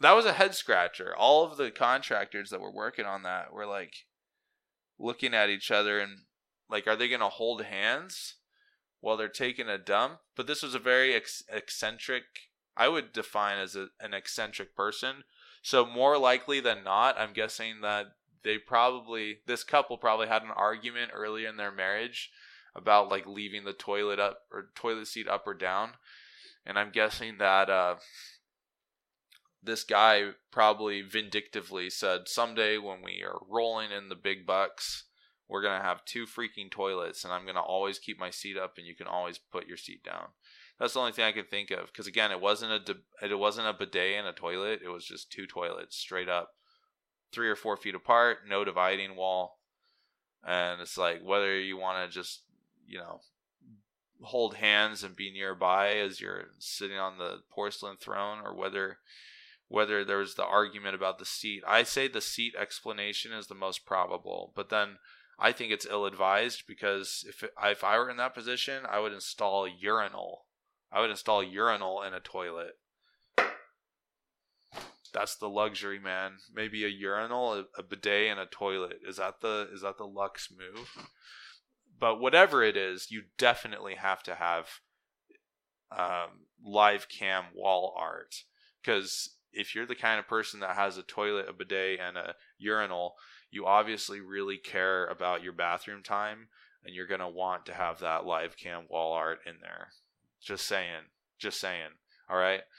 That 0.00 0.12
was 0.12 0.26
a 0.26 0.32
head 0.32 0.56
scratcher. 0.56 1.14
All 1.16 1.44
of 1.44 1.56
the 1.56 1.70
contractors 1.70 2.50
that 2.50 2.60
were 2.60 2.72
working 2.72 3.06
on 3.06 3.22
that 3.22 3.52
were 3.52 3.66
like 3.66 3.94
looking 4.98 5.32
at 5.32 5.48
each 5.48 5.70
other 5.70 6.00
and 6.00 6.22
like, 6.68 6.86
are 6.86 6.96
they 6.96 7.08
going 7.08 7.20
to 7.20 7.28
hold 7.28 7.62
hands 7.62 8.36
while 9.00 9.16
they're 9.16 9.28
taking 9.28 9.68
a 9.68 9.78
dump? 9.78 10.18
But 10.36 10.46
this 10.46 10.62
was 10.62 10.74
a 10.74 10.78
very 10.78 11.14
ex- 11.14 11.42
eccentric, 11.52 12.24
I 12.76 12.88
would 12.88 13.12
define 13.12 13.58
as 13.58 13.76
a, 13.76 13.88
an 14.00 14.14
eccentric 14.14 14.74
person. 14.74 15.24
So, 15.62 15.86
more 15.86 16.18
likely 16.18 16.60
than 16.60 16.82
not, 16.82 17.18
I'm 17.18 17.32
guessing 17.32 17.82
that 17.82 18.14
they 18.42 18.58
probably 18.58 19.38
this 19.46 19.64
couple 19.64 19.96
probably 19.96 20.28
had 20.28 20.42
an 20.42 20.50
argument 20.54 21.12
earlier 21.14 21.48
in 21.48 21.56
their 21.56 21.72
marriage 21.72 22.30
about 22.74 23.10
like 23.10 23.26
leaving 23.26 23.64
the 23.64 23.72
toilet 23.72 24.18
up 24.18 24.40
or 24.50 24.70
toilet 24.74 25.06
seat 25.06 25.28
up 25.28 25.46
or 25.46 25.54
down 25.54 25.90
and 26.66 26.78
i'm 26.78 26.90
guessing 26.90 27.38
that 27.38 27.68
uh 27.70 27.96
this 29.62 29.84
guy 29.84 30.30
probably 30.50 31.02
vindictively 31.02 31.88
said 31.88 32.22
someday 32.26 32.78
when 32.78 32.98
we 33.02 33.22
are 33.22 33.38
rolling 33.48 33.90
in 33.92 34.08
the 34.08 34.16
big 34.16 34.46
bucks 34.46 35.04
we're 35.52 35.62
going 35.62 35.78
to 35.78 35.86
have 35.86 36.04
two 36.04 36.24
freaking 36.26 36.70
toilets 36.70 37.24
and 37.24 37.32
i'm 37.32 37.44
going 37.44 37.54
to 37.54 37.60
always 37.60 37.98
keep 37.98 38.18
my 38.18 38.30
seat 38.30 38.56
up 38.56 38.74
and 38.78 38.86
you 38.86 38.94
can 38.94 39.06
always 39.06 39.38
put 39.38 39.68
your 39.68 39.76
seat 39.76 40.02
down 40.02 40.28
that's 40.80 40.94
the 40.94 41.00
only 41.00 41.12
thing 41.12 41.24
i 41.24 41.32
can 41.32 41.44
think 41.44 41.70
of 41.70 41.86
because 41.86 42.06
again 42.06 42.32
it 42.32 42.40
wasn't 42.40 42.72
a 42.72 42.96
it 43.24 43.38
wasn't 43.38 43.66
a 43.66 43.72
bidet 43.72 44.18
and 44.18 44.26
a 44.26 44.32
toilet 44.32 44.80
it 44.84 44.88
was 44.88 45.04
just 45.04 45.30
two 45.30 45.46
toilets 45.46 45.96
straight 45.96 46.28
up 46.28 46.50
three 47.32 47.48
or 47.48 47.56
four 47.56 47.76
feet 47.76 47.94
apart, 47.94 48.38
no 48.48 48.64
dividing 48.64 49.16
wall. 49.16 49.58
And 50.46 50.80
it's 50.80 50.98
like 50.98 51.22
whether 51.24 51.58
you 51.58 51.76
want 51.76 52.04
to 52.04 52.14
just, 52.14 52.42
you 52.86 52.98
know, 52.98 53.20
hold 54.20 54.56
hands 54.56 55.02
and 55.02 55.16
be 55.16 55.32
nearby 55.32 55.94
as 55.94 56.20
you're 56.20 56.48
sitting 56.58 56.98
on 56.98 57.18
the 57.18 57.38
porcelain 57.50 57.96
throne 58.00 58.38
or 58.44 58.54
whether 58.54 58.98
whether 59.68 60.04
there 60.04 60.18
was 60.18 60.34
the 60.34 60.44
argument 60.44 60.94
about 60.94 61.18
the 61.18 61.24
seat. 61.24 61.62
I 61.66 61.82
say 61.82 62.06
the 62.06 62.20
seat 62.20 62.54
explanation 62.60 63.32
is 63.32 63.46
the 63.46 63.54
most 63.54 63.86
probable, 63.86 64.52
but 64.54 64.68
then 64.68 64.98
I 65.38 65.52
think 65.52 65.72
it's 65.72 65.86
ill 65.86 66.06
advised 66.06 66.64
because 66.66 67.24
if 67.28 67.44
if 67.64 67.84
I 67.84 67.98
were 67.98 68.10
in 68.10 68.16
that 68.18 68.34
position, 68.34 68.84
I 68.88 69.00
would 69.00 69.12
install 69.12 69.66
urinal. 69.66 70.46
I 70.92 71.00
would 71.00 71.10
install 71.10 71.42
urinal 71.42 72.02
in 72.02 72.12
a 72.14 72.20
toilet 72.20 72.76
that's 75.12 75.36
the 75.36 75.48
luxury, 75.48 75.98
man. 75.98 76.32
Maybe 76.52 76.84
a 76.84 76.88
urinal, 76.88 77.54
a, 77.54 77.64
a 77.78 77.82
bidet, 77.82 78.30
and 78.30 78.40
a 78.40 78.46
toilet. 78.46 79.00
Is 79.06 79.16
that 79.16 79.40
the 79.40 79.68
is 79.72 79.82
that 79.82 79.98
the 79.98 80.06
lux 80.06 80.48
move? 80.50 80.88
But 81.98 82.20
whatever 82.20 82.62
it 82.62 82.76
is, 82.76 83.10
you 83.10 83.22
definitely 83.38 83.94
have 83.94 84.22
to 84.24 84.34
have 84.34 84.68
um, 85.96 86.46
live 86.64 87.06
cam 87.08 87.44
wall 87.54 87.94
art 87.96 88.34
because 88.82 89.36
if 89.52 89.74
you're 89.74 89.86
the 89.86 89.94
kind 89.94 90.18
of 90.18 90.26
person 90.26 90.60
that 90.60 90.76
has 90.76 90.96
a 90.96 91.02
toilet, 91.02 91.48
a 91.48 91.52
bidet, 91.52 92.00
and 92.00 92.16
a 92.16 92.34
urinal, 92.58 93.14
you 93.52 93.66
obviously 93.66 94.18
really 94.20 94.56
care 94.56 95.06
about 95.06 95.44
your 95.44 95.52
bathroom 95.52 96.02
time, 96.02 96.48
and 96.84 96.94
you're 96.94 97.06
gonna 97.06 97.28
want 97.28 97.66
to 97.66 97.74
have 97.74 98.00
that 98.00 98.24
live 98.24 98.56
cam 98.56 98.84
wall 98.88 99.12
art 99.12 99.40
in 99.46 99.56
there. 99.60 99.88
Just 100.40 100.66
saying. 100.66 101.10
Just 101.38 101.60
saying. 101.60 101.90
All 102.28 102.36
right. 102.36 102.62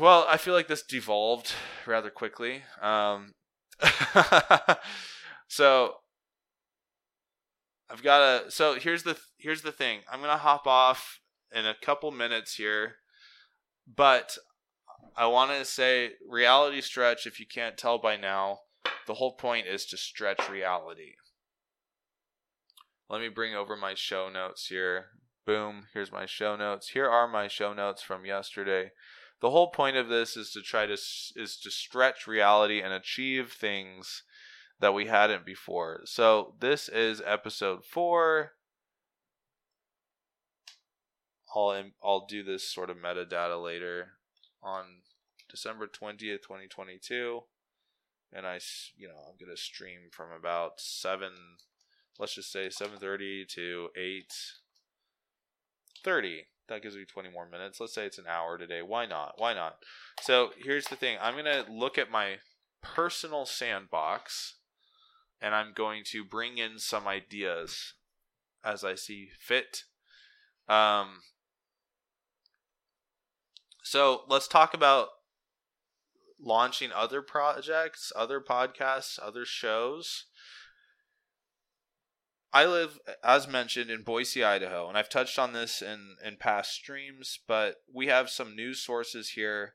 Well, 0.00 0.24
I 0.26 0.38
feel 0.38 0.54
like 0.54 0.68
this 0.68 0.82
devolved 0.82 1.52
rather 1.86 2.08
quickly. 2.08 2.62
Um, 2.80 3.34
so 5.48 5.96
I've 7.90 8.02
got 8.02 8.46
a. 8.46 8.50
So 8.50 8.74
here's 8.74 9.02
the 9.02 9.18
here's 9.36 9.62
the 9.62 9.72
thing. 9.72 10.00
I'm 10.10 10.20
gonna 10.20 10.38
hop 10.38 10.66
off 10.66 11.20
in 11.54 11.66
a 11.66 11.74
couple 11.74 12.10
minutes 12.10 12.54
here, 12.54 12.96
but 13.86 14.38
I 15.16 15.26
want 15.26 15.50
to 15.52 15.64
say 15.64 16.12
reality 16.28 16.80
stretch. 16.80 17.26
If 17.26 17.38
you 17.38 17.46
can't 17.46 17.76
tell 17.76 17.98
by 17.98 18.16
now, 18.16 18.60
the 19.06 19.14
whole 19.14 19.34
point 19.34 19.66
is 19.66 19.86
to 19.86 19.96
stretch 19.96 20.48
reality. 20.50 21.14
Let 23.08 23.20
me 23.20 23.28
bring 23.28 23.54
over 23.54 23.76
my 23.76 23.94
show 23.94 24.28
notes 24.28 24.66
here. 24.66 25.06
Boom. 25.46 25.86
Here's 25.94 26.10
my 26.10 26.26
show 26.26 26.56
notes. 26.56 26.88
Here 26.88 27.08
are 27.08 27.28
my 27.28 27.46
show 27.46 27.72
notes 27.72 28.02
from 28.02 28.24
yesterday 28.24 28.90
the 29.40 29.50
whole 29.50 29.70
point 29.70 29.96
of 29.96 30.08
this 30.08 30.36
is 30.36 30.50
to 30.52 30.62
try 30.62 30.86
to 30.86 30.94
is 30.94 31.58
to 31.62 31.70
stretch 31.70 32.26
reality 32.26 32.80
and 32.80 32.92
achieve 32.92 33.52
things 33.52 34.22
that 34.80 34.94
we 34.94 35.06
hadn't 35.06 35.44
before. 35.44 36.02
So 36.04 36.54
this 36.60 36.88
is 36.88 37.22
episode 37.24 37.84
four. 37.84 38.52
I'll 41.54 41.90
I'll 42.02 42.26
do 42.26 42.42
this 42.42 42.70
sort 42.72 42.90
of 42.90 42.96
metadata 42.96 43.62
later 43.62 44.12
on 44.62 45.02
December 45.50 45.86
twentieth, 45.86 46.42
twenty 46.42 46.66
twenty 46.66 46.98
two, 47.00 47.42
and 48.32 48.46
I 48.46 48.60
you 48.96 49.08
know 49.08 49.14
I'm 49.28 49.36
gonna 49.38 49.56
stream 49.56 50.10
from 50.10 50.30
about 50.30 50.80
seven, 50.80 51.32
let's 52.18 52.34
just 52.34 52.52
say 52.52 52.70
seven 52.70 52.98
thirty 52.98 53.44
to 53.54 53.88
eight 53.96 54.32
thirty 56.04 56.44
that 56.68 56.82
gives 56.82 56.96
me 56.96 57.04
20 57.04 57.30
more 57.30 57.48
minutes. 57.48 57.80
Let's 57.80 57.94
say 57.94 58.06
it's 58.06 58.18
an 58.18 58.26
hour 58.28 58.58
today. 58.58 58.82
Why 58.82 59.06
not? 59.06 59.34
Why 59.36 59.54
not? 59.54 59.76
So 60.20 60.50
here's 60.58 60.86
the 60.86 60.96
thing 60.96 61.16
I'm 61.20 61.36
to 61.44 61.64
look 61.70 61.98
at 61.98 62.10
my 62.10 62.36
personal 62.82 63.46
sandbox 63.46 64.56
and 65.40 65.54
I'm 65.54 65.72
going 65.74 66.02
to 66.06 66.24
bring 66.24 66.58
in 66.58 66.78
some 66.78 67.06
ideas 67.06 67.94
as 68.64 68.84
I 68.84 68.94
see 68.94 69.28
fit. 69.38 69.84
Um, 70.68 71.20
so 73.82 74.22
let's 74.28 74.48
talk 74.48 74.74
about 74.74 75.08
launching 76.40 76.90
other 76.92 77.22
projects, 77.22 78.12
other 78.14 78.40
podcasts, 78.40 79.18
other 79.22 79.44
shows. 79.44 80.26
I 82.52 82.64
live, 82.64 82.98
as 83.22 83.46
mentioned, 83.46 83.90
in 83.90 84.02
Boise, 84.02 84.42
Idaho, 84.42 84.88
and 84.88 84.96
I've 84.96 85.08
touched 85.08 85.38
on 85.38 85.52
this 85.52 85.82
in, 85.82 86.16
in 86.24 86.36
past 86.36 86.72
streams, 86.72 87.38
but 87.46 87.76
we 87.92 88.06
have 88.06 88.30
some 88.30 88.56
news 88.56 88.80
sources 88.80 89.30
here. 89.30 89.74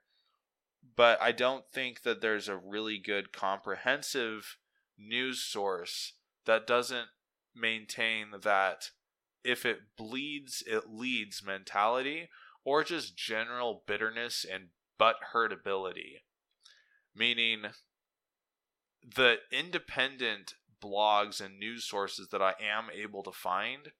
But 0.95 1.21
I 1.21 1.31
don't 1.31 1.65
think 1.71 2.01
that 2.01 2.21
there's 2.21 2.47
a 2.47 2.57
really 2.57 2.97
good 2.97 3.31
comprehensive 3.31 4.57
news 4.97 5.43
source 5.43 6.13
that 6.45 6.65
doesn't 6.65 7.09
maintain 7.55 8.27
that 8.41 8.89
if 9.43 9.65
it 9.65 9.95
bleeds, 9.97 10.63
it 10.65 10.89
leads 10.89 11.43
mentality 11.45 12.29
or 12.63 12.83
just 12.83 13.17
general 13.17 13.83
bitterness 13.85 14.45
and 14.49 14.69
butt 14.97 15.17
hurtability. 15.33 16.23
Meaning, 17.15 17.65
the 19.03 19.37
independent 19.51 20.55
blogs 20.83 21.41
and 21.41 21.59
news 21.59 21.85
sources 21.85 22.29
that 22.31 22.41
I 22.41 22.53
am 22.61 22.85
able 22.93 23.23
to 23.23 23.31
find 23.31 23.91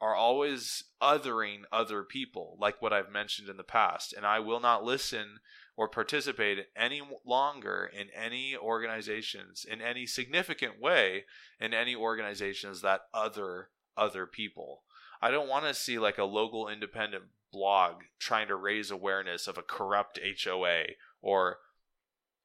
are 0.00 0.14
always 0.14 0.84
othering 1.00 1.60
other 1.70 2.02
people, 2.02 2.56
like 2.60 2.82
what 2.82 2.92
I've 2.92 3.10
mentioned 3.10 3.48
in 3.48 3.56
the 3.56 3.62
past. 3.62 4.12
And 4.12 4.26
I 4.26 4.40
will 4.40 4.60
not 4.60 4.84
listen 4.84 5.38
or 5.76 5.88
participate 5.88 6.66
any 6.76 7.00
longer 7.24 7.90
in 7.92 8.08
any 8.10 8.56
organizations 8.56 9.64
in 9.68 9.80
any 9.80 10.06
significant 10.06 10.80
way 10.80 11.24
in 11.58 11.72
any 11.72 11.94
organizations 11.94 12.82
that 12.82 13.02
other 13.14 13.70
other 13.96 14.26
people. 14.26 14.82
I 15.20 15.30
don't 15.30 15.48
want 15.48 15.64
to 15.66 15.74
see 15.74 15.98
like 15.98 16.18
a 16.18 16.24
local 16.24 16.68
independent 16.68 17.24
blog 17.52 18.02
trying 18.18 18.48
to 18.48 18.56
raise 18.56 18.90
awareness 18.90 19.46
of 19.46 19.56
a 19.56 19.62
corrupt 19.62 20.18
HOA 20.44 20.84
or 21.20 21.58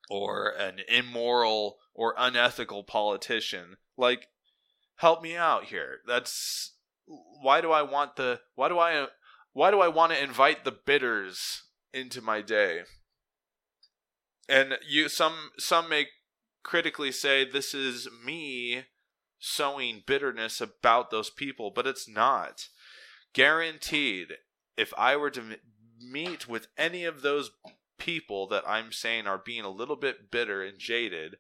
or 0.10 0.50
an 0.50 0.80
immoral 0.88 1.78
or 1.94 2.14
unethical 2.18 2.84
politician. 2.84 3.78
Like, 3.98 4.28
help 4.98 5.22
me 5.22 5.36
out 5.36 5.66
here. 5.66 6.00
That's 6.08 6.74
why 7.42 7.62
do 7.62 7.72
I 7.72 7.82
want 7.82 8.16
the 8.16 8.42
why 8.56 8.70
do 8.70 8.80
I 8.80 9.08
why 9.54 9.72
do 9.72 9.80
I 9.80 9.88
want 9.88 10.12
to 10.12 10.22
invite 10.24 10.64
the 10.64 10.72
bitters 10.72 11.64
into 11.94 12.22
my 12.22 12.42
day? 12.42 12.82
And 14.50 14.78
you 14.88 15.10
some 15.10 15.52
some 15.58 15.90
may 15.90 16.08
critically 16.64 17.12
say 17.12 17.50
this 17.50 17.74
is 17.74 18.08
me 18.26 18.86
sowing 19.40 20.04
bitterness 20.06 20.62
about 20.62 21.12
those 21.12 21.30
people, 21.30 21.72
but 21.74 21.88
it's 21.88 22.08
not. 22.08 22.68
Guaranteed, 23.34 24.34
if 24.76 24.94
I 24.98 25.16
were 25.16 25.30
to 25.32 25.58
meet 26.00 26.48
with 26.48 26.68
any 26.78 27.04
of 27.06 27.22
those 27.22 27.52
people 27.98 28.48
that 28.48 28.64
I'm 28.68 28.92
saying 28.92 29.28
are 29.28 29.42
being 29.44 29.64
a 29.64 29.70
little 29.70 29.96
bit 29.96 30.32
bitter 30.32 30.64
and 30.64 30.78
jaded, 30.78 31.38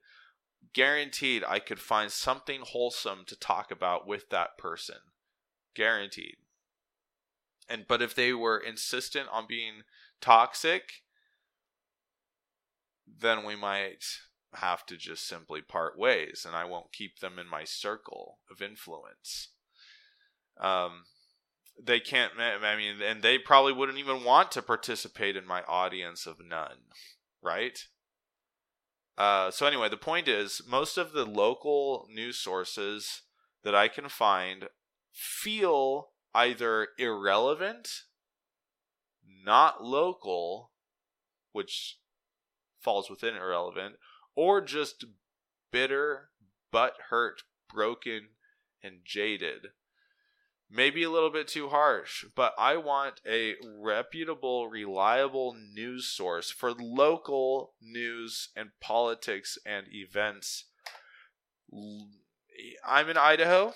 guaranteed 0.74 1.43
I 1.47 1.60
could 1.60 1.80
find 1.80 2.12
something 2.12 2.62
wholesome 2.64 3.24
to 3.28 3.36
talk 3.36 3.72
about 3.72 4.08
with 4.08 4.30
that 4.30 4.58
person. 4.58 4.97
Guaranteed. 5.76 6.38
And 7.70 7.86
but 7.88 8.01
if 8.01 8.16
they 8.16 8.34
were 8.34 8.58
insistent 8.58 9.28
on 9.32 9.45
being 9.47 9.84
toxic, 10.22 11.03
then 13.05 13.43
we 13.43 13.55
might 13.55 14.03
have 14.53 14.86
to 14.86 14.97
just 14.97 15.28
simply 15.28 15.62
part 15.62 15.97
ways 15.97 16.45
and 16.47 16.55
I 16.55 16.66
won't 16.66 16.93
keep 16.93 17.20
them 17.20 17.38
in 17.38 17.47
my 17.47 17.64
circle 17.64 18.39
of 18.49 18.62
influence. 18.62 19.49
Um, 20.60 21.03
they 21.84 21.99
can't, 21.99 22.34
I 22.39 22.75
mean, 22.75 23.01
and 23.01 23.21
they 23.21 23.38
probably 23.38 23.73
wouldn't 23.73 23.99
even 23.99 24.23
want 24.23 24.51
to 24.51 24.61
participate 24.61 25.36
in 25.36 25.45
my 25.45 25.61
audience 25.63 26.25
of 26.25 26.38
none, 26.43 26.78
right? 27.41 27.80
Uh, 29.17 29.49
so, 29.51 29.65
anyway, 29.65 29.89
the 29.89 29.97
point 29.97 30.28
is 30.28 30.61
most 30.67 30.97
of 30.97 31.11
the 31.11 31.25
local 31.25 32.07
news 32.13 32.38
sources 32.38 33.23
that 33.63 33.75
I 33.75 33.88
can 33.88 34.09
find 34.09 34.67
feel 35.11 36.09
either 36.36 36.89
irrelevant, 36.99 37.89
not 39.43 39.84
local, 39.84 40.71
which 41.51 41.97
falls 42.80 43.09
within 43.09 43.36
irrelevant, 43.36 43.95
or 44.36 44.61
just 44.61 45.05
bitter, 45.71 46.30
butt 46.71 46.93
hurt, 47.09 47.41
broken, 47.73 48.30
and 48.84 48.99
jaded. 49.03 49.69
Maybe 50.70 51.03
a 51.03 51.09
little 51.09 51.30
bit 51.30 51.47
too 51.47 51.70
harsh, 51.70 52.26
but 52.36 52.53
I 52.57 52.76
want 52.76 53.22
a 53.26 53.55
reputable, 53.80 54.68
reliable 54.68 55.55
news 55.74 56.07
source 56.07 56.51
for 56.51 56.74
local 56.74 57.74
news 57.82 58.49
and 58.53 58.72
politics 58.82 59.57
and 59.65 59.88
events. 59.91 60.65
I'm 62.86 63.09
in 63.09 63.18
Idaho. 63.18 63.74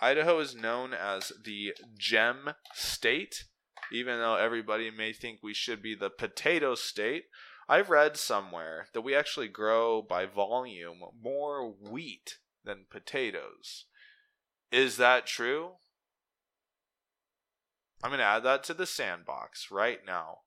Idaho 0.00 0.38
is 0.40 0.54
known 0.54 0.94
as 0.94 1.30
the 1.44 1.74
gem 1.98 2.54
state, 2.72 3.44
even 3.92 4.18
though 4.18 4.36
everybody 4.36 4.90
may 4.90 5.12
think 5.12 5.40
we 5.42 5.52
should 5.52 5.82
be 5.82 5.94
the 5.94 6.08
potato 6.08 6.74
state. 6.74 7.24
I've 7.68 7.90
read 7.90 8.16
somewhere 8.16 8.88
that 8.94 9.02
we 9.02 9.14
actually 9.14 9.48
grow 9.48 10.00
by 10.00 10.24
volume 10.24 11.00
more 11.22 11.70
wheat 11.70 12.38
than 12.64 12.86
potatoes. 12.90 13.84
Is 14.72 14.96
that 14.96 15.26
true? 15.26 15.72
I'm 18.02 18.10
going 18.10 18.18
to 18.18 18.24
add 18.24 18.44
that 18.44 18.64
to 18.64 18.74
the 18.74 18.86
sandbox 18.86 19.70
right 19.70 20.00
now. 20.06 20.38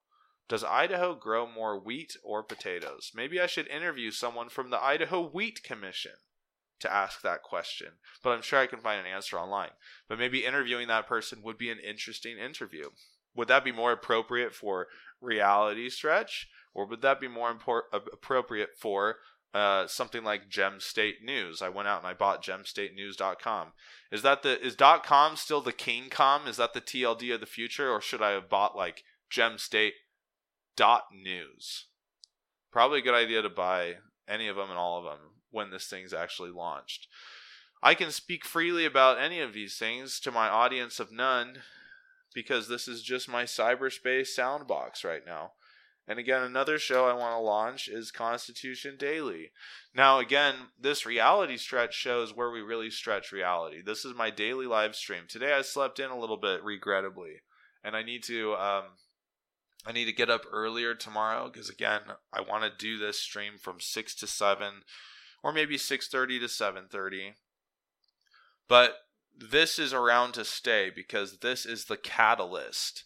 Does 0.49 0.63
Idaho 0.63 1.15
grow 1.15 1.47
more 1.47 1.79
wheat 1.79 2.17
or 2.23 2.43
potatoes? 2.43 3.11
Maybe 3.15 3.39
I 3.39 3.45
should 3.45 3.67
interview 3.67 4.11
someone 4.11 4.49
from 4.49 4.69
the 4.69 4.83
Idaho 4.83 5.21
Wheat 5.21 5.63
Commission 5.63 6.13
to 6.79 6.93
ask 6.93 7.21
that 7.21 7.43
question, 7.43 7.93
but 8.21 8.31
I'm 8.31 8.41
sure 8.41 8.59
I 8.59 8.67
can 8.67 8.79
find 8.79 8.99
an 8.99 9.11
answer 9.11 9.37
online. 9.37 9.71
But 10.09 10.19
maybe 10.19 10.45
interviewing 10.45 10.89
that 10.89 11.07
person 11.07 11.41
would 11.43 11.57
be 11.57 11.69
an 11.69 11.79
interesting 11.79 12.37
interview. 12.37 12.89
Would 13.35 13.47
that 13.47 13.63
be 13.63 13.71
more 13.71 13.93
appropriate 13.93 14.53
for 14.53 14.87
reality 15.21 15.89
stretch 15.89 16.49
or 16.73 16.85
would 16.87 17.01
that 17.01 17.21
be 17.21 17.27
more 17.27 17.51
import- 17.51 17.85
appropriate 17.93 18.71
for 18.77 19.17
uh, 19.53 19.87
something 19.87 20.23
like 20.23 20.49
Gem 20.49 20.79
State 20.79 21.23
News? 21.23 21.61
I 21.61 21.69
went 21.69 21.87
out 21.87 21.99
and 21.99 22.07
I 22.07 22.13
bought 22.13 22.43
gemstatenews.com. 22.43 23.73
Is 24.11 24.21
that 24.21 24.43
the 24.43 24.59
is 24.59 24.75
.com 24.75 25.35
still 25.35 25.61
the 25.61 25.71
king 25.71 26.09
com? 26.09 26.47
Is 26.47 26.57
that 26.57 26.73
the 26.73 26.81
TLD 26.81 27.33
of 27.33 27.39
the 27.39 27.45
future, 27.45 27.89
or 27.89 28.01
should 28.01 28.21
I 28.21 28.31
have 28.31 28.49
bought 28.49 28.75
like 28.75 29.03
gemstate 29.31 29.93
dot 30.75 31.05
news? 31.13 31.85
Probably 32.71 32.99
a 32.99 33.03
good 33.03 33.13
idea 33.13 33.41
to 33.41 33.49
buy 33.49 33.95
any 34.27 34.47
of 34.47 34.55
them 34.55 34.69
and 34.69 34.79
all 34.79 34.97
of 34.97 35.05
them 35.05 35.19
when 35.51 35.69
this 35.69 35.87
thing's 35.87 36.13
actually 36.13 36.51
launched. 36.51 37.07
I 37.81 37.95
can 37.95 38.11
speak 38.11 38.45
freely 38.45 38.85
about 38.85 39.19
any 39.19 39.39
of 39.39 39.53
these 39.53 39.77
things 39.77 40.19
to 40.21 40.31
my 40.31 40.47
audience 40.47 40.99
of 40.99 41.11
none 41.11 41.57
because 42.33 42.67
this 42.67 42.87
is 42.87 43.03
just 43.03 43.29
my 43.29 43.43
cyberspace 43.43 44.29
soundbox 44.37 45.03
right 45.03 45.25
now. 45.25 45.51
And 46.07 46.19
again, 46.19 46.43
another 46.43 46.77
show 46.77 47.05
I 47.05 47.13
want 47.13 47.33
to 47.33 47.39
launch 47.39 47.87
is 47.87 48.11
Constitution 48.11 48.95
Daily. 48.97 49.51
Now, 49.95 50.19
again, 50.19 50.55
this 50.79 51.05
reality 51.05 51.55
stretch 51.55 51.93
shows 51.93 52.35
where 52.35 52.51
we 52.51 52.61
really 52.61 52.89
stretch 52.89 53.31
reality. 53.31 53.81
This 53.81 54.03
is 54.03 54.13
my 54.13 54.29
daily 54.29 54.65
live 54.65 54.95
stream. 54.95 55.23
Today 55.29 55.53
I 55.53 55.61
slept 55.61 55.99
in 55.99 56.09
a 56.11 56.19
little 56.19 56.37
bit, 56.37 56.61
regrettably, 56.61 57.41
and 57.83 57.95
I 57.95 58.03
need 58.03 58.23
to 58.23 58.53
um, 58.55 58.83
I 59.85 59.93
need 59.93 60.05
to 60.05 60.13
get 60.13 60.29
up 60.29 60.43
earlier 60.51 60.93
tomorrow 60.93 61.49
because 61.49 61.69
again, 61.69 62.01
I 62.33 62.41
want 62.41 62.63
to 62.63 62.85
do 62.85 62.97
this 62.97 63.19
stream 63.19 63.53
from 63.57 63.79
six 63.79 64.13
to 64.15 64.27
seven, 64.27 64.83
or 65.41 65.53
maybe 65.53 65.77
six 65.77 66.09
thirty 66.09 66.37
to 66.39 66.49
seven 66.49 66.87
thirty. 66.91 67.35
But 68.67 68.95
this 69.35 69.79
is 69.79 69.93
around 69.93 70.33
to 70.33 70.43
stay 70.43 70.89
because 70.93 71.37
this 71.37 71.65
is 71.65 71.85
the 71.85 71.97
catalyst 71.97 73.05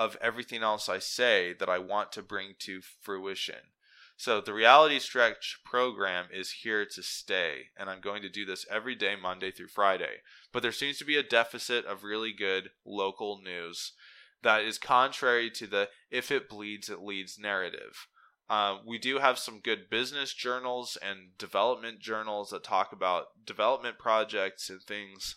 of 0.00 0.16
everything 0.22 0.62
else 0.62 0.88
I 0.88 0.98
say 0.98 1.52
that 1.60 1.68
I 1.68 1.78
want 1.78 2.10
to 2.12 2.22
bring 2.22 2.54
to 2.60 2.80
fruition. 3.02 3.74
So 4.16 4.40
the 4.40 4.54
reality 4.54 4.98
stretch 4.98 5.58
program 5.62 6.26
is 6.32 6.62
here 6.62 6.86
to 6.86 7.02
stay, 7.02 7.66
and 7.78 7.90
I'm 7.90 8.00
going 8.00 8.22
to 8.22 8.30
do 8.30 8.46
this 8.46 8.64
every 8.70 8.94
day, 8.94 9.14
Monday 9.14 9.50
through 9.50 9.68
Friday. 9.68 10.22
But 10.52 10.62
there 10.62 10.72
seems 10.72 10.96
to 10.98 11.04
be 11.04 11.16
a 11.16 11.22
deficit 11.22 11.84
of 11.84 12.02
really 12.02 12.32
good 12.32 12.70
local 12.84 13.42
news 13.44 13.92
that 14.42 14.62
is 14.62 14.78
contrary 14.78 15.50
to 15.50 15.66
the 15.66 15.90
if 16.10 16.30
it 16.30 16.48
bleeds, 16.48 16.88
it 16.88 17.02
leads 17.02 17.38
narrative. 17.38 18.06
Uh, 18.48 18.78
we 18.86 18.98
do 18.98 19.18
have 19.18 19.38
some 19.38 19.60
good 19.60 19.90
business 19.90 20.32
journals 20.32 20.96
and 21.02 21.36
development 21.36 22.00
journals 22.00 22.48
that 22.50 22.64
talk 22.64 22.90
about 22.90 23.26
development 23.44 23.98
projects 23.98 24.70
and 24.70 24.80
things, 24.80 25.36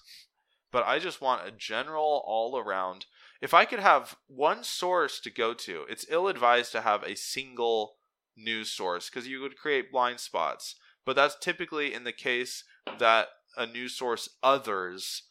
but 0.72 0.88
I 0.88 0.99
just 0.99 1.20
want 1.20 1.45
a 1.45 1.51
general 1.51 2.24
all 2.26 2.57
around 2.57 3.07
if 3.44 3.54
I 3.54 3.66
could 3.66 3.80
have 3.80 4.16
one 4.28 4.64
source 4.64 5.20
to 5.20 5.30
go 5.30 5.54
to, 5.54 5.84
it's 5.89 6.06
ill 6.08 6.30
advised 6.30 6.72
to 6.72 6.80
have 6.80 7.04
a 7.04 7.18
single 7.18 7.98
news 8.38 8.70
source 8.70 9.10
because 9.10 9.28
you 9.28 9.41
would 9.41 9.58
create 9.58 9.91
blind 9.91 10.22
spots. 10.22 10.76
But 11.06 11.18
that's 11.18 11.36
typically 11.36 11.94
in 11.94 12.06
the 12.06 12.14
case 12.14 12.64
that 12.98 13.28
a 13.58 13.66
news 13.66 13.98
source 13.98 14.30
others 14.41 15.24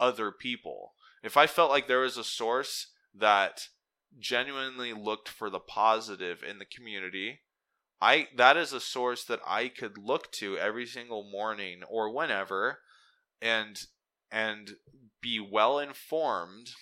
other 0.00 0.32
people. 0.32 0.94
If 1.22 1.36
I 1.36 1.46
felt 1.46 1.70
like 1.70 1.86
there 1.86 2.00
was 2.00 2.16
a 2.16 2.24
source 2.24 2.88
that 3.14 3.68
genuinely 4.18 4.92
looked 4.92 5.28
for 5.28 5.48
the 5.48 5.60
positive 5.60 6.42
in 6.42 6.58
the 6.58 6.64
community, 6.64 7.42
I 8.00 8.26
that 8.36 8.56
is 8.56 8.72
a 8.72 8.80
source 8.80 9.22
that 9.26 9.40
I 9.46 9.68
could 9.68 9.96
look 9.96 10.32
to 10.32 10.58
every 10.58 10.86
single 10.86 11.22
morning 11.22 11.82
or 11.88 12.12
whenever 12.12 12.80
and 13.40 13.80
and 14.32 14.72
be 15.20 15.38
well 15.38 15.78
informed 15.78 16.72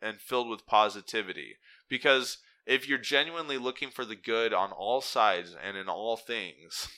and 0.00 0.20
filled 0.20 0.48
with 0.48 0.66
positivity. 0.66 1.56
Because 1.88 2.38
if 2.66 2.88
you're 2.88 2.98
genuinely 2.98 3.58
looking 3.58 3.90
for 3.90 4.04
the 4.04 4.16
good 4.16 4.52
on 4.52 4.72
all 4.72 5.00
sides 5.00 5.54
and 5.62 5.76
in 5.76 5.88
all 5.88 6.16
things, 6.16 6.88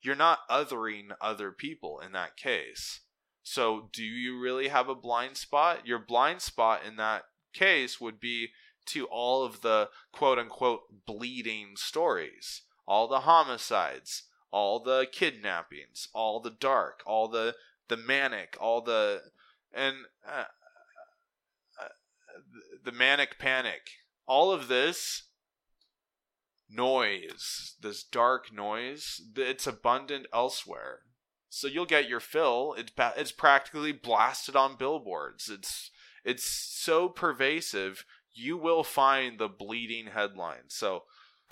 you're 0.00 0.14
not 0.14 0.48
othering 0.50 1.08
other 1.20 1.50
people 1.50 2.00
in 2.00 2.12
that 2.12 2.36
case. 2.36 3.00
So, 3.42 3.90
do 3.92 4.02
you 4.02 4.40
really 4.40 4.68
have 4.68 4.88
a 4.88 4.94
blind 4.94 5.36
spot? 5.36 5.86
Your 5.86 6.00
blind 6.00 6.42
spot 6.42 6.80
in 6.86 6.96
that 6.96 7.24
case 7.52 8.00
would 8.00 8.18
be 8.18 8.48
to 8.86 9.06
all 9.06 9.44
of 9.44 9.60
the 9.60 9.88
quote 10.12 10.38
unquote 10.38 11.06
bleeding 11.06 11.74
stories, 11.76 12.62
all 12.86 13.08
the 13.08 13.20
homicides, 13.20 14.24
all 14.50 14.80
the 14.80 15.06
kidnappings, 15.10 16.08
all 16.12 16.40
the 16.40 16.50
dark, 16.50 17.02
all 17.06 17.28
the 17.28 17.54
the 17.88 17.96
manic, 17.96 18.56
all 18.60 18.80
the 18.80 19.22
and 19.72 19.96
uh, 20.26 20.44
the 22.84 22.92
manic 22.92 23.38
panic, 23.38 23.90
all 24.26 24.52
of 24.52 24.68
this 24.68 25.24
noise, 26.68 27.74
this 27.80 28.02
dark 28.02 28.52
noise, 28.52 29.20
it's 29.36 29.66
abundant 29.66 30.26
elsewhere. 30.32 31.00
So 31.48 31.68
you'll 31.68 31.86
get 31.86 32.08
your 32.08 32.20
fill. 32.20 32.74
It's 32.76 32.92
it's 33.16 33.32
practically 33.32 33.92
blasted 33.92 34.56
on 34.56 34.76
billboards. 34.76 35.48
It's 35.48 35.90
it's 36.24 36.44
so 36.44 37.08
pervasive. 37.08 38.04
You 38.34 38.58
will 38.58 38.84
find 38.84 39.38
the 39.38 39.48
bleeding 39.48 40.08
headlines. 40.08 40.74
So 40.74 41.04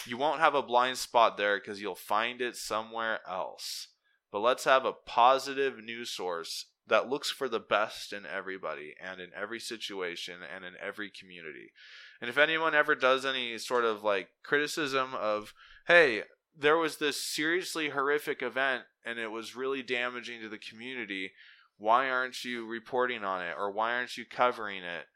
you 0.04 0.18
won't 0.18 0.40
have 0.40 0.54
a 0.54 0.62
blind 0.62 0.98
spot 0.98 1.36
there 1.36 1.58
because 1.58 1.80
you'll 1.80 1.94
find 1.94 2.40
it 2.40 2.56
somewhere 2.56 3.20
else. 3.26 3.88
But 4.30 4.40
let's 4.40 4.64
have 4.64 4.84
a 4.84 4.92
positive 4.92 5.82
news 5.82 6.10
source 6.10 6.66
that 6.86 7.08
looks 7.08 7.30
for 7.30 7.48
the 7.48 7.60
best 7.60 8.12
in 8.12 8.26
everybody 8.26 8.94
and 9.02 9.20
in 9.20 9.30
every 9.34 9.60
situation 9.60 10.36
and 10.54 10.64
in 10.64 10.74
every 10.80 11.10
community. 11.10 11.72
And 12.20 12.28
if 12.28 12.38
anyone 12.38 12.74
ever 12.74 12.94
does 12.94 13.24
any 13.24 13.56
sort 13.58 13.84
of 13.84 14.04
like 14.04 14.28
criticism 14.42 15.14
of, 15.14 15.54
hey, 15.86 16.22
there 16.56 16.76
was 16.76 16.98
this 16.98 17.22
seriously 17.22 17.90
horrific 17.90 18.42
event 18.42 18.84
and 19.04 19.18
it 19.18 19.30
was 19.30 19.56
really 19.56 19.82
damaging 19.82 20.40
to 20.42 20.48
the 20.48 20.58
community, 20.58 21.32
why 21.78 22.08
aren't 22.08 22.44
you 22.44 22.66
reporting 22.66 23.24
on 23.24 23.42
it 23.42 23.54
or 23.58 23.70
why 23.70 23.94
aren't 23.94 24.16
you 24.16 24.24
covering 24.24 24.82
it? 24.82 25.06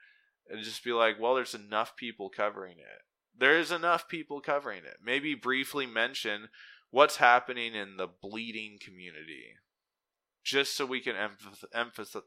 And 0.50 0.64
just 0.64 0.82
be 0.82 0.92
like, 0.92 1.20
well, 1.20 1.34
there's 1.34 1.54
enough 1.54 1.94
people 1.96 2.30
covering 2.30 2.78
it. 2.78 3.02
There's 3.38 3.70
enough 3.70 4.08
people 4.08 4.40
covering 4.40 4.84
it. 4.84 4.96
Maybe 5.04 5.34
briefly 5.34 5.86
mention 5.86 6.48
what's 6.90 7.16
happening 7.16 7.74
in 7.74 7.98
the 7.98 8.08
bleeding 8.08 8.78
community 8.80 9.54
just 10.48 10.74
so 10.74 10.86
we 10.86 10.98
can 10.98 11.14
empath- 11.14 12.22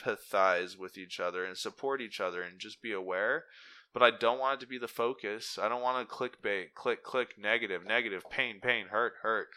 empathize 0.00 0.78
with 0.78 0.96
each 0.96 1.18
other 1.18 1.44
and 1.44 1.58
support 1.58 2.00
each 2.00 2.20
other 2.20 2.40
and 2.40 2.60
just 2.60 2.80
be 2.80 2.92
aware. 2.92 3.44
but 3.92 4.02
I 4.02 4.10
don't 4.10 4.38
want 4.38 4.58
it 4.58 4.60
to 4.60 4.68
be 4.68 4.76
the 4.76 4.88
focus. 4.88 5.58
I 5.60 5.70
don't 5.70 5.80
want 5.80 6.06
to 6.06 6.14
clickbait, 6.14 6.74
click, 6.74 7.02
click, 7.02 7.36
negative, 7.38 7.82
negative, 7.82 8.24
pain, 8.30 8.60
pain, 8.60 8.88
hurt, 8.88 9.14
hurt. 9.22 9.48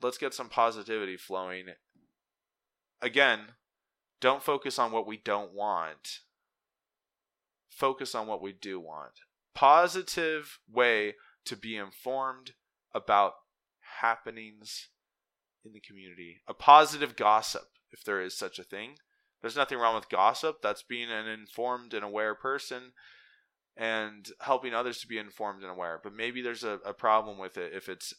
Let's 0.00 0.16
get 0.16 0.32
some 0.32 0.48
positivity 0.48 1.18
flowing. 1.18 1.66
Again, 3.02 3.40
don't 4.20 4.42
focus 4.42 4.78
on 4.78 4.92
what 4.92 5.06
we 5.06 5.18
don't 5.18 5.52
want. 5.52 6.20
Focus 7.68 8.14
on 8.14 8.26
what 8.26 8.40
we 8.40 8.52
do 8.52 8.80
want. 8.80 9.20
Positive 9.54 10.58
way 10.72 11.16
to 11.44 11.54
be 11.54 11.76
informed 11.76 12.52
about 12.94 13.34
happenings 14.00 14.88
in 15.64 15.72
the 15.72 15.80
community. 15.80 16.40
A 16.48 16.54
positive 16.54 17.16
gossip, 17.16 17.68
if 17.90 18.04
there 18.04 18.22
is 18.22 18.36
such 18.36 18.58
a 18.58 18.64
thing. 18.64 18.96
There's 19.40 19.56
nothing 19.56 19.78
wrong 19.78 19.94
with 19.94 20.08
gossip. 20.08 20.58
That's 20.62 20.82
being 20.82 21.10
an 21.10 21.26
informed 21.26 21.94
and 21.94 22.04
aware 22.04 22.34
person 22.34 22.92
and 23.76 24.28
helping 24.40 24.74
others 24.74 25.00
to 25.00 25.06
be 25.06 25.18
informed 25.18 25.62
and 25.62 25.70
aware. 25.70 26.00
But 26.02 26.14
maybe 26.14 26.42
there's 26.42 26.64
a, 26.64 26.78
a 26.84 26.92
problem 26.92 27.38
with 27.38 27.56
it 27.56 27.72
if 27.74 27.88
it's 27.88 28.14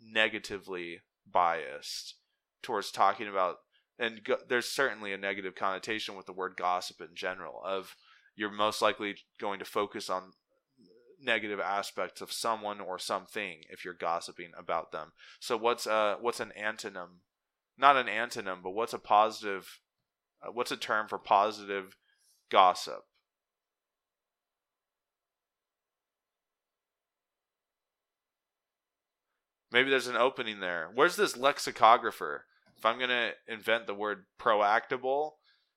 negatively 0.00 1.00
biased 1.30 2.16
towards 2.62 2.90
talking 2.90 3.28
about 3.28 3.56
and 3.98 4.22
go, 4.24 4.36
there's 4.48 4.66
certainly 4.66 5.12
a 5.12 5.18
negative 5.18 5.54
connotation 5.54 6.16
with 6.16 6.26
the 6.26 6.32
word 6.32 6.54
gossip 6.56 7.00
in 7.00 7.14
general 7.14 7.62
of 7.64 7.96
you're 8.34 8.50
most 8.50 8.82
likely 8.82 9.16
going 9.40 9.58
to 9.58 9.64
focus 9.64 10.10
on 10.10 10.32
negative 11.20 11.60
aspects 11.60 12.20
of 12.20 12.32
someone 12.32 12.80
or 12.80 12.98
something 12.98 13.60
if 13.70 13.84
you're 13.84 13.94
gossiping 13.94 14.52
about 14.56 14.92
them. 14.92 15.12
So 15.40 15.56
what's 15.56 15.86
uh 15.86 16.16
what's 16.20 16.40
an 16.40 16.52
antonym? 16.60 17.20
Not 17.78 17.96
an 17.96 18.06
antonym, 18.06 18.62
but 18.62 18.70
what's 18.70 18.92
a 18.92 18.98
positive 18.98 19.80
uh, 20.42 20.52
what's 20.52 20.72
a 20.72 20.76
term 20.76 21.08
for 21.08 21.18
positive 21.18 21.96
gossip? 22.50 23.02
Maybe 29.72 29.90
there's 29.90 30.06
an 30.06 30.16
opening 30.16 30.60
there. 30.60 30.90
Where's 30.94 31.16
this 31.16 31.36
lexicographer? 31.36 32.44
If 32.78 32.84
I'm 32.84 32.98
going 32.98 33.10
to 33.10 33.32
invent 33.48 33.86
the 33.86 33.94
word 33.94 34.24
proactable, 34.40 35.32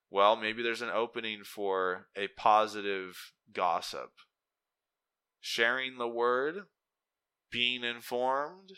well, 0.09 0.35
maybe 0.35 0.63
there's 0.63 0.81
an 0.81 0.89
opening 0.89 1.43
for 1.43 2.07
a 2.15 2.27
positive 2.29 3.17
gossip. 3.53 4.11
Sharing 5.39 5.97
the 5.97 6.07
word, 6.07 6.65
being 7.51 7.83
informed. 7.83 8.73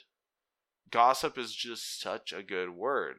Gossip 0.89 1.37
is 1.37 1.55
just 1.55 1.99
such 1.99 2.33
a 2.33 2.43
good 2.43 2.71
word. 2.71 3.17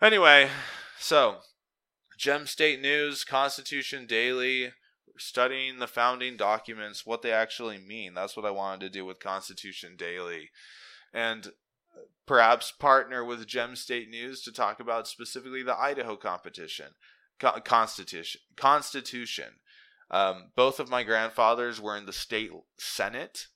Anyway, 0.00 0.50
so 0.98 1.38
Gem 2.18 2.46
State 2.46 2.80
News, 2.80 3.24
Constitution 3.24 4.06
Daily, 4.06 4.72
studying 5.18 5.78
the 5.78 5.86
founding 5.86 6.36
documents, 6.36 7.06
what 7.06 7.22
they 7.22 7.32
actually 7.32 7.78
mean. 7.78 8.14
That's 8.14 8.36
what 8.36 8.46
I 8.46 8.50
wanted 8.50 8.80
to 8.80 8.90
do 8.90 9.04
with 9.04 9.20
Constitution 9.20 9.96
Daily. 9.96 10.50
And 11.12 11.52
perhaps 12.26 12.72
partner 12.72 13.24
with 13.24 13.46
Gem 13.46 13.76
State 13.76 14.10
News 14.10 14.42
to 14.42 14.52
talk 14.52 14.80
about 14.80 15.08
specifically 15.08 15.62
the 15.62 15.78
Idaho 15.78 16.16
competition, 16.16 16.88
co- 17.38 17.60
constitution. 17.64 18.40
Constitution. 18.56 19.54
Um, 20.10 20.52
both 20.54 20.78
of 20.78 20.88
my 20.88 21.02
grandfathers 21.02 21.80
were 21.80 21.96
in 21.96 22.06
the 22.06 22.12
state 22.12 22.50
senate. 22.78 23.48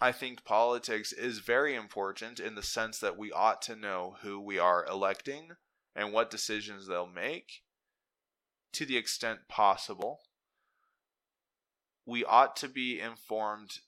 I 0.00 0.12
think 0.12 0.44
politics 0.44 1.12
is 1.12 1.38
very 1.38 1.74
important 1.74 2.40
in 2.40 2.56
the 2.56 2.62
sense 2.62 2.98
that 2.98 3.16
we 3.16 3.32
ought 3.32 3.62
to 3.62 3.76
know 3.76 4.16
who 4.22 4.40
we 4.40 4.58
are 4.58 4.84
electing 4.86 5.52
and 5.94 6.12
what 6.12 6.30
decisions 6.30 6.86
they'll 6.86 7.06
make 7.06 7.62
to 8.72 8.84
the 8.84 8.96
extent 8.96 9.48
possible. 9.48 10.20
We 12.04 12.24
ought 12.24 12.56
to 12.56 12.68
be 12.68 13.00
informed 13.00 13.78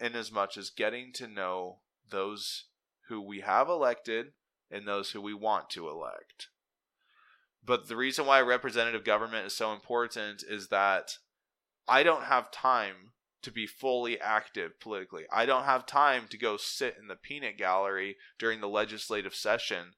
in 0.00 0.16
as 0.16 0.32
much 0.32 0.56
as 0.56 0.70
getting 0.70 1.12
to 1.12 1.28
know 1.28 1.80
those 2.08 2.64
who 3.08 3.20
we 3.20 3.40
have 3.40 3.68
elected 3.68 4.32
and 4.70 4.88
those 4.88 5.10
who 5.10 5.20
we 5.20 5.34
want 5.34 5.68
to 5.70 5.88
elect. 5.88 6.48
But 7.64 7.88
the 7.88 7.96
reason 7.96 8.26
why 8.26 8.40
representative 8.40 9.04
government 9.04 9.46
is 9.46 9.54
so 9.54 9.72
important 9.72 10.42
is 10.48 10.68
that 10.68 11.18
I 11.86 12.02
don't 12.02 12.24
have 12.24 12.50
time 12.50 13.12
to 13.42 13.50
be 13.50 13.66
fully 13.66 14.20
active 14.20 14.78
politically. 14.80 15.24
I 15.32 15.46
don't 15.46 15.64
have 15.64 15.86
time 15.86 16.26
to 16.30 16.38
go 16.38 16.56
sit 16.56 16.96
in 17.00 17.08
the 17.08 17.16
peanut 17.16 17.56
gallery 17.56 18.16
during 18.38 18.60
the 18.60 18.68
legislative 18.68 19.34
session 19.34 19.94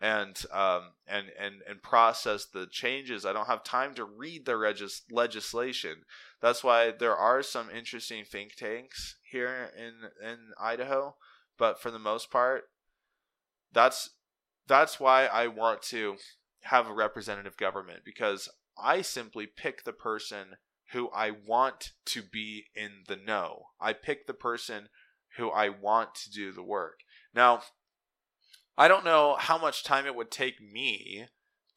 and 0.00 0.44
um, 0.52 0.92
and 1.06 1.26
and 1.38 1.56
and 1.68 1.82
process 1.82 2.46
the 2.46 2.66
changes. 2.70 3.26
I 3.26 3.32
don't 3.32 3.46
have 3.46 3.64
time 3.64 3.94
to 3.94 4.04
read 4.04 4.46
the 4.46 4.56
regis- 4.56 5.02
legislation. 5.10 6.04
That's 6.40 6.62
why 6.62 6.92
there 6.92 7.16
are 7.16 7.42
some 7.42 7.68
interesting 7.70 8.24
think 8.24 8.54
tanks 8.54 9.16
here 9.22 9.70
in 9.76 10.10
in 10.24 10.38
Idaho, 10.60 11.16
but 11.58 11.80
for 11.80 11.90
the 11.90 11.98
most 11.98 12.30
part, 12.30 12.64
that's 13.72 14.10
that's 14.66 15.00
why 15.00 15.26
I 15.26 15.48
want 15.48 15.82
to 15.82 16.16
have 16.62 16.88
a 16.88 16.94
representative 16.94 17.56
government 17.56 18.00
because 18.04 18.48
I 18.76 19.02
simply 19.02 19.46
pick 19.46 19.84
the 19.84 19.92
person 19.92 20.56
who 20.92 21.10
I 21.10 21.30
want 21.30 21.92
to 22.06 22.22
be 22.22 22.66
in 22.74 23.04
the 23.06 23.16
know. 23.16 23.66
I 23.80 23.92
pick 23.92 24.26
the 24.26 24.34
person 24.34 24.88
who 25.36 25.50
I 25.50 25.68
want 25.68 26.14
to 26.16 26.30
do 26.30 26.52
the 26.52 26.62
work. 26.62 27.00
Now, 27.34 27.62
I 28.76 28.88
don't 28.88 29.04
know 29.04 29.36
how 29.38 29.58
much 29.58 29.84
time 29.84 30.06
it 30.06 30.14
would 30.14 30.30
take 30.30 30.60
me 30.60 31.26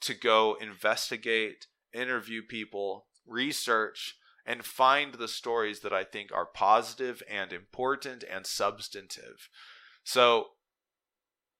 to 0.01 0.13
go 0.13 0.55
investigate, 0.59 1.67
interview 1.93 2.41
people, 2.47 3.07
research, 3.25 4.15
and 4.45 4.65
find 4.65 5.15
the 5.15 5.27
stories 5.27 5.81
that 5.81 5.93
I 5.93 6.03
think 6.03 6.31
are 6.31 6.45
positive 6.45 7.21
and 7.29 7.53
important 7.53 8.23
and 8.29 8.45
substantive. 8.45 9.49
So 10.03 10.47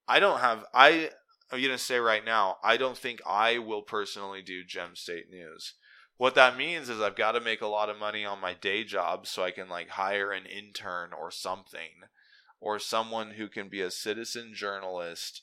I 0.08 0.18
don't 0.18 0.40
have 0.40 0.64
I 0.74 1.10
I'm 1.52 1.60
gonna 1.60 1.78
say 1.78 1.98
right 1.98 2.24
now, 2.24 2.56
I 2.64 2.76
don't 2.76 2.96
think 2.96 3.20
I 3.26 3.58
will 3.58 3.82
personally 3.82 4.42
do 4.42 4.64
Gem 4.64 4.96
State 4.96 5.30
News. 5.30 5.74
What 6.16 6.34
that 6.34 6.56
means 6.56 6.88
is 6.88 7.00
I've 7.00 7.16
got 7.16 7.32
to 7.32 7.40
make 7.40 7.60
a 7.60 7.66
lot 7.66 7.88
of 7.88 7.98
money 7.98 8.24
on 8.24 8.40
my 8.40 8.54
day 8.54 8.84
job 8.84 9.26
so 9.26 9.42
I 9.42 9.50
can 9.50 9.68
like 9.68 9.90
hire 9.90 10.32
an 10.32 10.46
intern 10.46 11.10
or 11.12 11.30
something 11.30 12.04
or 12.60 12.78
someone 12.78 13.32
who 13.32 13.48
can 13.48 13.68
be 13.68 13.80
a 13.80 13.90
citizen 13.90 14.52
journalist 14.54 15.42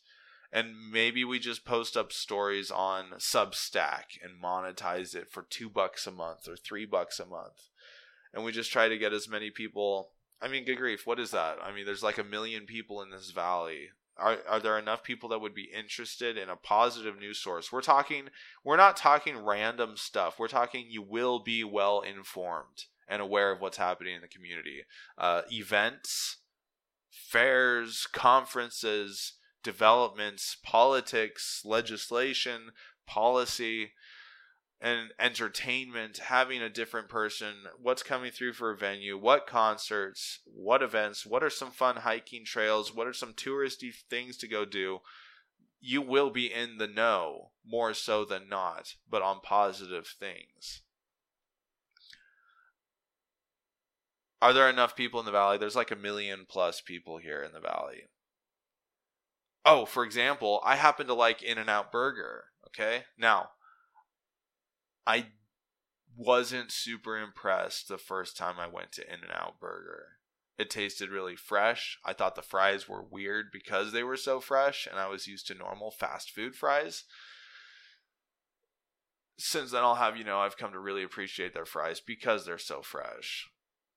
and 0.51 0.74
maybe 0.91 1.24
we 1.24 1.39
just 1.39 1.66
post 1.66 1.95
up 1.95 2.12
stories 2.12 2.72
on 2.72 3.12
Substack 3.20 4.18
and 4.24 4.41
monetize 4.41 5.16
it 5.16 5.32
for 5.32 5.45
two 5.47 5.70
bucks 5.70 6.07
a 6.07 6.12
month 6.12 6.47
or 6.47 6.55
three 6.55 6.86
bucks 6.86 7.20
a 7.20 7.26
month, 7.26 7.70
and 8.34 8.43
we 8.43 8.51
just 8.51 8.72
try 8.72 8.88
to 8.88 8.97
get 8.97 9.14
as 9.14 9.30
many 9.30 9.51
people. 9.51 10.12
I 10.41 10.47
mean, 10.47 10.66
good 10.66 10.78
grief, 10.78 11.05
what 11.05 11.20
is 11.20 11.32
that? 11.32 11.57
I 11.62 11.74
mean, 11.74 11.86
there's 11.86 12.03
like 12.03 12.18
a 12.18 12.24
million 12.24 12.66
people 12.66 13.01
in 13.01 13.12
this 13.12 13.32
valley. 13.32 13.89
Are 14.20 14.38
are 14.47 14.59
there 14.59 14.78
enough 14.78 15.03
people 15.03 15.30
that 15.30 15.39
would 15.39 15.55
be 15.55 15.70
interested 15.76 16.38
in 16.38 16.49
a 16.49 16.55
positive 16.55 17.17
news 17.20 17.39
source? 17.39 17.72
We're 17.72 17.82
talking. 17.82 18.30
We're 18.63 18.78
not 18.78 18.97
talking 18.97 19.38
random 19.38 19.97
stuff. 19.97 20.39
We're 20.39 20.47
talking. 20.47 20.86
You 20.89 21.01
will 21.01 21.39
be 21.39 21.63
well 21.63 22.01
informed 22.01 22.86
and 23.07 23.22
aware 23.22 23.51
of 23.51 23.59
what's 23.59 23.78
happening 23.78 24.15
in 24.15 24.22
the 24.22 24.28
community. 24.28 24.84
Uh, 25.17 25.41
events, 25.51 26.38
fairs, 27.09 28.07
conferences 28.11 29.34
developments, 29.63 30.57
politics, 30.63 31.61
legislation, 31.65 32.72
policy, 33.05 33.91
and 34.82 35.09
entertainment, 35.19 36.17
having 36.17 36.61
a 36.61 36.69
different 36.69 37.09
person, 37.09 37.53
what's 37.82 38.03
coming 38.03 38.32
through 38.32 38.53
for 38.53 38.71
a 38.71 38.77
venue, 38.77 39.17
what 39.17 39.45
concerts, 39.45 40.39
what 40.45 40.82
events, 40.82 41.25
what 41.25 41.43
are 41.43 41.49
some 41.49 41.71
fun 41.71 41.97
hiking 41.97 42.45
trails, 42.45 42.95
what 42.95 43.07
are 43.07 43.13
some 43.13 43.34
touristy 43.34 43.93
things 44.09 44.38
to 44.38 44.47
go 44.47 44.63
do. 44.63 44.99
You 45.82 46.01
will 46.01 46.30
be 46.30 46.51
in 46.51 46.77
the 46.77 46.88
know 46.88 47.51
more 47.65 47.93
so 47.93 48.23
than 48.23 48.47
not, 48.49 48.95
but 49.09 49.21
on 49.21 49.41
positive 49.41 50.07
things. 50.07 50.82
Are 54.41 54.53
there 54.53 54.69
enough 54.69 54.95
people 54.95 55.19
in 55.19 55.25
the 55.25 55.32
valley? 55.34 55.57
There's 55.57 55.75
like 55.75 55.91
a 55.91 55.97
million 55.97 56.45
plus 56.49 56.80
people 56.80 57.17
here 57.17 57.43
in 57.43 57.51
the 57.51 57.59
valley. 57.59 58.03
Oh, 59.65 59.86
for 59.86 60.05
example, 60.05 60.61
I 60.63 60.75
happen 60.75 61.07
to 61.07 61.13
like 61.13 61.43
In 61.43 61.57
N 61.57 61.67
Out 61.67 61.91
Burger. 61.91 62.45
Okay. 62.67 63.03
Now, 63.17 63.49
I 65.10 65.26
wasn't 66.16 66.72
super 66.72 67.18
impressed 67.18 67.88
the 67.88 67.97
first 67.97 68.38
time 68.38 68.60
I 68.60 68.68
went 68.68 68.91
to 68.91 69.07
In 69.07 69.24
N 69.24 69.32
Out 69.34 69.60
Burger. 69.60 70.18
It 70.60 70.70
tasted 70.70 71.10
really 71.10 71.36
fresh. 71.36 71.97
I 72.05 72.14
thought 72.14 72.36
the 72.36 72.43
fries 72.43 72.88
were 72.88 73.01
weird 73.01 73.47
because 73.51 73.91
they 73.91 74.03
were 74.03 74.18
so 74.18 74.39
fresh, 74.39 74.86
and 74.86 74.99
I 74.99 75.07
was 75.07 75.26
used 75.26 75.47
to 75.47 75.55
normal 75.55 75.89
fast 75.89 76.30
food 76.30 76.55
fries. 76.55 77.05
Since 79.39 79.72
then, 79.72 79.82
I'll 79.82 79.95
have, 79.95 80.16
you 80.16 80.24
know, 80.24 80.39
I've 80.41 80.57
come 80.57 80.74
to 80.74 80.80
really 80.80 81.01
appreciate 81.01 81.55
their 81.55 81.66
fries 81.66 81.99
because 81.99 82.45
they're 82.45 82.60
so 82.60 82.84
fresh. 82.84 83.49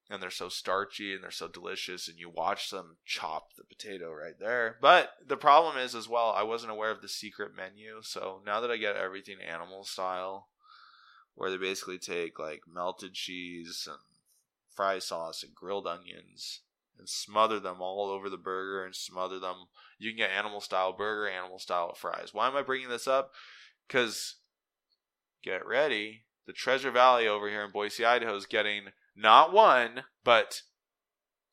and 0.08 0.22
they're 0.22 0.30
so 0.30 0.48
starchy 0.48 1.14
and 1.14 1.22
they're 1.22 1.30
so 1.30 1.48
delicious 1.48 2.08
and 2.08 2.18
you 2.18 2.28
watch 2.30 2.70
them 2.70 2.96
chop 3.04 3.48
the 3.56 3.64
potato 3.64 4.12
right 4.12 4.38
there 4.38 4.76
but 4.80 5.12
the 5.26 5.36
problem 5.36 5.78
is 5.78 5.94
as 5.94 6.08
well 6.08 6.34
i 6.36 6.42
wasn't 6.42 6.70
aware 6.70 6.90
of 6.90 7.00
the 7.00 7.08
secret 7.08 7.52
menu 7.56 8.02
so 8.02 8.42
now 8.44 8.60
that 8.60 8.70
i 8.70 8.76
get 8.76 8.96
everything 8.96 9.36
animal 9.40 9.84
style 9.84 10.48
where 11.34 11.50
they 11.50 11.56
basically 11.56 11.98
take 11.98 12.38
like 12.38 12.62
melted 12.72 13.14
cheese 13.14 13.86
and 13.88 13.98
fry 14.74 14.98
sauce 14.98 15.42
and 15.42 15.54
grilled 15.54 15.86
onions 15.86 16.60
and 16.98 17.08
smother 17.08 17.58
them 17.58 17.80
all 17.80 18.10
over 18.10 18.28
the 18.28 18.36
burger 18.36 18.84
and 18.84 18.94
smother 18.94 19.38
them 19.38 19.66
you 19.98 20.10
can 20.10 20.18
get 20.18 20.30
animal 20.30 20.60
style 20.60 20.92
burger 20.92 21.28
animal 21.28 21.58
style 21.58 21.94
fries 21.94 22.32
why 22.32 22.46
am 22.46 22.56
i 22.56 22.62
bringing 22.62 22.88
this 22.88 23.06
up 23.06 23.32
because 23.86 24.36
get 25.42 25.66
ready 25.66 26.24
the 26.46 26.52
treasure 26.52 26.90
valley 26.90 27.28
over 27.28 27.48
here 27.48 27.64
in 27.64 27.70
boise 27.70 28.04
idaho 28.04 28.34
is 28.34 28.46
getting 28.46 28.88
not 29.14 29.52
one, 29.52 30.04
but 30.24 30.62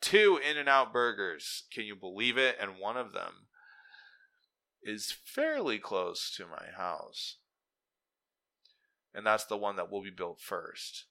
two 0.02 0.40
In 0.44 0.58
N 0.58 0.68
Out 0.68 0.94
burgers. 0.94 1.64
Can 1.74 1.84
you 1.84 1.96
believe 1.96 2.38
it? 2.38 2.58
And 2.60 2.80
one 2.80 2.98
of 2.98 3.14
them 3.14 3.48
is 4.82 5.12
fairly 5.12 5.78
close 5.78 6.34
to 6.38 6.46
my 6.46 6.68
house. 6.78 7.38
And 9.14 9.26
that's 9.26 9.46
the 9.46 9.58
one 9.58 9.76
that 9.76 9.92
will 9.92 10.04
be 10.04 10.12
built 10.12 10.40
first. 10.40 11.06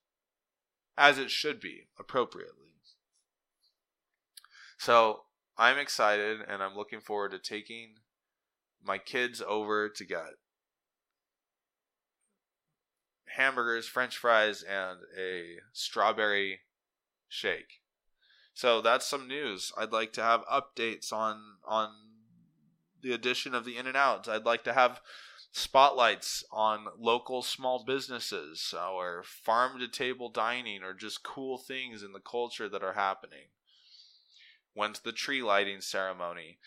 As 0.97 1.19
it 1.19 1.31
should 1.31 1.61
be, 1.61 1.89
appropriately. 1.99 2.69
So 4.79 5.23
I'm 5.59 5.77
excited 5.77 6.39
and 6.49 6.63
I'm 6.63 6.77
looking 6.77 7.01
forward 7.01 7.33
to 7.33 7.39
taking 7.39 7.97
my 8.83 8.97
kids 8.97 9.43
over 9.47 9.89
to 9.89 10.05
get 10.05 10.35
hamburgers, 13.37 13.87
french 13.87 14.17
fries, 14.17 14.63
and 14.63 15.01
a 15.19 15.57
strawberry 15.73 16.61
shake. 17.29 17.81
So 18.55 18.81
that's 18.81 19.07
some 19.07 19.29
news. 19.29 19.73
I'd 19.77 19.93
like 19.93 20.13
to 20.15 20.23
have 20.23 20.45
updates 20.47 21.13
on 21.13 21.41
on 21.67 21.91
the 23.03 23.13
addition 23.13 23.55
of 23.55 23.65
the 23.65 23.77
In 23.77 23.87
and 23.87 23.97
Outs. 23.97 24.29
I'd 24.29 24.47
like 24.47 24.65
to 24.65 24.73
have 24.73 25.01
spotlights 25.51 26.45
on 26.53 26.87
local 26.99 27.43
small 27.43 27.85
businesses 27.85 28.75
or 28.75 29.23
farm 29.25 29.79
to 29.79 29.89
table 29.89 30.29
dining 30.29 30.83
or 30.83 30.93
just 30.93 31.23
cool 31.23 31.59
things 31.59 32.03
in 32.03 32.13
the 32.13 32.21
culture 32.21 32.69
that 32.69 32.83
are 32.83 32.93
happening. 32.93 33.49
When's 34.75 35.01
the 35.01 35.13
tree 35.13 35.43
lighting 35.43 35.81
ceremony? 35.81 36.59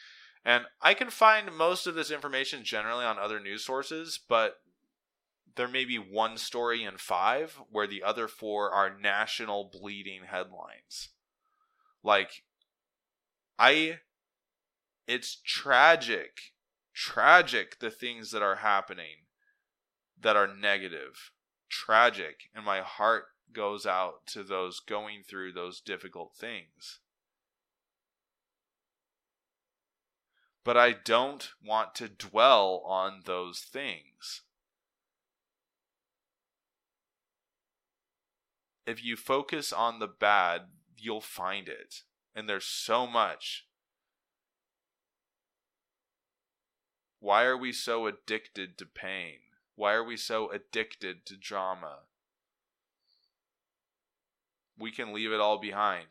And 0.43 0.65
I 0.81 0.93
can 0.93 1.09
find 1.09 1.55
most 1.55 1.85
of 1.85 1.95
this 1.95 2.11
information 2.11 2.63
generally 2.63 3.05
on 3.05 3.19
other 3.19 3.39
news 3.39 3.63
sources, 3.63 4.19
but 4.27 4.61
there 5.55 5.67
may 5.67 5.85
be 5.85 5.97
one 5.97 6.37
story 6.37 6.83
in 6.83 6.97
five 6.97 7.59
where 7.69 7.87
the 7.87 8.03
other 8.03 8.27
four 8.27 8.71
are 8.71 8.97
national 8.99 9.69
bleeding 9.71 10.21
headlines. 10.25 11.09
Like, 12.03 12.43
I. 13.59 13.99
It's 15.07 15.39
tragic. 15.45 16.53
Tragic 16.93 17.79
the 17.79 17.91
things 17.91 18.31
that 18.31 18.41
are 18.41 18.57
happening 18.57 19.25
that 20.19 20.35
are 20.35 20.47
negative. 20.47 21.31
Tragic. 21.69 22.49
And 22.53 22.65
my 22.65 22.81
heart 22.81 23.25
goes 23.53 23.85
out 23.85 24.25
to 24.27 24.43
those 24.43 24.79
going 24.79 25.23
through 25.27 25.53
those 25.53 25.81
difficult 25.81 26.35
things. 26.39 26.99
But 30.63 30.77
I 30.77 30.91
don't 30.91 31.49
want 31.65 31.95
to 31.95 32.07
dwell 32.07 32.83
on 32.85 33.21
those 33.25 33.59
things. 33.59 34.41
if 38.85 39.03
you 39.03 39.15
focus 39.15 39.71
on 39.71 39.99
the 39.99 40.07
bad, 40.07 40.63
you'll 40.97 41.21
find 41.21 41.67
it. 41.67 42.03
And 42.35 42.47
there's 42.47 42.65
so 42.65 43.07
much. 43.07 43.65
Why 47.21 47.43
are 47.43 47.55
we 47.55 47.71
so 47.71 48.07
addicted 48.07 48.79
to 48.79 48.85
pain? 48.87 49.37
Why 49.75 49.93
are 49.93 50.03
we 50.03 50.17
so 50.17 50.51
addicted 50.51 51.23
to 51.27 51.37
drama? 51.37 51.99
We 54.77 54.91
can 54.91 55.13
leave 55.13 55.31
it 55.31 55.39
all 55.39 55.59
behind. 55.59 56.07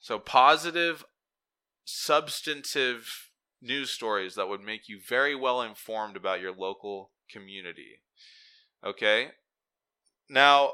So, 0.00 0.18
positive, 0.18 1.04
substantive 1.84 3.30
news 3.62 3.92
stories 3.92 4.34
that 4.34 4.48
would 4.48 4.60
make 4.60 4.88
you 4.88 4.98
very 5.00 5.36
well 5.36 5.62
informed 5.62 6.16
about 6.16 6.40
your 6.40 6.52
local 6.52 7.12
community. 7.30 8.00
Okay? 8.84 9.28
Now, 10.28 10.72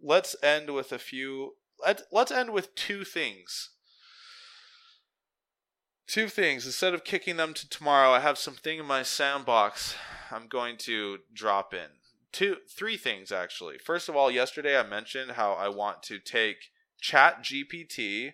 let's 0.00 0.36
end 0.40 0.72
with 0.72 0.92
a 0.92 1.00
few. 1.00 1.56
Let, 1.84 2.02
let's 2.12 2.30
end 2.30 2.52
with 2.52 2.76
two 2.76 3.02
things. 3.02 3.70
Two 6.06 6.28
things. 6.28 6.66
Instead 6.66 6.94
of 6.94 7.04
kicking 7.04 7.36
them 7.36 7.54
to 7.54 7.68
tomorrow, 7.68 8.10
I 8.10 8.20
have 8.20 8.38
something 8.38 8.78
in 8.78 8.86
my 8.86 9.02
sandbox 9.02 9.94
I'm 10.30 10.48
going 10.48 10.76
to 10.78 11.18
drop 11.32 11.72
in. 11.72 11.98
Two, 12.32 12.56
three 12.68 12.96
things 12.96 13.32
actually. 13.32 13.78
First 13.78 14.08
of 14.08 14.16
all, 14.16 14.30
yesterday 14.30 14.78
I 14.78 14.82
mentioned 14.82 15.32
how 15.32 15.52
I 15.52 15.68
want 15.68 16.02
to 16.04 16.18
take 16.18 16.70
Chat 17.00 17.42
GPT 17.44 18.32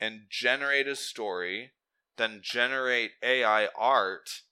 and 0.00 0.22
generate 0.30 0.86
a 0.86 0.96
story, 0.96 1.72
then 2.16 2.40
generate 2.42 3.12
AI 3.22 3.68
art 3.76 4.42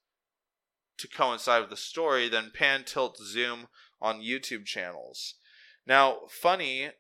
to 0.99 1.09
coincide 1.09 1.63
with 1.63 1.71
the 1.71 1.77
story, 1.77 2.29
then 2.29 2.51
pan, 2.53 2.85
tilt, 2.85 3.19
zoom 3.19 3.69
on 4.01 4.21
YouTube 4.21 4.65
channels. 4.65 5.35
Now, 5.87 6.19
funny, 6.29 6.91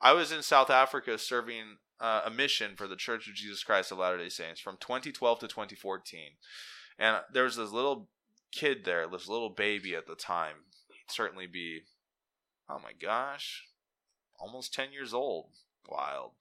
I 0.00 0.12
was 0.12 0.30
in 0.32 0.42
South 0.42 0.68
Africa 0.68 1.16
serving 1.16 1.78
uh, 2.00 2.22
a 2.24 2.30
mission 2.30 2.72
for 2.76 2.86
the 2.86 2.96
Church 2.96 3.28
of 3.28 3.34
Jesus 3.34 3.62
Christ 3.62 3.92
of 3.92 3.98
Latter 3.98 4.18
day 4.18 4.28
Saints 4.28 4.60
from 4.60 4.76
2012 4.80 5.40
to 5.40 5.48
2014. 5.48 6.20
And 6.98 7.18
there 7.32 7.44
was 7.44 7.56
this 7.56 7.72
little 7.72 8.08
kid 8.52 8.84
there, 8.84 9.06
this 9.06 9.28
little 9.28 9.50
baby 9.50 9.94
at 9.94 10.06
the 10.06 10.14
time. 10.14 10.56
He'd 10.88 11.12
certainly 11.12 11.46
be, 11.46 11.82
oh 12.68 12.80
my 12.82 12.92
gosh, 13.00 13.64
almost 14.38 14.74
10 14.74 14.92
years 14.92 15.14
old. 15.14 15.50
Wild. 15.88 16.32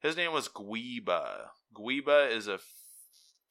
His 0.00 0.16
name 0.16 0.32
was 0.32 0.48
Gwiba. 0.48 1.48
Gwiba 1.74 2.30
is 2.30 2.48
a 2.48 2.58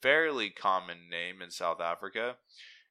fairly 0.00 0.50
common 0.50 1.08
name 1.10 1.40
in 1.42 1.50
South 1.50 1.80
Africa. 1.80 2.36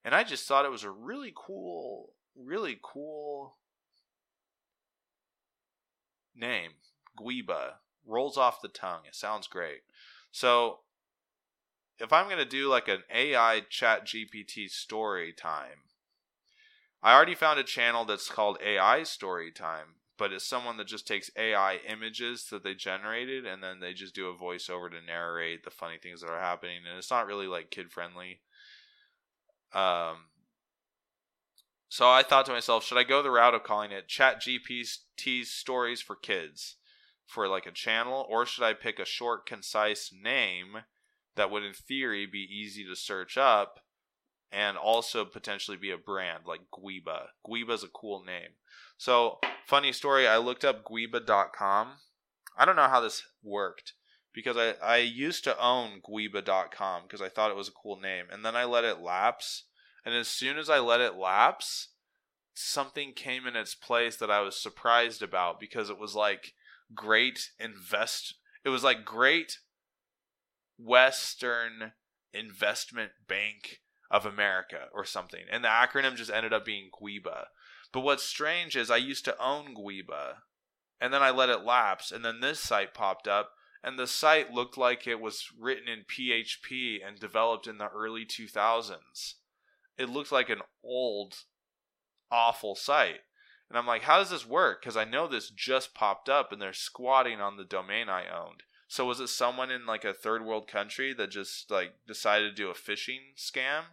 And 0.03 0.15
I 0.15 0.23
just 0.23 0.47
thought 0.47 0.65
it 0.65 0.71
was 0.71 0.83
a 0.83 0.91
really 0.91 1.31
cool, 1.35 2.13
really 2.35 2.79
cool 2.81 3.57
name, 6.35 6.71
Gwiba, 7.19 7.73
rolls 8.05 8.37
off 8.37 8.61
the 8.61 8.67
tongue. 8.67 9.01
It 9.07 9.15
sounds 9.15 9.47
great. 9.47 9.81
So, 10.31 10.79
if 11.99 12.11
I'm 12.11 12.25
going 12.25 12.37
to 12.37 12.45
do 12.45 12.67
like 12.67 12.87
an 12.87 13.03
AI 13.13 13.61
chat 13.69 14.07
GPT 14.07 14.69
story 14.69 15.33
time, 15.33 15.85
I 17.03 17.13
already 17.13 17.35
found 17.35 17.59
a 17.59 17.63
channel 17.63 18.05
that's 18.05 18.29
called 18.29 18.59
AI 18.63 19.03
Story 19.03 19.51
Time, 19.51 19.95
but 20.17 20.31
it's 20.31 20.45
someone 20.45 20.77
that 20.77 20.87
just 20.87 21.07
takes 21.07 21.31
AI 21.35 21.79
images 21.87 22.47
that 22.51 22.63
they 22.63 22.75
generated 22.75 23.45
and 23.45 23.63
then 23.63 23.79
they 23.79 23.93
just 23.93 24.13
do 24.13 24.29
a 24.29 24.35
voiceover 24.35 24.89
to 24.91 25.01
narrate 25.05 25.63
the 25.63 25.71
funny 25.71 25.97
things 25.97 26.21
that 26.21 26.29
are 26.29 26.39
happening. 26.39 26.81
And 26.87 26.97
it's 26.97 27.11
not 27.11 27.25
really 27.25 27.47
like 27.47 27.71
kid 27.71 27.91
friendly. 27.91 28.41
Um, 29.73 30.27
so 31.89 32.09
I 32.09 32.23
thought 32.23 32.45
to 32.47 32.51
myself, 32.51 32.83
should 32.83 32.97
I 32.97 33.03
go 33.03 33.23
the 33.23 33.31
route 33.31 33.55
of 33.55 33.63
calling 33.63 33.91
it 33.91 34.07
Chat 34.07 34.41
GPT 34.41 35.45
Stories 35.45 36.01
for 36.01 36.15
Kids 36.15 36.75
for 37.31 37.47
like 37.47 37.65
a 37.65 37.71
channel, 37.71 38.25
or 38.29 38.45
should 38.45 38.63
I 38.63 38.73
pick 38.73 38.99
a 38.99 39.05
short, 39.05 39.45
concise 39.45 40.11
name 40.13 40.83
that 41.35 41.49
would, 41.49 41.63
in 41.63 41.73
theory, 41.73 42.25
be 42.25 42.39
easy 42.39 42.85
to 42.85 42.95
search 42.95 43.37
up 43.37 43.79
and 44.51 44.77
also 44.77 45.23
potentially 45.23 45.77
be 45.77 45.91
a 45.91 45.97
brand 45.97 46.43
like? 46.45 46.61
Gwiba 46.71 47.71
is 47.71 47.83
a 47.83 47.87
cool 47.87 48.23
name. 48.23 48.55
So, 48.97 49.39
funny 49.65 49.93
story, 49.93 50.27
I 50.27 50.37
looked 50.37 50.65
up 50.65 50.83
Gwiba.com. 50.83 51.93
I 52.57 52.65
don't 52.65 52.75
know 52.75 52.89
how 52.89 53.01
this 53.01 53.23
worked 53.41 53.93
because 54.33 54.57
I, 54.57 54.73
I 54.83 54.97
used 54.97 55.43
to 55.45 55.59
own 55.59 56.01
Gwiba.com 56.07 57.03
because 57.03 57.21
I 57.21 57.29
thought 57.29 57.51
it 57.51 57.57
was 57.57 57.69
a 57.69 57.81
cool 57.81 57.99
name, 57.99 58.25
and 58.31 58.45
then 58.45 58.55
I 58.55 58.65
let 58.65 58.83
it 58.83 58.99
lapse 58.99 59.63
and 60.05 60.15
as 60.15 60.27
soon 60.27 60.57
as 60.57 60.69
I 60.69 60.79
let 60.79 61.01
it 61.01 61.15
lapse, 61.15 61.89
something 62.53 63.13
came 63.13 63.45
in 63.45 63.55
its 63.55 63.75
place 63.75 64.17
that 64.17 64.31
I 64.31 64.41
was 64.41 64.55
surprised 64.55 65.21
about 65.21 65.59
because 65.59 65.89
it 65.89 65.99
was 65.99 66.15
like 66.15 66.53
great 66.95 67.51
invest 67.59 68.35
it 68.63 68.69
was 68.69 68.83
like 68.83 69.05
great 69.05 69.57
Western 70.77 71.93
Investment 72.33 73.11
Bank 73.27 73.81
of 74.09 74.25
America 74.25 74.87
or 74.93 75.05
something. 75.05 75.45
And 75.49 75.63
the 75.63 75.69
acronym 75.69 76.15
just 76.15 76.31
ended 76.31 76.53
up 76.53 76.65
being 76.65 76.89
Gwiba. 76.91 77.45
But 77.91 78.01
what's 78.01 78.23
strange 78.23 78.75
is 78.75 78.91
I 78.91 78.97
used 78.97 79.25
to 79.25 79.41
own 79.41 79.75
Gwiba 79.75 80.35
and 80.99 81.13
then 81.13 81.23
I 81.23 81.31
let 81.31 81.49
it 81.49 81.65
lapse 81.65 82.11
and 82.11 82.23
then 82.23 82.39
this 82.39 82.59
site 82.59 82.93
popped 82.93 83.27
up 83.27 83.51
and 83.83 83.97
the 83.97 84.07
site 84.07 84.51
looked 84.51 84.77
like 84.77 85.07
it 85.07 85.19
was 85.19 85.47
written 85.59 85.87
in 85.87 86.05
PHP 86.05 86.99
and 87.05 87.19
developed 87.19 87.65
in 87.67 87.79
the 87.79 87.89
early 87.89 88.25
2000s 88.25 89.33
it 89.97 90.09
looked 90.09 90.31
like 90.31 90.49
an 90.49 90.61
old, 90.83 91.43
awful 92.31 92.75
site. 92.75 93.21
And 93.71 93.77
I'm 93.77 93.87
like, 93.87 94.01
how 94.01 94.17
does 94.17 94.29
this 94.29 94.45
work? 94.45 94.81
Because 94.81 94.97
I 94.97 95.05
know 95.05 95.29
this 95.29 95.49
just 95.49 95.93
popped 95.93 96.27
up 96.27 96.51
and 96.51 96.61
they're 96.61 96.73
squatting 96.73 97.39
on 97.39 97.55
the 97.55 97.63
domain 97.63 98.09
I 98.09 98.23
owned. 98.23 98.63
So 98.89 99.05
was 99.05 99.21
it 99.21 99.29
someone 99.29 99.71
in 99.71 99.85
like 99.85 100.03
a 100.03 100.13
third 100.13 100.43
world 100.43 100.67
country 100.67 101.13
that 101.13 101.31
just 101.31 101.71
like 101.71 101.93
decided 102.05 102.49
to 102.49 102.53
do 102.53 102.69
a 102.69 102.73
phishing 102.73 103.33
scam? 103.37 103.83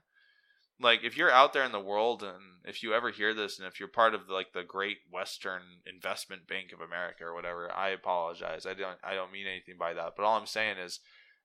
Like 0.81 1.05
if 1.05 1.17
you're 1.17 1.31
out 1.31 1.53
there 1.53 1.63
in 1.63 1.71
the 1.71 1.79
world 1.79 2.25
and 2.25 2.35
if 2.65 2.83
you 2.83 2.93
ever 2.93 3.13
hear 3.13 3.33
this 3.33 3.57
and 3.57 3.69
if 3.69 3.79
you're 3.79 3.89
part 3.89 4.15
of 4.15 4.23
like 4.29 4.53
the 4.53 4.65
Great 4.65 4.97
Western 5.09 5.63
Investment 5.87 6.49
Bank 6.49 6.73
of 6.73 6.81
America 6.81 7.23
or 7.23 7.35
whatever, 7.37 7.73
I 7.73 7.91
apologize. 7.91 8.67
I 8.67 8.75
don't 8.75 8.99
I 9.05 9.15
don't 9.15 9.31
mean 9.31 9.47
anything 9.47 9.77
by 9.79 9.95
that. 9.95 10.15
But 10.17 10.25
all 10.25 10.37
I'm 10.37 10.47
saying 10.47 10.79
is 10.79 10.99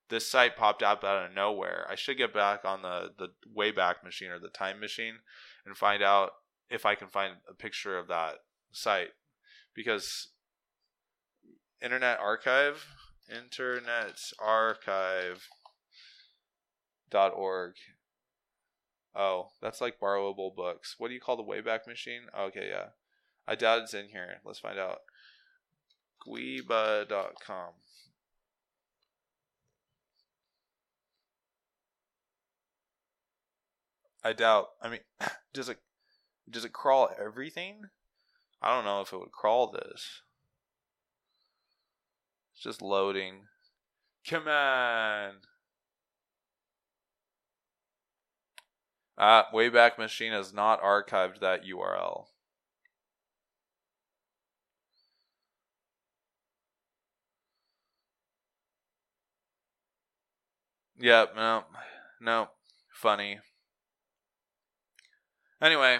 this 0.10 0.28
site 0.28 0.58
popped 0.58 0.82
up 0.82 1.04
out 1.04 1.24
of 1.24 1.36
nowhere. 1.36 1.86
I 1.88 1.94
should 1.94 2.18
get 2.18 2.34
back 2.34 2.66
on 2.66 2.82
the 2.82 3.12
the 3.16 3.28
Wayback 3.56 4.04
Machine 4.04 4.32
or 4.32 4.40
the 4.40 4.50
Time 4.50 4.80
Machine 4.80 5.20
and 5.68 5.78
find 5.78 6.02
out 6.02 6.32
if 6.74 6.88
I 6.88 6.96
can 6.96 7.08
find 7.08 7.36
a 7.48 7.54
picture 7.54 8.00
of 8.00 8.08
that 8.08 8.38
site 8.72 9.12
because 9.76 10.30
Internet 11.82 12.20
Archive, 12.20 12.88
Internet 13.30 14.18
Archive 14.40 15.48
dot 17.12 17.32
org. 17.36 17.74
Oh, 19.16 19.50
that's 19.62 19.82
like 19.82 20.00
borrowable 20.00 20.54
books. 20.54 20.96
What 20.98 21.10
do 21.10 21.14
you 21.14 21.22
call 21.22 21.38
the 21.38 21.44
Wayback 21.44 21.86
Machine? 21.86 22.24
Okay, 22.38 22.70
yeah. 22.70 22.88
I 23.48 23.54
doubt 23.54 23.84
it's 23.84 23.94
in 23.94 24.08
here. 24.10 24.42
Let's 24.44 24.58
find 24.58 24.80
out. 24.80 25.02
Gwiba.com. 26.28 27.74
I 34.24 34.34
doubt. 34.34 34.70
I 34.82 34.90
mean, 34.90 35.02
does 35.54 35.70
it 35.70 35.78
does 36.50 36.66
it 36.66 36.74
crawl 36.74 37.10
everything? 37.20 37.90
I 38.62 38.74
don't 38.74 38.86
know 38.86 39.02
if 39.02 39.12
it 39.12 39.20
would 39.20 39.32
crawl 39.32 39.72
this. 39.72 40.22
It's 42.54 42.64
just 42.64 42.82
loading. 42.82 43.48
Come 44.28 44.48
on. 44.48 45.34
Uh, 49.18 49.44
Wayback 49.54 49.98
Machine 49.98 50.32
has 50.32 50.54
not 50.54 50.82
archived 50.82 51.40
that 51.40 51.66
URL. 51.66 52.26
Yep, 61.00 61.36
no, 61.36 61.64
no, 62.22 62.48
funny. 62.90 63.40
Anyway, 65.62 66.00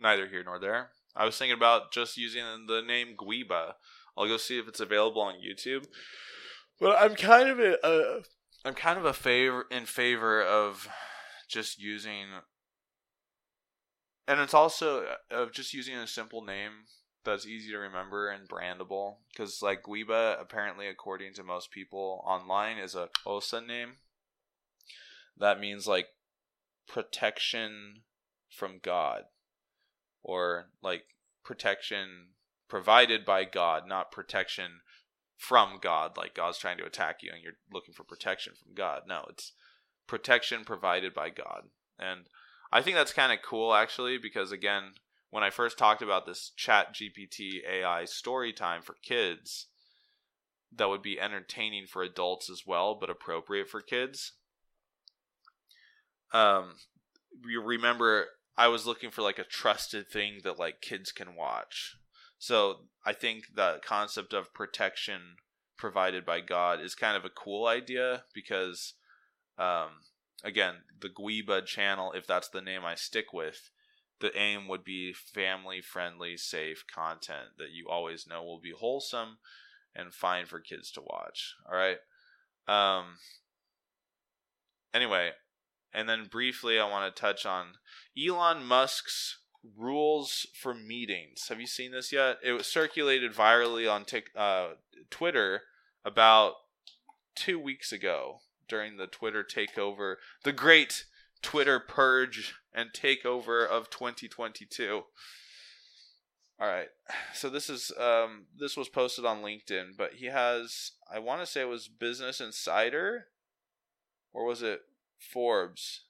neither 0.00 0.28
here 0.28 0.42
nor 0.44 0.58
there. 0.58 0.90
I 1.16 1.24
was 1.24 1.38
thinking 1.38 1.56
about 1.56 1.92
just 1.92 2.16
using 2.16 2.42
the 2.66 2.82
name 2.82 3.16
Gwiba. 3.16 3.74
I'll 4.16 4.28
go 4.28 4.36
see 4.36 4.58
if 4.58 4.68
it's 4.68 4.80
available 4.80 5.22
on 5.22 5.34
YouTube. 5.34 5.86
But 6.80 6.96
I'm 7.00 7.14
kind 7.14 7.48
of 7.48 7.60
a, 7.60 7.86
uh, 7.86 8.20
I'm 8.64 8.74
kind 8.74 8.98
of 8.98 9.04
a 9.04 9.12
favor 9.12 9.66
in 9.70 9.86
favor 9.86 10.42
of 10.42 10.88
just 11.48 11.80
using, 11.80 12.26
and 14.26 14.40
it's 14.40 14.54
also 14.54 15.04
uh, 15.04 15.36
of 15.36 15.52
just 15.52 15.72
using 15.72 15.94
a 15.94 16.06
simple 16.06 16.44
name 16.44 16.86
that's 17.24 17.46
easy 17.46 17.70
to 17.70 17.78
remember 17.78 18.28
and 18.28 18.48
brandable. 18.48 19.16
Because 19.30 19.62
like 19.62 19.84
Gwiba, 19.84 20.40
apparently, 20.40 20.88
according 20.88 21.34
to 21.34 21.44
most 21.44 21.70
people 21.70 22.24
online, 22.26 22.78
is 22.78 22.94
a 22.94 23.08
Xhosa 23.24 23.64
name. 23.64 23.94
That 25.36 25.60
means 25.60 25.86
like 25.86 26.06
protection 26.88 28.02
from 28.50 28.80
God, 28.82 29.22
or 30.24 30.70
like 30.82 31.04
protection 31.44 32.28
provided 32.68 33.24
by 33.24 33.44
God, 33.44 33.86
not 33.86 34.10
protection 34.10 34.80
from 35.36 35.78
God, 35.80 36.16
like 36.16 36.34
God's 36.34 36.58
trying 36.58 36.78
to 36.78 36.86
attack 36.86 37.22
you 37.22 37.30
and 37.32 37.42
you're 37.42 37.52
looking 37.72 37.94
for 37.94 38.02
protection 38.02 38.54
from 38.54 38.74
God. 38.74 39.02
No, 39.06 39.26
it's 39.28 39.52
protection 40.06 40.64
provided 40.64 41.14
by 41.14 41.30
God. 41.30 41.64
And 41.98 42.22
I 42.72 42.82
think 42.82 42.96
that's 42.96 43.12
kind 43.12 43.32
of 43.32 43.38
cool 43.42 43.74
actually 43.74 44.18
because 44.18 44.50
again, 44.50 44.94
when 45.30 45.44
I 45.44 45.50
first 45.50 45.78
talked 45.78 46.02
about 46.02 46.26
this 46.26 46.52
chat 46.56 46.94
GPT 46.94 47.58
AI 47.70 48.06
story 48.06 48.52
time 48.52 48.82
for 48.82 48.96
kids 49.02 49.66
that 50.76 50.88
would 50.88 51.02
be 51.02 51.20
entertaining 51.20 51.86
for 51.86 52.02
adults 52.02 52.50
as 52.50 52.62
well 52.66 52.96
but 52.98 53.10
appropriate 53.10 53.68
for 53.68 53.82
kids. 53.82 54.32
Um 56.32 56.76
you 57.46 57.60
remember 57.60 58.26
I 58.56 58.68
was 58.68 58.86
looking 58.86 59.10
for 59.10 59.22
like 59.22 59.38
a 59.38 59.44
trusted 59.44 60.08
thing 60.08 60.40
that 60.44 60.58
like 60.58 60.80
kids 60.80 61.12
can 61.12 61.34
watch. 61.34 61.96
So 62.38 62.86
I 63.04 63.12
think 63.12 63.54
the 63.54 63.80
concept 63.84 64.32
of 64.32 64.54
protection 64.54 65.36
provided 65.76 66.24
by 66.24 66.40
God 66.40 66.80
is 66.80 66.94
kind 66.94 67.16
of 67.16 67.24
a 67.24 67.30
cool 67.30 67.66
idea 67.66 68.24
because, 68.34 68.94
um, 69.58 69.88
again, 70.42 70.74
the 71.00 71.08
Gwiba 71.08 71.64
channel, 71.64 72.12
if 72.12 72.26
that's 72.26 72.48
the 72.48 72.60
name 72.60 72.84
I 72.84 72.94
stick 72.94 73.32
with, 73.32 73.70
the 74.20 74.36
aim 74.38 74.68
would 74.68 74.84
be 74.84 75.12
family 75.12 75.80
friendly, 75.80 76.36
safe 76.36 76.84
content 76.92 77.56
that 77.58 77.70
you 77.72 77.86
always 77.88 78.26
know 78.26 78.42
will 78.42 78.60
be 78.60 78.72
wholesome 78.76 79.38
and 79.94 80.14
fine 80.14 80.46
for 80.46 80.60
kids 80.60 80.90
to 80.92 81.02
watch. 81.02 81.54
All 81.68 81.76
right. 81.76 81.98
Um, 82.66 83.16
anyway, 84.92 85.32
and 85.94 86.08
then 86.08 86.26
briefly, 86.30 86.78
I 86.78 86.88
want 86.90 87.14
to 87.14 87.20
touch 87.20 87.46
on 87.46 87.74
Elon 88.18 88.64
Musk's 88.64 89.38
rules 89.76 90.46
for 90.60 90.74
meetings. 90.74 91.48
Have 91.48 91.60
you 91.60 91.66
seen 91.66 91.92
this 91.92 92.12
yet? 92.12 92.38
It 92.42 92.52
was 92.52 92.66
circulated 92.66 93.32
virally 93.32 93.90
on 93.90 94.04
uh, 94.36 94.74
Twitter 95.10 95.62
about 96.04 96.54
two 97.34 97.58
weeks 97.58 97.92
ago 97.92 98.40
during 98.68 98.96
the 98.96 99.06
Twitter 99.06 99.44
takeover, 99.44 100.16
the 100.42 100.52
great 100.52 101.04
Twitter 101.42 101.78
purge 101.78 102.54
and 102.74 102.90
takeover 102.92 103.66
of 103.66 103.90
2022. 103.90 105.02
All 106.60 106.68
right, 106.68 106.88
so 107.32 107.50
this 107.50 107.68
is 107.68 107.90
um, 107.98 108.46
this 108.56 108.76
was 108.76 108.88
posted 108.88 109.24
on 109.24 109.42
LinkedIn, 109.42 109.96
but 109.98 110.14
he 110.14 110.26
has 110.26 110.92
I 111.12 111.18
want 111.18 111.40
to 111.40 111.46
say 111.46 111.62
it 111.62 111.68
was 111.68 111.88
Business 111.88 112.40
Insider, 112.40 113.26
or 114.32 114.46
was 114.46 114.62
it 114.62 114.82
Forbes? 115.32 116.02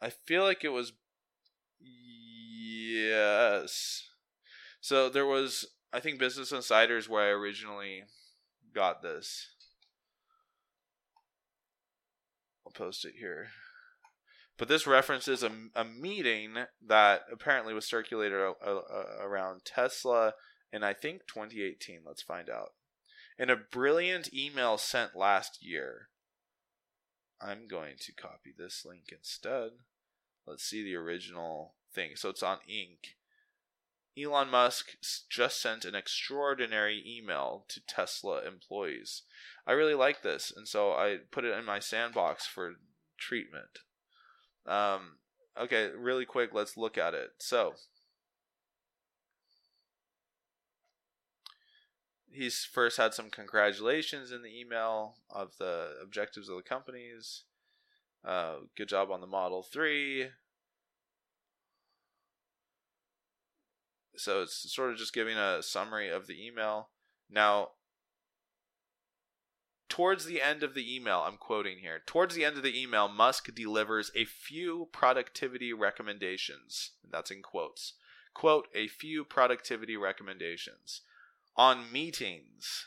I 0.00 0.10
feel 0.10 0.42
like 0.42 0.64
it 0.64 0.70
was 0.70 0.92
yes. 1.80 4.08
So 4.80 5.08
there 5.08 5.26
was 5.26 5.66
I 5.92 6.00
think 6.00 6.18
Business 6.18 6.52
Insiders 6.52 7.08
where 7.08 7.22
I 7.22 7.28
originally 7.28 8.04
got 8.74 9.02
this. 9.02 9.48
I'll 12.66 12.72
post 12.72 13.04
it 13.04 13.14
here. 13.18 13.48
But 14.58 14.68
this 14.68 14.86
references 14.86 15.42
a, 15.42 15.50
a 15.74 15.84
meeting 15.84 16.54
that 16.86 17.22
apparently 17.30 17.74
was 17.74 17.86
circulated 17.86 18.38
a, 18.38 18.52
a, 18.64 18.82
around 19.20 19.64
Tesla 19.64 20.32
in 20.72 20.82
I 20.82 20.92
think 20.92 21.26
2018. 21.26 22.00
Let's 22.06 22.22
find 22.22 22.48
out. 22.48 22.70
In 23.38 23.50
a 23.50 23.56
brilliant 23.56 24.32
email 24.32 24.78
sent 24.78 25.14
last 25.14 25.62
year, 25.62 26.08
I'm 27.40 27.68
going 27.68 27.94
to 28.00 28.12
copy 28.12 28.54
this 28.56 28.84
link 28.84 29.04
instead. 29.12 29.70
Let's 30.46 30.64
see 30.64 30.82
the 30.82 30.96
original 30.96 31.74
thing. 31.92 32.12
So 32.14 32.28
it's 32.30 32.42
on 32.42 32.58
Inc. 32.70 33.14
Elon 34.18 34.50
Musk 34.50 34.96
just 35.28 35.60
sent 35.60 35.84
an 35.84 35.94
extraordinary 35.94 37.02
email 37.06 37.66
to 37.68 37.80
Tesla 37.86 38.46
employees. 38.46 39.22
I 39.66 39.72
really 39.72 39.94
like 39.94 40.22
this, 40.22 40.50
and 40.54 40.66
so 40.66 40.92
I 40.92 41.18
put 41.30 41.44
it 41.44 41.56
in 41.56 41.66
my 41.66 41.80
sandbox 41.80 42.46
for 42.46 42.76
treatment. 43.18 43.80
Um, 44.66 45.18
okay, 45.60 45.90
really 45.94 46.24
quick, 46.24 46.50
let's 46.54 46.78
look 46.78 46.96
at 46.96 47.12
it. 47.12 47.32
So, 47.38 47.74
he's 52.36 52.64
first 52.64 52.98
had 52.98 53.14
some 53.14 53.30
congratulations 53.30 54.30
in 54.30 54.42
the 54.42 54.60
email 54.60 55.16
of 55.30 55.56
the 55.58 55.94
objectives 56.02 56.48
of 56.48 56.56
the 56.56 56.62
companies. 56.62 57.44
Uh, 58.24 58.56
good 58.76 58.88
job 58.88 59.10
on 59.10 59.20
the 59.20 59.26
Model 59.26 59.62
3. 59.62 60.28
So 64.16 64.42
it's 64.42 64.72
sort 64.72 64.90
of 64.92 64.98
just 64.98 65.14
giving 65.14 65.36
a 65.36 65.62
summary 65.62 66.08
of 66.08 66.26
the 66.26 66.44
email. 66.44 66.90
Now, 67.30 67.70
towards 69.88 70.24
the 70.24 70.42
end 70.42 70.62
of 70.62 70.74
the 70.74 70.94
email, 70.94 71.22
I'm 71.26 71.36
quoting 71.36 71.78
here. 71.78 72.02
Towards 72.06 72.34
the 72.34 72.44
end 72.44 72.56
of 72.56 72.62
the 72.62 72.80
email, 72.80 73.08
Musk 73.08 73.54
delivers 73.54 74.10
a 74.14 74.24
few 74.24 74.88
productivity 74.92 75.72
recommendations. 75.72 76.92
That's 77.08 77.30
in 77.30 77.42
quotes. 77.42 77.94
Quote, 78.34 78.68
a 78.74 78.88
few 78.88 79.24
productivity 79.24 79.96
recommendations. 79.96 81.02
On 81.56 81.90
meetings, 81.90 82.86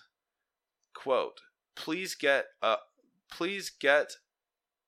quote, 0.94 1.42
please 1.76 2.14
get 2.14 2.46
uh 2.62 2.76
please 3.32 3.72
get 3.72 4.18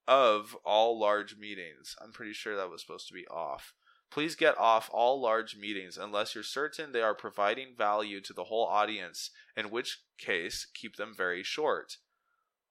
of 0.08 0.56
all 0.64 1.00
large 1.00 1.36
meetings. 1.36 1.96
I'm 2.00 2.12
pretty 2.12 2.34
sure 2.34 2.56
that 2.56 2.70
was 2.70 2.82
supposed 2.82 3.08
to 3.08 3.14
be 3.14 3.26
off. 3.28 3.74
Please 4.12 4.36
get 4.36 4.58
off 4.58 4.90
all 4.94 5.20
large 5.22 5.56
meetings 5.56 5.98
unless 5.98 6.36
you're 6.36 6.44
certain 6.44 6.92
they 6.92 7.02
are 7.02 7.16
providing 7.16 7.70
value 7.78 8.22
to 8.22 8.34
the 8.34 8.44
whole 8.46 8.66
audience, 8.66 9.32
in 9.56 9.72
which 9.72 10.02
case, 10.18 10.68
keep 10.74 10.98
them 10.98 11.14
very 11.16 11.44
short. 11.44 11.98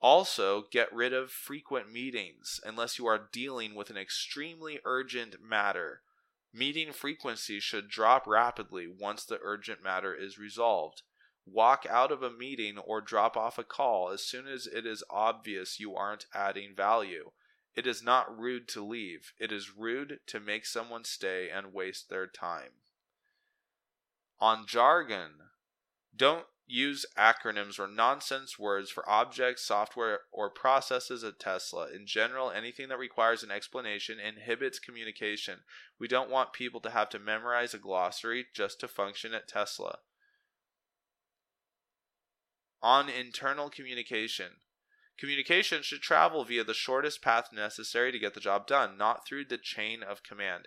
Also, 0.03 0.65
get 0.70 0.93
rid 0.93 1.12
of 1.12 1.31
frequent 1.31 1.91
meetings 1.91 2.61
unless 2.65 2.99
you 2.99 3.07
are 3.07 3.28
dealing 3.32 3.74
with 3.74 3.91
an 3.91 3.97
extremely 3.97 4.78
urgent 4.85 5.37
matter. 5.43 6.03
Meeting 6.52 6.93
frequency 6.93 7.60
should 7.60 7.89
drop 7.89 8.27
rapidly 8.27 8.89
once 8.89 9.24
the 9.24 9.39
urgent 9.43 9.82
matter 9.82 10.14
is 10.14 10.39
resolved. 10.39 11.02
Walk 11.47 11.86
out 11.89 12.10
of 12.10 12.22
a 12.22 12.31
meeting 12.31 12.78
or 12.78 13.01
drop 13.01 13.36
off 13.36 13.59
a 13.59 13.64
call 13.64 14.10
as 14.10 14.24
soon 14.24 14.47
as 14.47 14.66
it 14.66 14.85
is 14.85 15.05
obvious 15.09 15.78
you 15.81 15.94
aren't 15.94 16.27
adding 16.35 16.74
value. 16.74 17.31
It 17.74 17.86
is 17.86 18.02
not 18.02 18.36
rude 18.36 18.68
to 18.68 18.85
leave. 18.85 19.32
It 19.39 19.52
is 19.52 19.77
rude 19.77 20.20
to 20.27 20.40
make 20.40 20.66
someone 20.66 21.05
stay 21.05 21.48
and 21.48 21.72
waste 21.72 22.09
their 22.09 22.27
time. 22.27 22.82
On 24.40 24.66
jargon, 24.66 25.51
don't 26.14 26.47
use 26.71 27.05
acronyms 27.19 27.79
or 27.79 27.87
nonsense 27.87 28.59
words 28.59 28.91
for 28.91 29.09
objects, 29.09 29.67
software, 29.67 30.21
or 30.33 30.51
processes 30.51 31.25
at 31.25 31.39
Tesla. 31.39 31.89
In 31.95 32.07
general, 32.07 32.51
anything 32.51 32.89
that 32.89 32.99
requires 32.99 33.43
an 33.43 33.51
explanation 33.51 34.19
inhibits 34.19 34.79
communication. 34.79 35.61
We 35.99 36.09
don't 36.09 36.31
want 36.31 36.53
people 36.53 36.81
to 36.81 36.91
have 36.91 37.09
to 37.11 37.19
memorize 37.19 37.75
a 37.75 37.79
glossary 37.79 38.47
just 38.55 38.81
to 38.81 38.89
function 38.89 39.35
at 39.35 39.49
Tesla. 39.49 39.99
On 42.83 43.09
internal 43.09 43.69
communication, 43.69 44.53
Communication 45.21 45.83
should 45.83 46.01
travel 46.01 46.47
via 46.47 46.65
the 46.65 46.73
shortest 46.73 47.21
path 47.21 47.53
necessary 47.53 48.11
to 48.11 48.19
get 48.19 48.33
the 48.33 48.41
job 48.41 48.67
done, 48.67 48.97
not 48.97 49.27
through 49.27 49.45
the 49.45 49.59
chain 49.59 50.03
of 50.03 50.23
command. 50.23 50.67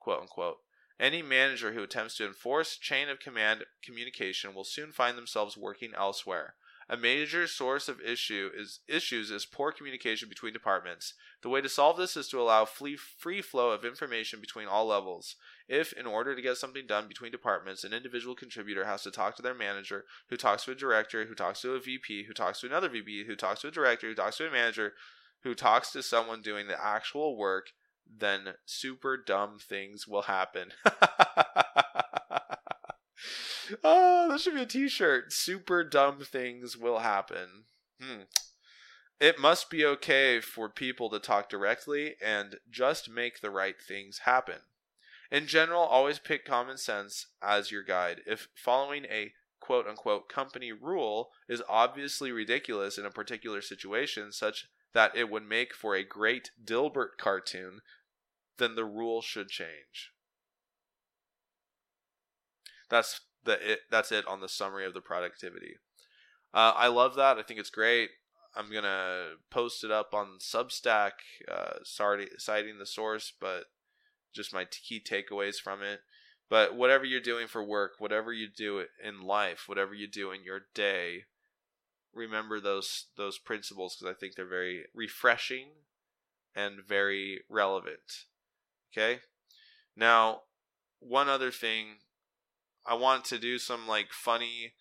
Quote 0.00 0.22
unquote. 0.22 0.56
Any 0.98 1.20
manager 1.20 1.72
who 1.72 1.82
attempts 1.82 2.16
to 2.16 2.26
enforce 2.26 2.78
chain 2.78 3.08
of 3.08 3.20
command 3.20 3.64
communication 3.82 4.54
will 4.54 4.64
soon 4.64 4.92
find 4.92 5.18
themselves 5.18 5.56
working 5.56 5.92
elsewhere. 5.96 6.54
A 6.88 6.96
major 6.96 7.48
source 7.48 7.88
of 7.88 8.00
issue 8.00 8.48
is 8.56 8.78
issues 8.86 9.32
is 9.32 9.44
poor 9.44 9.72
communication 9.72 10.28
between 10.28 10.52
departments. 10.52 11.14
The 11.42 11.48
way 11.48 11.60
to 11.60 11.68
solve 11.68 11.96
this 11.96 12.16
is 12.16 12.28
to 12.28 12.40
allow 12.40 12.64
free, 12.64 12.96
free 12.96 13.42
flow 13.42 13.70
of 13.70 13.84
information 13.84 14.40
between 14.40 14.68
all 14.68 14.86
levels. 14.86 15.34
If, 15.68 15.92
in 15.92 16.06
order 16.06 16.36
to 16.36 16.40
get 16.40 16.58
something 16.58 16.86
done 16.86 17.08
between 17.08 17.32
departments, 17.32 17.82
an 17.82 17.92
individual 17.92 18.36
contributor 18.36 18.84
has 18.84 19.02
to 19.02 19.10
talk 19.10 19.34
to 19.36 19.42
their 19.42 19.54
manager, 19.54 20.04
who 20.30 20.36
talks 20.36 20.64
to 20.64 20.70
a 20.70 20.76
director, 20.76 21.26
who 21.26 21.34
talks 21.34 21.60
to 21.62 21.74
a 21.74 21.80
VP, 21.80 22.24
who 22.24 22.32
talks 22.32 22.60
to 22.60 22.66
another 22.66 22.88
VP, 22.88 23.24
who 23.26 23.34
talks 23.34 23.62
to 23.62 23.68
a 23.68 23.72
director, 23.72 24.06
who 24.06 24.14
talks 24.14 24.36
to 24.36 24.46
a 24.46 24.52
manager, 24.52 24.92
who 25.42 25.54
talks 25.56 25.90
to 25.90 26.04
someone 26.04 26.40
doing 26.40 26.68
the 26.68 26.80
actual 26.80 27.36
work, 27.36 27.70
then 28.18 28.54
super 28.64 29.16
dumb 29.16 29.58
things 29.58 30.06
will 30.06 30.22
happen. 30.22 30.72
oh, 33.84 34.28
that 34.30 34.40
should 34.40 34.54
be 34.54 34.62
a 34.62 34.66
t-shirt. 34.66 35.32
Super 35.32 35.84
dumb 35.84 36.20
things 36.20 36.76
will 36.76 37.00
happen. 37.00 37.64
Hmm. 38.00 38.22
It 39.18 39.38
must 39.38 39.70
be 39.70 39.84
okay 39.84 40.40
for 40.40 40.68
people 40.68 41.08
to 41.10 41.18
talk 41.18 41.48
directly 41.48 42.16
and 42.22 42.56
just 42.70 43.08
make 43.08 43.40
the 43.40 43.50
right 43.50 43.76
things 43.80 44.20
happen. 44.24 44.60
In 45.30 45.46
general, 45.46 45.82
always 45.82 46.18
pick 46.18 46.44
common 46.44 46.76
sense 46.76 47.26
as 47.42 47.70
your 47.70 47.82
guide. 47.82 48.20
If 48.26 48.48
following 48.54 49.06
a 49.06 49.32
quote 49.58 49.86
unquote 49.86 50.28
company 50.28 50.70
rule 50.70 51.30
is 51.48 51.62
obviously 51.68 52.30
ridiculous 52.30 52.98
in 52.98 53.06
a 53.06 53.10
particular 53.10 53.62
situation, 53.62 54.32
such 54.32 54.66
that 54.96 55.14
it 55.14 55.28
would 55.28 55.46
make 55.46 55.74
for 55.74 55.94
a 55.94 56.02
great 56.02 56.52
Dilbert 56.64 57.18
cartoon, 57.18 57.82
then 58.56 58.76
the 58.76 58.84
rule 58.86 59.20
should 59.20 59.50
change. 59.50 60.10
That's 62.88 63.20
the 63.44 63.72
it, 63.72 63.80
that's 63.90 64.10
it 64.10 64.26
on 64.26 64.40
the 64.40 64.48
summary 64.48 64.86
of 64.86 64.94
the 64.94 65.02
productivity. 65.02 65.74
Uh, 66.54 66.72
I 66.74 66.86
love 66.86 67.14
that. 67.16 67.36
I 67.36 67.42
think 67.42 67.60
it's 67.60 67.68
great. 67.68 68.08
I'm 68.56 68.72
gonna 68.72 69.32
post 69.50 69.84
it 69.84 69.90
up 69.90 70.14
on 70.14 70.38
Substack, 70.40 71.10
uh, 71.46 71.80
sorry, 71.84 72.28
citing 72.38 72.78
the 72.78 72.86
source, 72.86 73.34
but 73.38 73.64
just 74.32 74.54
my 74.54 74.64
key 74.64 74.98
takeaways 74.98 75.56
from 75.56 75.82
it. 75.82 76.00
But 76.48 76.74
whatever 76.74 77.04
you're 77.04 77.20
doing 77.20 77.48
for 77.48 77.62
work, 77.62 77.96
whatever 77.98 78.32
you 78.32 78.48
do 78.48 78.82
in 79.04 79.20
life, 79.20 79.64
whatever 79.66 79.92
you 79.92 80.08
do 80.08 80.30
in 80.30 80.42
your 80.42 80.60
day, 80.74 81.24
remember 82.16 82.60
those 82.60 83.06
those 83.16 83.38
principles 83.38 83.96
because 83.96 84.14
I 84.14 84.18
think 84.18 84.34
they're 84.34 84.46
very 84.46 84.84
refreshing 84.94 85.68
and 86.54 86.80
very 86.86 87.42
relevant. 87.48 88.24
Okay? 88.92 89.20
Now, 89.94 90.42
one 90.98 91.28
other 91.28 91.50
thing 91.50 91.98
I 92.86 92.94
want 92.94 93.24
to 93.26 93.38
do 93.38 93.58
some 93.58 93.86
like 93.86 94.12
funny. 94.12 94.72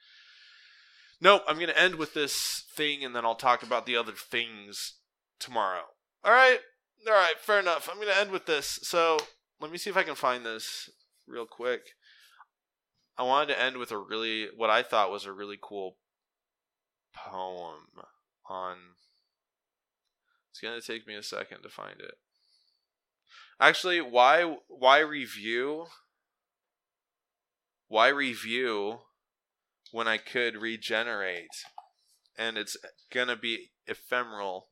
Nope, 1.19 1.43
I'm 1.47 1.59
gonna 1.59 1.73
end 1.73 1.95
with 1.95 2.13
this 2.13 2.65
thing, 2.75 3.03
and 3.03 3.15
then 3.15 3.25
I'll 3.25 3.35
talk 3.35 3.63
about 3.63 3.85
the 3.85 3.97
other 3.97 4.13
things 4.13 4.95
tomorrow. 5.39 5.83
All 6.23 6.31
right, 6.31 6.59
all 7.07 7.13
right, 7.13 7.39
fair 7.39 7.59
enough. 7.59 7.89
I'm 7.91 7.99
gonna 7.99 8.11
end 8.19 8.31
with 8.31 8.45
this. 8.45 8.79
So 8.83 9.17
let 9.59 9.71
me 9.71 9.77
see 9.77 9.89
if 9.89 9.97
I 9.97 10.03
can 10.03 10.15
find 10.15 10.45
this 10.45 10.89
real 11.27 11.45
quick. 11.45 11.81
I 13.17 13.23
wanted 13.23 13.53
to 13.53 13.61
end 13.61 13.77
with 13.77 13.91
a 13.91 13.97
really 13.97 14.47
what 14.55 14.69
I 14.69 14.83
thought 14.83 15.11
was 15.11 15.25
a 15.25 15.31
really 15.31 15.57
cool 15.61 15.97
poem 17.15 18.03
on. 18.49 18.77
It's 20.51 20.59
gonna 20.61 20.81
take 20.81 21.07
me 21.07 21.15
a 21.15 21.23
second 21.23 21.63
to 21.63 21.69
find 21.69 21.99
it. 21.99 22.15
Actually, 23.59 24.01
why 24.01 24.57
why 24.67 24.99
review? 24.99 25.87
why 27.87 28.07
review 28.09 28.99
when 29.91 30.07
I 30.07 30.17
could 30.17 30.57
regenerate? 30.57 31.63
And 32.37 32.57
it's 32.57 32.75
gonna 33.13 33.37
be 33.37 33.71
ephemeral. 33.87 34.67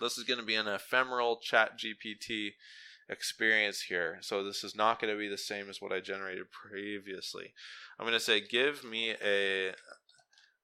This 0.00 0.18
is 0.18 0.24
gonna 0.24 0.44
be 0.44 0.54
an 0.54 0.68
ephemeral 0.68 1.40
chat 1.42 1.72
GPT 1.78 2.50
experience 3.08 3.82
here. 3.82 4.18
So 4.20 4.44
this 4.44 4.62
is 4.62 4.76
not 4.76 5.00
gonna 5.00 5.16
be 5.16 5.28
the 5.28 5.38
same 5.38 5.68
as 5.68 5.80
what 5.80 5.92
I 5.92 6.00
generated 6.00 6.46
previously. 6.52 7.52
I'm 7.98 8.06
gonna 8.06 8.20
say 8.20 8.40
give 8.40 8.84
me 8.84 9.16
a 9.22 9.74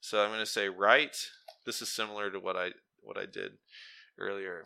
so 0.01 0.25
I'm 0.25 0.31
gonna 0.31 0.47
say 0.47 0.69
write 0.69 1.31
this 1.67 1.83
is 1.83 1.89
similar 1.89 2.31
to 2.31 2.41
what 2.41 2.57
I 2.57 2.71
what 3.03 3.19
I 3.19 3.27
did 3.27 3.53
earlier. 4.19 4.65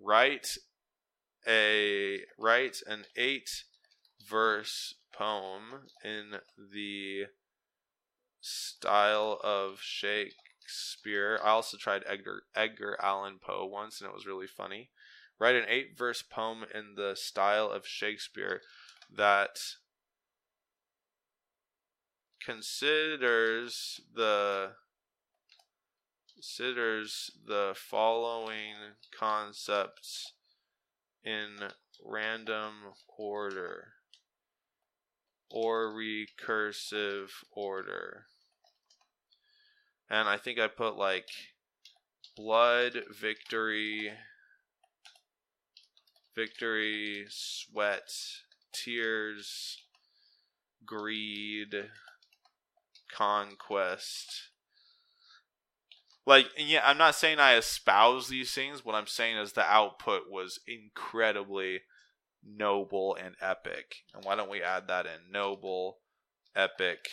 Write 0.00 0.58
a 1.46 2.20
write 2.38 2.82
an 2.86 3.04
eight 3.16 3.64
verse 4.28 4.94
poem 5.12 5.88
in 6.04 6.40
the 6.56 7.26
style 8.40 9.38
of 9.42 9.80
Shakespeare. 9.80 11.38
I 11.42 11.50
also 11.50 11.76
tried 11.76 12.02
Edgar 12.06 12.42
Edgar 12.54 12.96
Allan 13.02 13.38
Poe 13.40 13.66
once, 13.66 14.00
and 14.00 14.08
it 14.08 14.14
was 14.14 14.26
really 14.26 14.46
funny. 14.46 14.90
Write 15.38 15.56
an 15.56 15.64
eight 15.68 15.96
verse 15.96 16.22
poem 16.22 16.64
in 16.74 16.94
the 16.96 17.14
style 17.16 17.70
of 17.70 17.86
Shakespeare 17.86 18.60
that 19.14 19.58
considers 22.44 24.00
the 24.14 24.72
considers 26.34 27.30
the 27.46 27.74
following 27.76 28.74
concepts 29.18 30.32
in 31.22 31.56
random 32.04 32.72
order 33.18 33.88
or 35.50 35.92
recursive 35.92 37.28
order. 37.52 38.24
And 40.08 40.28
I 40.28 40.38
think 40.38 40.58
I 40.58 40.68
put 40.68 40.96
like 40.96 41.28
blood, 42.36 43.02
victory, 43.10 44.12
victory, 46.34 47.26
sweat, 47.28 48.10
tears, 48.72 49.76
greed, 50.86 51.90
conquest. 53.16 54.50
Like, 56.26 56.46
yeah, 56.56 56.82
I'm 56.84 56.98
not 56.98 57.14
saying 57.14 57.38
I 57.38 57.56
espouse 57.56 58.28
these 58.28 58.52
things. 58.52 58.84
What 58.84 58.94
I'm 58.94 59.06
saying 59.06 59.38
is 59.38 59.52
the 59.52 59.64
output 59.64 60.22
was 60.30 60.60
incredibly 60.66 61.80
noble 62.44 63.16
and 63.16 63.34
epic. 63.40 63.96
And 64.14 64.24
why 64.24 64.36
don't 64.36 64.50
we 64.50 64.62
add 64.62 64.86
that 64.88 65.06
in? 65.06 65.32
Noble, 65.32 65.98
epic. 66.54 67.08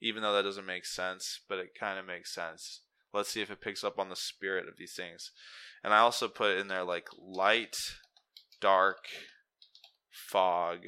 Even 0.00 0.22
though 0.22 0.32
that 0.32 0.42
doesn't 0.42 0.66
make 0.66 0.86
sense, 0.86 1.40
but 1.48 1.58
it 1.58 1.78
kind 1.78 1.98
of 1.98 2.06
makes 2.06 2.34
sense. 2.34 2.80
Let's 3.12 3.28
see 3.28 3.42
if 3.42 3.50
it 3.50 3.60
picks 3.60 3.84
up 3.84 3.98
on 3.98 4.08
the 4.08 4.16
spirit 4.16 4.68
of 4.68 4.74
these 4.78 4.94
things. 4.94 5.32
And 5.84 5.92
I 5.92 5.98
also 5.98 6.28
put 6.28 6.56
in 6.58 6.68
there 6.68 6.84
like 6.84 7.08
light, 7.18 7.76
dark, 8.60 9.04
fog, 10.10 10.80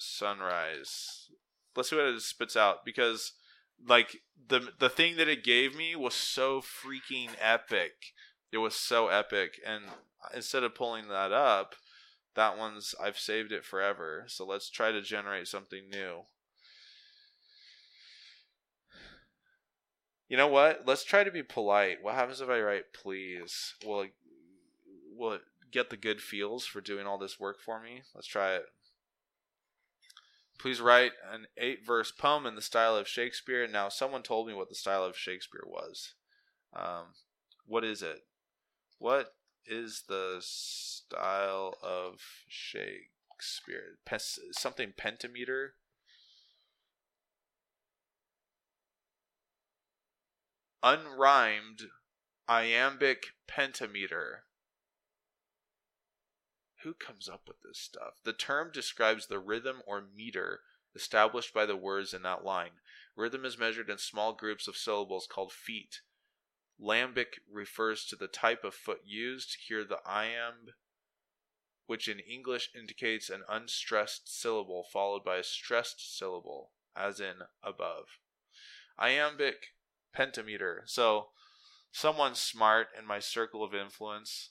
sunrise. 0.00 1.28
Let's 1.76 1.90
see 1.90 1.96
what 1.96 2.06
it 2.06 2.20
spits 2.22 2.56
out 2.56 2.84
because 2.84 3.32
like 3.86 4.18
the 4.48 4.72
the 4.78 4.90
thing 4.90 5.16
that 5.16 5.28
it 5.28 5.44
gave 5.44 5.76
me 5.76 5.96
was 5.96 6.14
so 6.14 6.60
freaking 6.60 7.30
epic 7.40 7.92
it 8.52 8.58
was 8.58 8.74
so 8.74 9.08
epic. 9.08 9.60
And 9.64 9.84
instead 10.34 10.64
of 10.64 10.74
pulling 10.74 11.08
that 11.08 11.32
up, 11.32 11.74
that 12.34 12.58
one's 12.58 12.94
I've 13.00 13.18
saved 13.18 13.52
it 13.52 13.64
forever. 13.64 14.24
So 14.28 14.44
let's 14.44 14.70
try 14.70 14.92
to 14.92 15.02
generate 15.02 15.48
something 15.48 15.88
new. 15.90 16.22
You 20.28 20.36
know 20.36 20.48
what? 20.48 20.82
Let's 20.86 21.04
try 21.04 21.24
to 21.24 21.30
be 21.30 21.42
polite. 21.42 22.02
What 22.02 22.14
happens 22.14 22.40
if 22.40 22.48
I 22.48 22.60
write 22.60 22.92
please? 22.92 23.74
Will 23.84 24.02
it, 24.02 24.12
will 25.16 25.32
it 25.32 25.42
get 25.72 25.90
the 25.90 25.96
good 25.96 26.20
feels 26.20 26.64
for 26.64 26.80
doing 26.80 27.06
all 27.06 27.18
this 27.18 27.40
work 27.40 27.60
for 27.60 27.80
me? 27.82 28.02
Let's 28.14 28.28
try 28.28 28.54
it. 28.54 28.66
Please 30.60 30.80
write 30.82 31.12
an 31.32 31.46
eight 31.56 31.86
verse 31.86 32.12
poem 32.12 32.44
in 32.44 32.54
the 32.54 32.60
style 32.60 32.94
of 32.94 33.08
Shakespeare. 33.08 33.66
Now, 33.66 33.88
someone 33.88 34.22
told 34.22 34.46
me 34.46 34.52
what 34.52 34.68
the 34.68 34.74
style 34.74 35.02
of 35.02 35.16
Shakespeare 35.16 35.64
was. 35.64 36.12
Um, 36.76 37.14
what 37.64 37.82
is 37.82 38.02
it? 38.02 38.18
What 38.98 39.32
is 39.64 40.02
the 40.06 40.36
style 40.40 41.76
of 41.82 42.20
Shakespeare? 42.46 43.96
Pes- 44.04 44.38
something 44.52 44.92
pentameter? 44.98 45.76
Unrhymed 50.84 51.84
iambic 52.46 53.28
pentameter. 53.48 54.44
Who 56.82 56.94
comes 56.94 57.28
up 57.28 57.42
with 57.46 57.60
this 57.62 57.78
stuff? 57.78 58.14
The 58.24 58.32
term 58.32 58.70
describes 58.72 59.26
the 59.26 59.38
rhythm 59.38 59.82
or 59.86 60.02
meter 60.14 60.60
established 60.94 61.52
by 61.52 61.66
the 61.66 61.76
words 61.76 62.14
in 62.14 62.22
that 62.22 62.44
line. 62.44 62.80
Rhythm 63.14 63.44
is 63.44 63.58
measured 63.58 63.90
in 63.90 63.98
small 63.98 64.32
groups 64.32 64.66
of 64.66 64.76
syllables 64.76 65.28
called 65.30 65.52
feet. 65.52 66.00
Lambic 66.80 67.40
refers 67.50 68.06
to 68.06 68.16
the 68.16 68.28
type 68.28 68.64
of 68.64 68.74
foot 68.74 69.02
used. 69.04 69.56
Here, 69.68 69.84
the 69.84 70.00
iamb, 70.06 70.72
which 71.86 72.08
in 72.08 72.18
English 72.20 72.70
indicates 72.74 73.28
an 73.28 73.42
unstressed 73.48 74.34
syllable 74.40 74.84
followed 74.90 75.22
by 75.22 75.36
a 75.36 75.44
stressed 75.44 76.16
syllable, 76.16 76.72
as 76.96 77.20
in 77.20 77.42
above. 77.62 78.06
Iambic 78.98 79.74
pentameter. 80.14 80.84
So, 80.86 81.28
someone 81.92 82.34
smart 82.34 82.88
in 82.98 83.06
my 83.06 83.18
circle 83.18 83.62
of 83.62 83.74
influence 83.74 84.50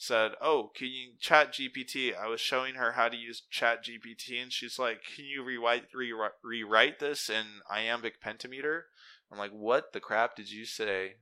said, 0.00 0.36
"Oh, 0.40 0.70
can 0.74 0.86
you 0.86 1.14
chat 1.18 1.52
GPT?" 1.52 2.14
I 2.14 2.28
was 2.28 2.40
showing 2.40 2.76
her 2.76 2.92
how 2.92 3.08
to 3.08 3.16
use 3.16 3.42
chat 3.50 3.84
GPT 3.84 4.40
and 4.40 4.52
she's 4.52 4.78
like, 4.78 5.02
"Can 5.02 5.24
you 5.24 5.42
rewrite 5.42 5.92
rewrite, 5.92 6.32
rewrite 6.40 7.00
this 7.00 7.28
in 7.28 7.62
iambic 7.68 8.20
pentameter?" 8.20 8.86
I'm 9.30 9.38
like, 9.38 9.50
"What 9.50 9.92
the 9.92 10.00
crap 10.00 10.36
did 10.36 10.52
you 10.52 10.64
say?" 10.66 11.16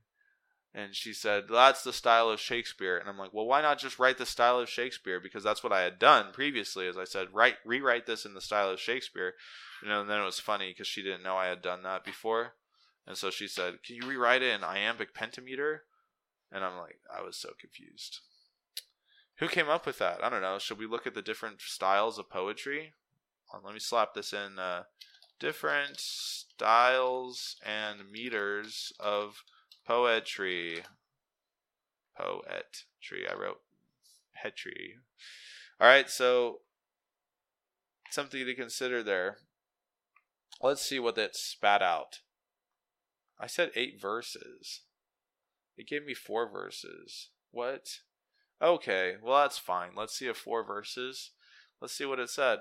And 0.75 0.95
she 0.95 1.11
said, 1.11 1.47
"That's 1.49 1.83
the 1.83 1.91
style 1.91 2.29
of 2.29 2.39
Shakespeare." 2.39 2.99
And 2.99 3.09
I'm 3.09 3.17
like, 3.17 3.33
"Well, 3.33 3.47
why 3.47 3.61
not 3.63 3.79
just 3.79 3.97
write 3.97 4.19
the 4.19 4.27
style 4.27 4.59
of 4.59 4.69
Shakespeare 4.69 5.19
because 5.19 5.43
that's 5.43 5.63
what 5.63 5.73
I 5.73 5.81
had 5.81 5.97
done 5.97 6.31
previously." 6.31 6.87
As 6.87 6.99
I 6.99 7.05
said, 7.05 7.33
"Write 7.33 7.57
rewrite 7.65 8.05
this 8.05 8.25
in 8.25 8.35
the 8.35 8.41
style 8.41 8.69
of 8.69 8.79
Shakespeare." 8.79 9.33
You 9.81 9.89
know, 9.89 10.01
and 10.01 10.09
then 10.09 10.21
it 10.21 10.25
was 10.25 10.39
funny 10.39 10.69
because 10.69 10.87
she 10.87 11.01
didn't 11.01 11.23
know 11.23 11.35
I 11.35 11.47
had 11.47 11.63
done 11.63 11.81
that 11.81 12.05
before. 12.05 12.53
And 13.07 13.17
so 13.17 13.31
she 13.31 13.47
said, 13.47 13.81
"Can 13.81 13.95
you 13.95 14.07
rewrite 14.07 14.43
it 14.43 14.53
in 14.53 14.63
iambic 14.63 15.15
pentameter?" 15.15 15.85
And 16.51 16.63
I'm 16.63 16.77
like, 16.77 16.99
I 17.11 17.21
was 17.23 17.35
so 17.35 17.49
confused. 17.59 18.19
Who 19.39 19.47
came 19.47 19.69
up 19.69 19.85
with 19.85 19.99
that? 19.99 20.23
I 20.23 20.29
don't 20.29 20.41
know. 20.41 20.57
Should 20.57 20.79
we 20.79 20.87
look 20.87 21.05
at 21.05 21.13
the 21.13 21.21
different 21.21 21.61
styles 21.61 22.17
of 22.17 22.29
poetry? 22.29 22.93
let 23.63 23.73
me 23.73 23.79
slap 23.79 24.13
this 24.13 24.33
in. 24.33 24.59
Uh, 24.59 24.83
different 25.39 25.99
styles 25.99 27.55
and 27.65 28.11
meters 28.11 28.91
of 28.99 29.43
poetry. 29.85 30.83
Poetry. 32.17 33.27
I 33.29 33.35
wrote 33.35 33.61
petri. 34.35 34.95
All 35.79 35.87
right, 35.87 36.09
so 36.09 36.61
something 38.09 38.43
to 38.43 38.55
consider 38.55 39.03
there. 39.03 39.37
Let's 40.61 40.81
see 40.81 40.99
what 40.99 41.15
that 41.15 41.35
spat 41.35 41.83
out. 41.83 42.19
I 43.39 43.45
said 43.45 43.71
eight 43.75 44.01
verses. 44.01 44.81
It 45.77 45.87
gave 45.87 46.05
me 46.05 46.15
four 46.15 46.49
verses. 46.49 47.29
What? 47.51 47.99
Okay, 48.61 49.15
well 49.21 49.41
that's 49.41 49.57
fine. 49.57 49.91
Let's 49.95 50.17
see 50.17 50.27
if 50.27 50.37
four 50.37 50.63
verses. 50.63 51.31
Let's 51.79 51.93
see 51.93 52.05
what 52.05 52.19
it 52.19 52.29
said. 52.29 52.59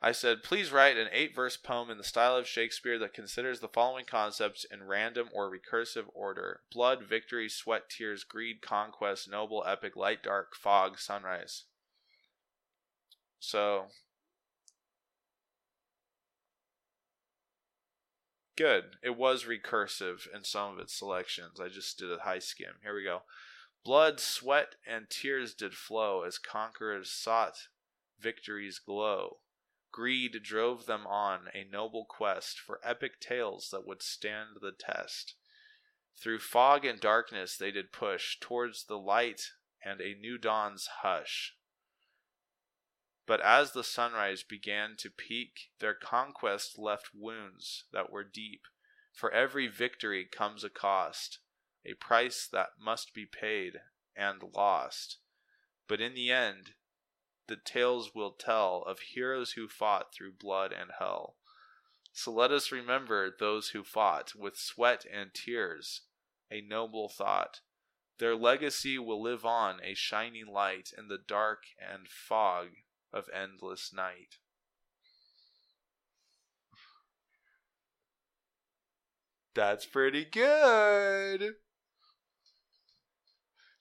I 0.00 0.12
said, 0.12 0.44
please 0.44 0.70
write 0.70 0.96
an 0.96 1.08
eight 1.12 1.34
verse 1.34 1.56
poem 1.56 1.90
in 1.90 1.98
the 1.98 2.04
style 2.04 2.36
of 2.36 2.46
Shakespeare 2.46 3.00
that 3.00 3.12
considers 3.12 3.58
the 3.58 3.68
following 3.68 4.04
concepts 4.04 4.64
in 4.64 4.84
random 4.84 5.28
or 5.32 5.50
recursive 5.50 6.04
order 6.14 6.60
blood, 6.72 7.02
victory, 7.02 7.48
sweat, 7.48 7.90
tears, 7.90 8.22
greed, 8.22 8.62
conquest, 8.62 9.28
noble, 9.28 9.64
epic, 9.66 9.96
light, 9.96 10.22
dark, 10.22 10.54
fog, 10.54 11.00
sunrise. 11.00 11.64
So 13.40 13.86
Good. 18.58 18.96
It 19.04 19.16
was 19.16 19.44
recursive 19.44 20.26
in 20.34 20.42
some 20.42 20.72
of 20.72 20.80
its 20.80 20.92
selections. 20.92 21.60
I 21.60 21.68
just 21.68 21.96
did 21.96 22.10
a 22.10 22.18
high 22.18 22.40
skim. 22.40 22.72
Here 22.82 22.92
we 22.92 23.04
go. 23.04 23.22
Blood, 23.84 24.18
sweat, 24.18 24.74
and 24.84 25.08
tears 25.08 25.54
did 25.54 25.74
flow 25.74 26.24
as 26.24 26.38
conquerors 26.38 27.08
sought 27.08 27.68
victory's 28.18 28.80
glow. 28.80 29.36
Greed 29.92 30.42
drove 30.42 30.86
them 30.86 31.06
on 31.06 31.42
a 31.54 31.70
noble 31.70 32.04
quest 32.04 32.58
for 32.58 32.80
epic 32.82 33.20
tales 33.20 33.68
that 33.70 33.86
would 33.86 34.02
stand 34.02 34.56
the 34.60 34.72
test. 34.72 35.36
Through 36.20 36.40
fog 36.40 36.84
and 36.84 36.98
darkness 36.98 37.56
they 37.56 37.70
did 37.70 37.92
push 37.92 38.40
towards 38.40 38.86
the 38.86 38.98
light 38.98 39.52
and 39.84 40.00
a 40.00 40.18
new 40.18 40.36
dawn's 40.36 40.88
hush. 41.02 41.54
But 43.28 43.42
as 43.42 43.72
the 43.72 43.84
sunrise 43.84 44.42
began 44.42 44.96
to 45.00 45.10
peak, 45.10 45.68
their 45.80 45.92
conquest 45.92 46.78
left 46.78 47.10
wounds 47.12 47.84
that 47.92 48.10
were 48.10 48.24
deep. 48.24 48.62
For 49.12 49.30
every 49.30 49.66
victory 49.66 50.24
comes 50.24 50.64
a 50.64 50.70
cost, 50.70 51.40
a 51.84 51.92
price 51.92 52.48
that 52.50 52.80
must 52.80 53.12
be 53.12 53.26
paid 53.26 53.82
and 54.16 54.42
lost. 54.54 55.18
But 55.86 56.00
in 56.00 56.14
the 56.14 56.30
end, 56.30 56.70
the 57.48 57.58
tales 57.62 58.14
will 58.14 58.32
tell 58.32 58.82
of 58.86 59.00
heroes 59.00 59.52
who 59.52 59.68
fought 59.68 60.14
through 60.14 60.32
blood 60.40 60.72
and 60.72 60.92
hell. 60.98 61.36
So 62.14 62.32
let 62.32 62.50
us 62.50 62.72
remember 62.72 63.30
those 63.38 63.68
who 63.68 63.84
fought 63.84 64.34
with 64.34 64.56
sweat 64.56 65.04
and 65.04 65.34
tears, 65.34 66.00
a 66.50 66.62
noble 66.62 67.10
thought. 67.10 67.60
Their 68.18 68.34
legacy 68.34 68.98
will 68.98 69.20
live 69.22 69.44
on, 69.44 69.80
a 69.84 69.92
shining 69.92 70.46
light 70.46 70.92
in 70.96 71.08
the 71.08 71.18
dark 71.18 71.64
and 71.78 72.08
fog 72.08 72.68
of 73.12 73.24
endless 73.34 73.92
night. 73.92 74.36
That's 79.54 79.86
pretty 79.86 80.24
good. 80.24 81.54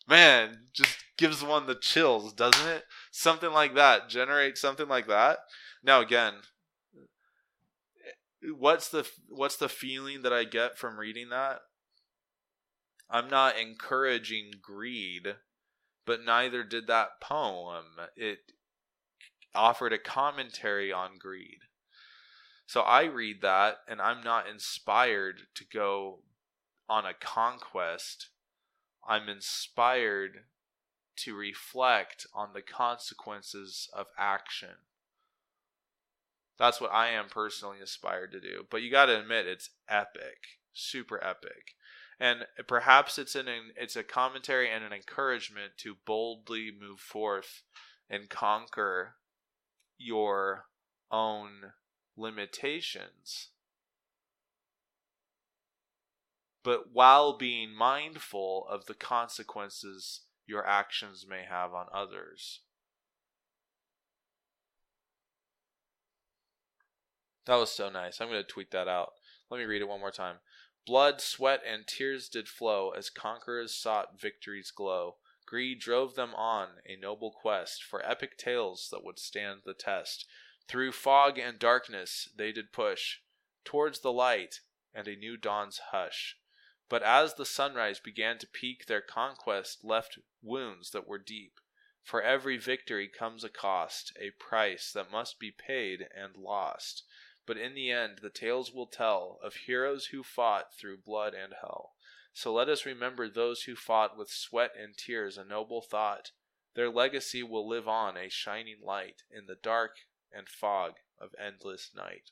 Man, 0.07 0.67
just 0.73 0.97
gives 1.17 1.43
one 1.43 1.67
the 1.67 1.75
chills, 1.75 2.33
doesn't 2.33 2.67
it? 2.67 2.85
Something 3.11 3.51
like 3.51 3.75
that. 3.75 4.09
Generate 4.09 4.57
something 4.57 4.87
like 4.87 5.07
that. 5.07 5.39
Now 5.83 5.99
again, 6.01 6.35
what's 8.57 8.89
the 8.89 9.07
what's 9.27 9.57
the 9.57 9.69
feeling 9.69 10.21
that 10.21 10.33
I 10.33 10.45
get 10.45 10.77
from 10.77 10.97
reading 10.97 11.29
that? 11.29 11.59
I'm 13.09 13.29
not 13.29 13.57
encouraging 13.57 14.51
greed, 14.61 15.35
but 16.05 16.25
neither 16.25 16.63
did 16.63 16.87
that 16.87 17.21
poem. 17.21 17.85
It 18.15 18.39
offered 19.57 19.91
a 19.91 19.97
commentary 19.97 20.91
on 20.91 21.17
greed. 21.17 21.59
So 22.65 22.81
I 22.81 23.03
read 23.05 23.41
that 23.41 23.77
and 23.87 24.01
I'm 24.01 24.23
not 24.23 24.47
inspired 24.47 25.41
to 25.55 25.65
go 25.65 26.19
on 26.89 27.05
a 27.05 27.13
conquest. 27.13 28.29
I'm 29.07 29.29
inspired 29.29 30.43
to 31.17 31.35
reflect 31.35 32.27
on 32.33 32.49
the 32.53 32.61
consequences 32.61 33.89
of 33.93 34.07
action. 34.17 34.75
That's 36.59 36.81
what 36.81 36.91
I 36.93 37.09
am 37.09 37.25
personally 37.29 37.77
inspired 37.79 38.31
to 38.31 38.39
do. 38.39 38.65
But 38.69 38.81
you 38.81 38.91
got 38.91 39.05
to 39.05 39.19
admit 39.19 39.47
it's 39.47 39.69
epic, 39.87 40.59
super 40.73 41.23
epic. 41.23 41.75
And 42.19 42.45
perhaps 42.67 43.19
it's 43.19 43.35
an 43.35 43.47
it's 43.75 43.95
a 43.95 44.03
commentary 44.03 44.69
and 44.71 44.83
an 44.83 44.91
encouragement 44.91 45.73
to 45.77 45.97
boldly 46.05 46.71
move 46.77 46.99
forth 46.99 47.61
and 48.09 48.27
conquer 48.27 49.15
your 49.97 50.65
own 51.11 51.73
limitations. 52.15 53.49
But 56.63 56.91
while 56.91 57.37
being 57.37 57.73
mindful 57.75 58.67
of 58.69 58.85
the 58.85 58.93
consequences 58.93 60.21
your 60.47 60.65
actions 60.65 61.25
may 61.29 61.43
have 61.47 61.73
on 61.73 61.87
others. 61.93 62.61
That 67.45 67.55
was 67.55 67.71
so 67.71 67.89
nice. 67.89 68.19
I'm 68.19 68.29
going 68.29 68.41
to 68.41 68.47
tweet 68.47 68.71
that 68.71 68.87
out. 68.87 69.11
Let 69.49 69.57
me 69.57 69.65
read 69.65 69.81
it 69.81 69.87
one 69.87 69.99
more 69.99 70.11
time. 70.11 70.37
Blood, 70.85 71.21
sweat, 71.21 71.61
and 71.69 71.85
tears 71.85 72.29
did 72.29 72.47
flow 72.47 72.91
as 72.91 73.09
conquerors 73.09 73.75
sought 73.75 74.19
victory's 74.19 74.71
glow. 74.71 75.15
Greed 75.47 75.79
drove 75.79 76.15
them 76.15 76.35
on 76.35 76.81
a 76.85 76.97
noble 76.97 77.31
quest 77.31 77.81
for 77.81 78.05
epic 78.05 78.37
tales 78.37 78.89
that 78.91 79.01
would 79.01 79.17
stand 79.17 79.61
the 79.63 79.73
test. 79.73 80.27
Through 80.67 80.91
fog 80.91 81.39
and 81.39 81.57
darkness 81.57 82.27
they 82.35 82.51
did 82.51 82.73
push 82.73 83.19
towards 83.63 84.01
the 84.01 84.11
light 84.11 84.59
and 84.93 85.07
a 85.07 85.15
new 85.15 85.37
dawn's 85.37 85.79
hush. 85.91 86.37
But 86.89 87.01
as 87.01 87.35
the 87.35 87.45
sunrise 87.45 88.01
began 88.01 88.37
to 88.39 88.47
peak, 88.47 88.87
their 88.87 89.01
conquest 89.01 89.85
left 89.85 90.19
wounds 90.41 90.91
that 90.91 91.07
were 91.07 91.17
deep. 91.17 91.61
For 92.03 92.21
every 92.21 92.57
victory 92.57 93.07
comes 93.07 93.45
a 93.45 93.49
cost, 93.49 94.11
a 94.19 94.31
price 94.31 94.91
that 94.91 95.11
must 95.11 95.39
be 95.39 95.51
paid 95.51 96.09
and 96.13 96.35
lost. 96.35 97.03
But 97.45 97.57
in 97.57 97.73
the 97.73 97.89
end, 97.89 98.19
the 98.21 98.29
tales 98.29 98.73
will 98.73 98.87
tell 98.87 99.39
of 99.41 99.55
heroes 99.55 100.07
who 100.07 100.23
fought 100.23 100.73
through 100.73 100.97
blood 100.97 101.33
and 101.33 101.53
hell. 101.61 101.95
So 102.37 102.53
let 102.53 102.69
us 102.69 102.85
remember 102.85 103.27
those 103.27 103.63
who 103.63 103.75
fought 103.75 104.15
with 104.15 104.29
sweat 104.29 104.69
and 104.79 104.95
tears 104.95 105.39
a 105.39 105.43
noble 105.43 105.81
thought. 105.81 106.33
Their 106.75 106.87
legacy 106.87 107.41
will 107.41 107.67
live 107.67 107.87
on 107.87 108.15
a 108.15 108.29
shining 108.29 108.77
light 108.83 109.23
in 109.35 109.47
the 109.47 109.57
dark 109.63 109.93
and 110.31 110.47
fog 110.47 110.97
of 111.19 111.31
endless 111.43 111.89
night. 111.95 112.29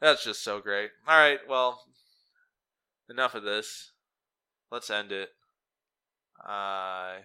That's 0.00 0.24
just 0.24 0.42
so 0.42 0.58
great. 0.58 0.90
All 1.06 1.16
right, 1.16 1.38
well, 1.48 1.84
enough 3.08 3.36
of 3.36 3.44
this. 3.44 3.92
Let's 4.72 4.90
end 4.90 5.12
it. 5.12 5.30
I 6.44 7.18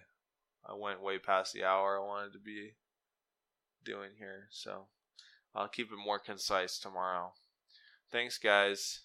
I 0.64 0.76
went 0.76 1.02
way 1.02 1.18
past 1.18 1.52
the 1.52 1.64
hour 1.64 1.98
I 1.98 2.06
wanted 2.06 2.34
to 2.34 2.40
be 2.40 2.74
doing 3.84 4.12
here, 4.20 4.50
so 4.52 4.86
I'll 5.56 5.68
keep 5.68 5.92
it 5.92 5.98
more 5.98 6.20
concise 6.20 6.78
tomorrow. 6.78 7.34
Thanks, 8.12 8.38
guys. 8.38 9.00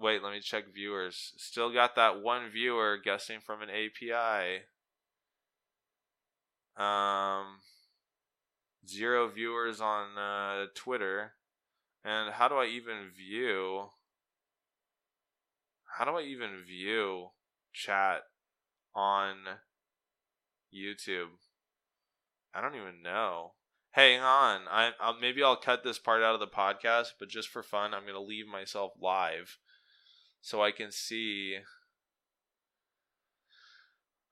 Wait, 0.00 0.22
let 0.22 0.32
me 0.32 0.40
check 0.40 0.64
viewers. 0.72 1.34
Still 1.36 1.70
got 1.70 1.94
that 1.96 2.22
one 2.22 2.48
viewer 2.50 2.96
guessing 2.96 3.38
from 3.38 3.60
an 3.60 3.68
API. 3.68 4.62
Um, 6.82 7.58
zero 8.88 9.28
viewers 9.28 9.78
on 9.82 10.16
uh, 10.16 10.66
Twitter. 10.74 11.32
And 12.02 12.32
how 12.32 12.48
do 12.48 12.54
I 12.54 12.64
even 12.64 13.10
view? 13.14 13.88
How 15.98 16.06
do 16.06 16.12
I 16.12 16.22
even 16.22 16.62
view 16.66 17.26
chat 17.74 18.22
on 18.94 19.34
YouTube? 20.74 21.28
I 22.54 22.62
don't 22.62 22.74
even 22.74 23.02
know. 23.02 23.52
Hang 23.90 24.20
on, 24.20 24.62
I 24.70 24.92
I'll, 25.00 25.18
maybe 25.20 25.42
I'll 25.42 25.56
cut 25.56 25.82
this 25.82 25.98
part 25.98 26.22
out 26.22 26.32
of 26.32 26.40
the 26.40 26.46
podcast, 26.46 27.14
but 27.18 27.28
just 27.28 27.48
for 27.48 27.62
fun, 27.62 27.92
I'm 27.92 28.06
gonna 28.06 28.20
leave 28.20 28.46
myself 28.46 28.92
live 28.98 29.58
so 30.40 30.62
I 30.62 30.70
can 30.70 30.90
see. 30.90 31.56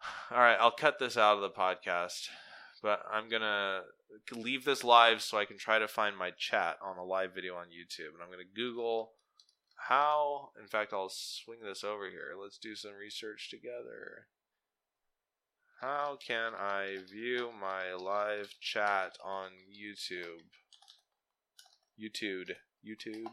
All 0.31 0.39
right, 0.39 0.57
I'll 0.61 0.71
cut 0.71 0.99
this 0.99 1.17
out 1.17 1.37
of 1.37 1.43
the 1.43 1.51
podcast, 1.51 2.29
but 2.83 3.03
I'm 3.13 3.29
gonna 3.29 3.83
leave 4.33 4.65
this 4.65 4.85
live 4.85 5.23
so 5.23 5.39
I 5.39 5.45
can 5.45 5.59
try 5.59 5.79
to 5.79 5.89
find 5.89 6.17
my 6.17 6.31
chat 6.31 6.77
on 6.83 6.99
a 6.99 7.05
live 7.05 7.35
video 7.35 7.55
on 7.57 7.67
YouTube, 7.67 8.15
and 8.15 8.23
I'm 8.23 8.31
gonna 8.31 8.43
Google 8.55 9.13
how. 9.89 10.51
In 10.61 10.67
fact, 10.67 10.93
I'll 10.93 11.09
swing 11.09 11.61
this 11.63 11.85
over 11.85 12.11
here. 12.11 12.35
Let's 12.41 12.59
do 12.59 12.75
some 12.75 12.95
research 12.95 13.49
together. 13.51 14.27
How 15.81 16.19
can 16.25 16.53
I 16.59 16.99
view 17.09 17.51
my 17.59 17.95
live 17.95 18.55
chat 18.61 19.17
on 19.25 19.51
YouTube? 19.73 20.43
YouTube. 22.01 22.51
YouTube. 22.85 23.31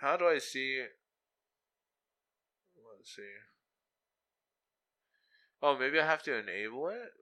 How 0.00 0.16
do 0.16 0.26
I 0.26 0.38
see? 0.38 0.84
Let's 2.96 3.14
see. 3.14 3.22
Oh, 5.62 5.76
maybe 5.78 5.98
I 5.98 6.06
have 6.06 6.22
to 6.24 6.34
enable 6.36 6.88
it? 6.88 7.12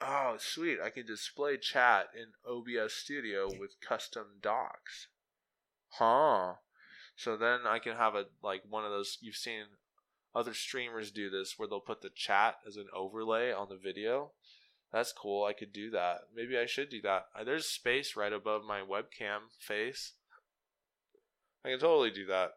Oh, 0.00 0.36
sweet. 0.38 0.78
I 0.84 0.90
can 0.90 1.06
display 1.06 1.56
chat 1.56 2.08
in 2.14 2.32
OBS 2.48 2.92
Studio 2.92 3.48
with 3.58 3.80
custom 3.80 4.38
docks. 4.42 5.08
Huh. 5.88 6.54
So 7.16 7.36
then 7.36 7.60
I 7.66 7.78
can 7.78 7.96
have 7.96 8.14
a 8.14 8.24
like 8.42 8.62
one 8.68 8.84
of 8.84 8.90
those 8.90 9.18
you've 9.20 9.36
seen 9.36 9.64
other 10.34 10.52
streamers 10.52 11.10
do 11.10 11.30
this 11.30 11.54
where 11.56 11.68
they'll 11.68 11.80
put 11.80 12.02
the 12.02 12.10
chat 12.10 12.56
as 12.66 12.76
an 12.76 12.88
overlay 12.94 13.52
on 13.52 13.68
the 13.68 13.76
video. 13.76 14.32
That's 14.94 15.12
cool. 15.12 15.44
I 15.44 15.54
could 15.54 15.72
do 15.72 15.90
that. 15.90 16.18
Maybe 16.36 16.56
I 16.56 16.66
should 16.66 16.88
do 16.88 17.02
that. 17.02 17.26
Uh, 17.36 17.42
there's 17.42 17.66
space 17.66 18.14
right 18.14 18.32
above 18.32 18.62
my 18.62 18.78
webcam 18.78 19.50
face. 19.58 20.12
I 21.64 21.70
can 21.70 21.80
totally 21.80 22.12
do 22.12 22.26
that. 22.26 22.50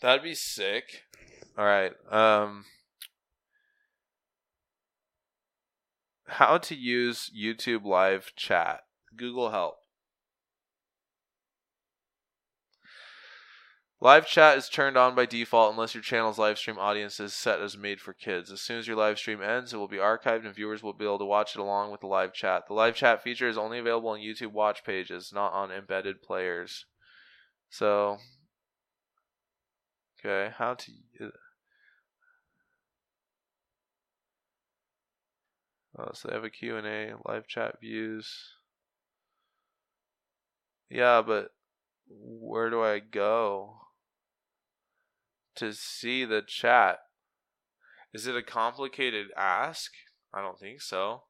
That'd 0.00 0.22
be 0.22 0.34
sick. 0.34 1.02
All 1.58 1.66
right. 1.66 1.92
Um 2.10 2.64
How 6.26 6.56
to 6.56 6.74
use 6.74 7.30
YouTube 7.38 7.84
live 7.84 8.32
chat. 8.34 8.84
Google 9.14 9.50
help. 9.50 9.80
Live 14.00 14.28
chat 14.28 14.56
is 14.56 14.68
turned 14.68 14.96
on 14.96 15.16
by 15.16 15.26
default 15.26 15.72
unless 15.72 15.92
your 15.92 16.04
channel's 16.04 16.38
live 16.38 16.56
stream 16.56 16.78
audience 16.78 17.18
is 17.18 17.34
set 17.34 17.60
as 17.60 17.76
made 17.76 18.00
for 18.00 18.12
kids. 18.12 18.52
As 18.52 18.60
soon 18.60 18.78
as 18.78 18.86
your 18.86 18.96
live 18.96 19.18
stream 19.18 19.42
ends, 19.42 19.74
it 19.74 19.76
will 19.76 19.88
be 19.88 19.96
archived 19.96 20.46
and 20.46 20.54
viewers 20.54 20.84
will 20.84 20.92
be 20.92 21.04
able 21.04 21.18
to 21.18 21.24
watch 21.24 21.56
it 21.56 21.60
along 21.60 21.90
with 21.90 22.00
the 22.00 22.06
live 22.06 22.32
chat. 22.32 22.68
The 22.68 22.74
live 22.74 22.94
chat 22.94 23.24
feature 23.24 23.48
is 23.48 23.58
only 23.58 23.80
available 23.80 24.10
on 24.10 24.20
YouTube 24.20 24.52
watch 24.52 24.84
pages, 24.84 25.32
not 25.34 25.52
on 25.52 25.72
embedded 25.72 26.22
players. 26.22 26.86
So, 27.70 28.18
okay, 30.24 30.54
how 30.56 30.74
to 30.74 30.92
Oh, 35.98 36.10
so 36.14 36.28
they 36.28 36.34
have 36.34 36.44
a 36.44 36.50
Q&A, 36.50 37.14
live 37.26 37.48
chat 37.48 37.80
views. 37.80 38.32
Yeah, 40.88 41.22
but 41.26 41.50
where 42.06 42.70
do 42.70 42.80
I 42.80 43.00
go 43.00 43.87
to 45.58 45.72
see 45.72 46.24
the 46.24 46.42
chat? 46.46 46.98
Is 48.14 48.26
it 48.26 48.36
a 48.36 48.42
complicated 48.42 49.28
ask? 49.36 49.92
I 50.32 50.40
don't 50.40 50.58
think 50.58 50.80
so. 50.80 51.22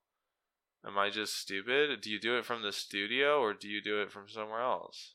Am 0.87 0.97
I 0.97 1.11
just 1.11 1.37
stupid? 1.37 2.01
Do 2.01 2.11
you 2.11 2.21
do 2.21 2.39
it 2.39 2.45
from 2.45 2.63
the 2.63 2.73
studio 2.73 3.41
or 3.41 3.53
do 3.53 3.69
you 3.69 3.83
do 3.83 4.01
it 4.01 4.13
from 4.13 4.29
somewhere 4.29 4.63
else? 4.63 5.15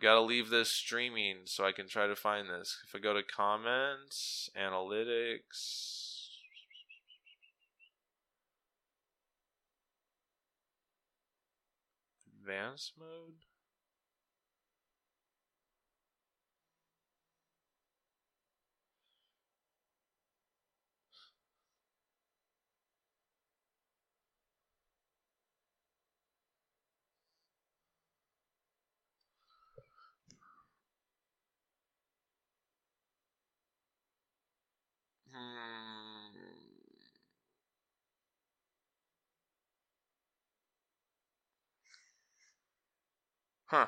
Gotta 0.00 0.20
leave 0.20 0.50
this 0.50 0.72
streaming 0.72 1.42
so 1.44 1.64
I 1.64 1.72
can 1.72 1.88
try 1.88 2.06
to 2.06 2.16
find 2.16 2.48
this. 2.48 2.76
If 2.86 2.94
I 2.94 2.98
go 2.98 3.14
to 3.14 3.22
comments, 3.22 4.50
analytics. 4.58 6.28
Advanced 12.42 12.92
mode? 12.98 13.36
Huh. 43.66 43.86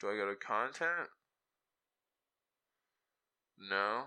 Do 0.00 0.10
I 0.10 0.16
go 0.16 0.26
to 0.26 0.36
content? 0.36 1.08
No. 3.58 4.04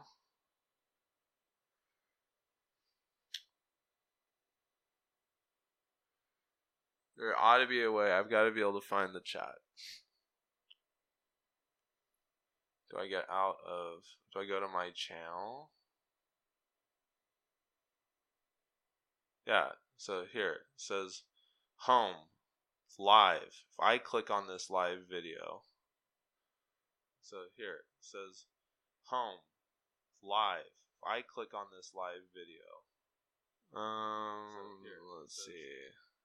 There 7.17 7.35
ought 7.35 7.57
to 7.59 7.67
be 7.67 7.83
a 7.83 7.91
way. 7.91 8.11
I've 8.11 8.29
got 8.29 8.43
to 8.43 8.51
be 8.51 8.61
able 8.61 8.79
to 8.79 8.85
find 8.85 9.15
the 9.15 9.21
chat. 9.21 9.55
Do 12.91 12.97
I 12.99 13.07
get 13.07 13.25
out 13.29 13.55
of. 13.67 14.03
Do 14.33 14.41
I 14.41 14.47
go 14.47 14.59
to 14.59 14.67
my 14.67 14.91
channel? 14.93 15.71
Yeah, 19.47 19.69
so 19.97 20.25
here 20.31 20.51
it 20.51 20.61
says 20.75 21.23
home, 21.77 22.15
live. 22.97 23.63
If 23.71 23.79
I 23.79 23.97
click 23.97 24.29
on 24.29 24.47
this 24.47 24.69
live 24.69 24.99
video, 25.09 25.61
So 27.21 27.37
here 27.57 27.73
it 27.73 27.85
says 27.99 28.45
home 29.05 29.39
live. 30.23 30.71
If 30.95 31.03
I 31.05 31.21
click 31.21 31.53
on 31.53 31.65
this 31.75 31.91
live 31.93 32.23
video. 32.33 32.85
Um, 33.75 34.79
here, 34.81 35.03
let's 35.19 35.35
see. 35.35 35.51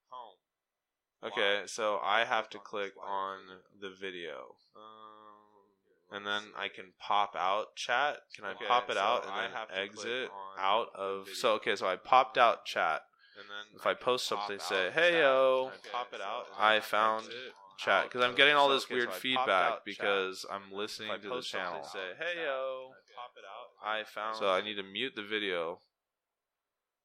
Home. 0.07 1.31
Okay, 1.31 1.59
live. 1.59 1.69
so 1.69 1.99
I 2.01 2.23
have 2.23 2.49
to 2.51 2.57
click 2.59 2.93
on 3.05 3.39
the 3.79 3.89
video, 3.89 4.55
Um, 4.75 6.15
and 6.15 6.25
then. 6.25 6.53
I 6.57 6.69
can 6.69 6.93
pop 6.99 7.35
out 7.35 7.75
chat. 7.75 8.19
Can 8.35 8.45
I 8.45 8.51
Okay, 8.51 8.65
pop 8.65 8.89
it 8.89 8.95
so 8.95 9.01
out 9.01 9.23
and 9.23 9.33
I 9.33 9.41
then 9.43 9.51
have 9.51 9.67
to 9.69 9.77
exit 9.77 10.29
out 10.57 10.87
of? 10.95 11.27
So 11.29 11.53
okay, 11.55 11.75
so 11.75 11.85
I 11.87 11.97
popped 11.97 12.37
out 12.37 12.65
chat. 12.65 13.01
And 13.37 13.45
then 13.49 13.79
If 13.79 13.85
I 13.85 13.93
can 13.93 14.03
post 14.03 14.27
something, 14.27 14.55
out 14.55 14.61
say, 14.61 14.85
chat. 14.85 14.93
"Hey, 14.93 15.19
yo." 15.19 15.71
I 15.73 15.87
pop 15.91 16.13
it 16.13 16.21
out. 16.21 16.45
I 16.57 16.79
found 16.79 17.25
exit 17.25 17.53
Chat 17.79 18.03
because 18.03 18.21
I'm 18.21 18.35
getting 18.35 18.53
all 18.55 18.69
this 18.69 18.85
okay, 18.85 18.93
weird 18.95 19.09
so 19.13 19.19
feedback 19.19 19.47
out 19.49 19.71
chat. 19.77 19.85
because 19.85 20.45
I'm 20.49 20.67
If 20.67 20.73
listening 20.73 21.09
I 21.11 21.15
to 21.17 21.21
the 21.23 21.29
post 21.29 21.49
something, 21.51 21.69
channel. 21.69 21.83
say, 21.83 21.99
Say, 21.99 22.15
"Hey, 22.17 22.35
hey 22.35 22.43
yo, 22.43 22.91
pop 23.15 23.31
it 23.35 23.43
out. 23.43 23.87
I 23.99 24.03
found. 24.03 24.37
So 24.37 24.49
I 24.51 24.61
need 24.61 24.75
to 24.75 24.83
mute 24.83 25.15
the 25.15 25.23
video. 25.23 25.81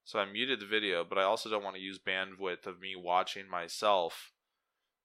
So 0.03 0.19
I 0.19 0.25
muted 0.25 0.59
the 0.59 0.65
video, 0.65 1.03
but 1.03 1.17
I 1.17 1.23
also 1.23 1.49
don't 1.49 1.63
want 1.63 1.75
to 1.75 1.81
use 1.81 1.99
bandwidth 1.99 2.65
of 2.65 2.79
me 2.79 2.95
watching 2.95 3.49
myself 3.49 4.31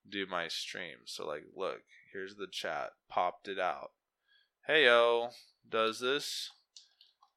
do 0.08 0.26
my 0.26 0.48
stream. 0.48 0.98
So 1.06 1.26
like, 1.26 1.44
look, 1.54 1.80
here's 2.12 2.36
the 2.36 2.46
chat. 2.46 2.90
Popped 3.08 3.48
it 3.48 3.58
out. 3.58 3.92
Hey 4.66 4.84
yo, 4.84 5.30
does 5.68 5.98
this 6.00 6.50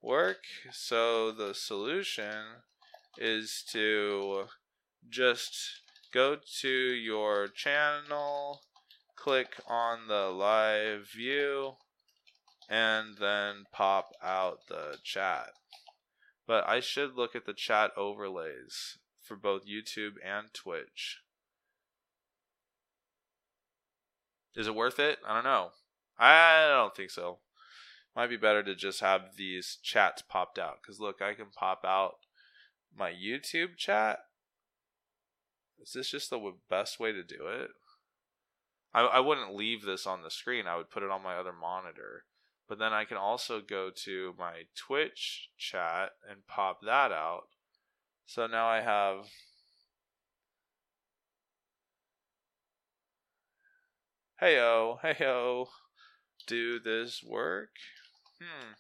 work? 0.02 0.44
So 0.72 1.32
the 1.32 1.54
solution 1.54 2.64
is 3.18 3.64
to 3.72 4.46
just 5.10 5.82
go 6.14 6.38
to 6.62 6.70
your 6.70 7.48
channel, 7.48 8.62
click 9.16 9.56
on 9.68 10.08
the 10.08 10.30
live 10.30 11.10
view, 11.16 11.74
and 12.70 13.18
then 13.20 13.64
pop 13.72 14.12
out 14.24 14.60
the 14.68 14.98
chat. 15.04 15.50
But 16.46 16.68
I 16.68 16.80
should 16.80 17.16
look 17.16 17.36
at 17.36 17.46
the 17.46 17.54
chat 17.54 17.92
overlays 17.98 18.98
for 19.22 19.36
both 19.36 19.68
YouTube 19.68 20.14
and 20.24 20.54
Twitch. 20.54 21.20
Is 24.56 24.68
it 24.68 24.76
worth 24.76 25.00
it? 25.00 25.20
I 25.28 25.36
don't 25.36 25.44
know. 25.44 25.72
I 26.18 26.68
don't 26.70 26.96
think 26.96 27.12
so. 27.12 27.40
Might 28.16 28.32
be 28.32 28.38
better 28.38 28.64
to 28.64 28.74
just 28.74 29.02
have 29.02 29.36
these 29.38 29.78
chats 29.84 30.24
popped 30.24 30.58
out. 30.58 30.78
Because 30.82 31.00
look, 31.00 31.22
I 31.22 31.36
can 31.36 31.48
pop 31.56 31.82
out 31.86 32.16
my 32.96 33.12
YouTube 33.12 33.78
chat. 33.78 34.20
Is 35.82 35.94
this 35.94 36.10
just 36.10 36.30
the 36.30 36.54
best 36.70 37.00
way 37.00 37.12
to 37.12 37.24
do 37.24 37.48
it? 37.48 37.70
I, 38.94 39.02
I 39.02 39.20
wouldn't 39.20 39.56
leave 39.56 39.84
this 39.84 40.08
on 40.08 40.24
the 40.24 40.32
screen. 40.32 40.68
I 40.68 40.76
would 40.76 40.90
put 40.90 41.04
it 41.04 41.12
on 41.12 41.24
my 41.24 41.36
other 41.36 41.54
monitor. 41.54 42.26
But 42.68 42.80
then 42.80 42.94
I 42.94 43.06
can 43.06 43.18
also 43.18 43.62
go 43.62 43.92
to 44.04 44.34
my 44.38 44.64
Twitch 44.76 45.50
chat 45.58 46.12
and 46.30 46.48
pop 46.48 46.80
that 46.84 47.12
out. 47.12 47.44
So 48.26 48.48
now 48.48 48.68
I 48.68 48.82
have. 48.82 49.28
Heyo, 54.42 55.00
heyo. 55.02 55.68
Do 56.46 56.80
this 56.80 57.24
work? 57.24 57.70
Hmm. 58.42 58.74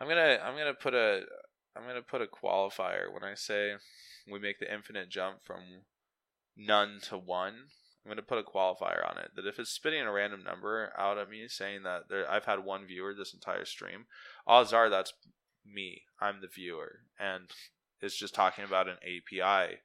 I'm 0.00 0.08
gonna 0.08 0.38
I'm 0.42 0.56
gonna 0.56 0.74
put 0.74 0.94
a 0.94 1.22
I'm 1.76 1.86
gonna 1.86 2.02
put 2.02 2.22
a 2.22 2.26
qualifier 2.26 3.12
when 3.12 3.22
I 3.22 3.34
say 3.34 3.74
we 4.30 4.38
make 4.38 4.58
the 4.58 4.72
infinite 4.72 5.10
jump 5.10 5.44
from 5.44 5.60
none 6.56 7.00
to 7.08 7.18
one. 7.18 7.54
I'm 8.04 8.10
gonna 8.10 8.22
put 8.22 8.38
a 8.38 8.42
qualifier 8.42 9.08
on 9.08 9.18
it 9.18 9.32
that 9.36 9.46
if 9.46 9.58
it's 9.58 9.70
spitting 9.70 10.00
a 10.00 10.12
random 10.12 10.42
number 10.42 10.92
out 10.98 11.18
at 11.18 11.28
me 11.28 11.46
saying 11.48 11.82
that 11.82 12.08
there 12.08 12.30
I've 12.30 12.46
had 12.46 12.64
one 12.64 12.86
viewer 12.86 13.12
this 13.14 13.34
entire 13.34 13.66
stream, 13.66 14.06
odds 14.46 14.72
are 14.72 14.88
that's 14.88 15.12
me. 15.66 16.02
I'm 16.20 16.40
the 16.40 16.48
viewer, 16.48 17.00
and 17.18 17.50
it's 18.00 18.16
just 18.16 18.34
talking 18.34 18.64
about 18.64 18.88
an 18.88 18.96
API, 19.02 19.80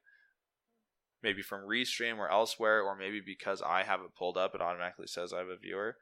maybe 1.22 1.42
from 1.42 1.68
Restream 1.68 2.16
or 2.16 2.30
elsewhere, 2.30 2.80
or 2.80 2.96
maybe 2.96 3.20
because 3.24 3.60
I 3.60 3.82
have 3.82 4.00
it 4.00 4.14
pulled 4.18 4.38
up, 4.38 4.54
it 4.54 4.62
automatically 4.62 5.06
says 5.06 5.34
I 5.34 5.38
have 5.38 5.48
a 5.48 5.56
viewer. 5.56 5.96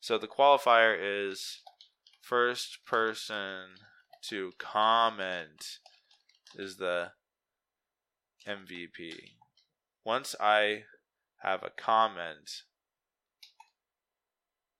So 0.00 0.16
the 0.16 0.26
qualifier 0.26 0.96
is 0.98 1.60
first 2.28 2.84
person 2.84 3.68
to 4.20 4.52
comment 4.58 5.78
is 6.56 6.76
the 6.76 7.12
MVP. 8.46 9.12
Once 10.04 10.34
I 10.38 10.82
have 11.38 11.62
a 11.62 11.70
comment, 11.70 12.64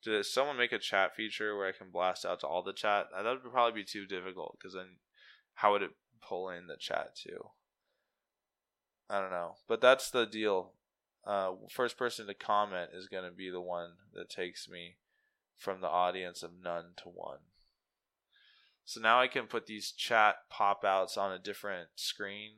does 0.04 0.32
someone 0.32 0.58
make 0.58 0.72
a 0.72 0.78
chat 0.78 1.16
feature 1.16 1.56
where 1.56 1.68
I 1.68 1.72
can 1.72 1.90
blast 1.90 2.26
out 2.26 2.40
to 2.40 2.46
all 2.46 2.62
the 2.62 2.74
chat? 2.74 3.06
That 3.14 3.24
would 3.24 3.50
probably 3.50 3.80
be 3.80 3.84
too 3.84 4.04
difficult 4.04 4.58
because 4.58 4.74
then 4.74 4.96
how 5.54 5.72
would 5.72 5.82
it 5.82 5.92
pull 6.20 6.50
in 6.50 6.66
the 6.66 6.76
chat 6.78 7.16
too? 7.16 7.48
I 9.08 9.20
don't 9.20 9.30
know, 9.30 9.54
but 9.66 9.80
that's 9.80 10.10
the 10.10 10.26
deal. 10.26 10.72
Uh, 11.26 11.52
first 11.70 11.96
person 11.96 12.26
to 12.26 12.34
comment 12.34 12.90
is 12.92 13.08
going 13.08 13.24
to 13.24 13.34
be 13.34 13.48
the 13.48 13.60
one 13.60 13.92
that 14.12 14.28
takes 14.28 14.68
me 14.68 14.96
from 15.58 15.80
the 15.80 15.88
audience 15.88 16.42
of 16.42 16.52
none 16.62 16.92
to 17.02 17.08
one. 17.08 17.38
So 18.84 19.00
now 19.00 19.20
I 19.20 19.28
can 19.28 19.46
put 19.46 19.66
these 19.66 19.92
chat 19.92 20.36
pop 20.48 20.84
outs 20.84 21.18
on 21.18 21.32
a 21.32 21.38
different 21.38 21.88
screen 21.96 22.52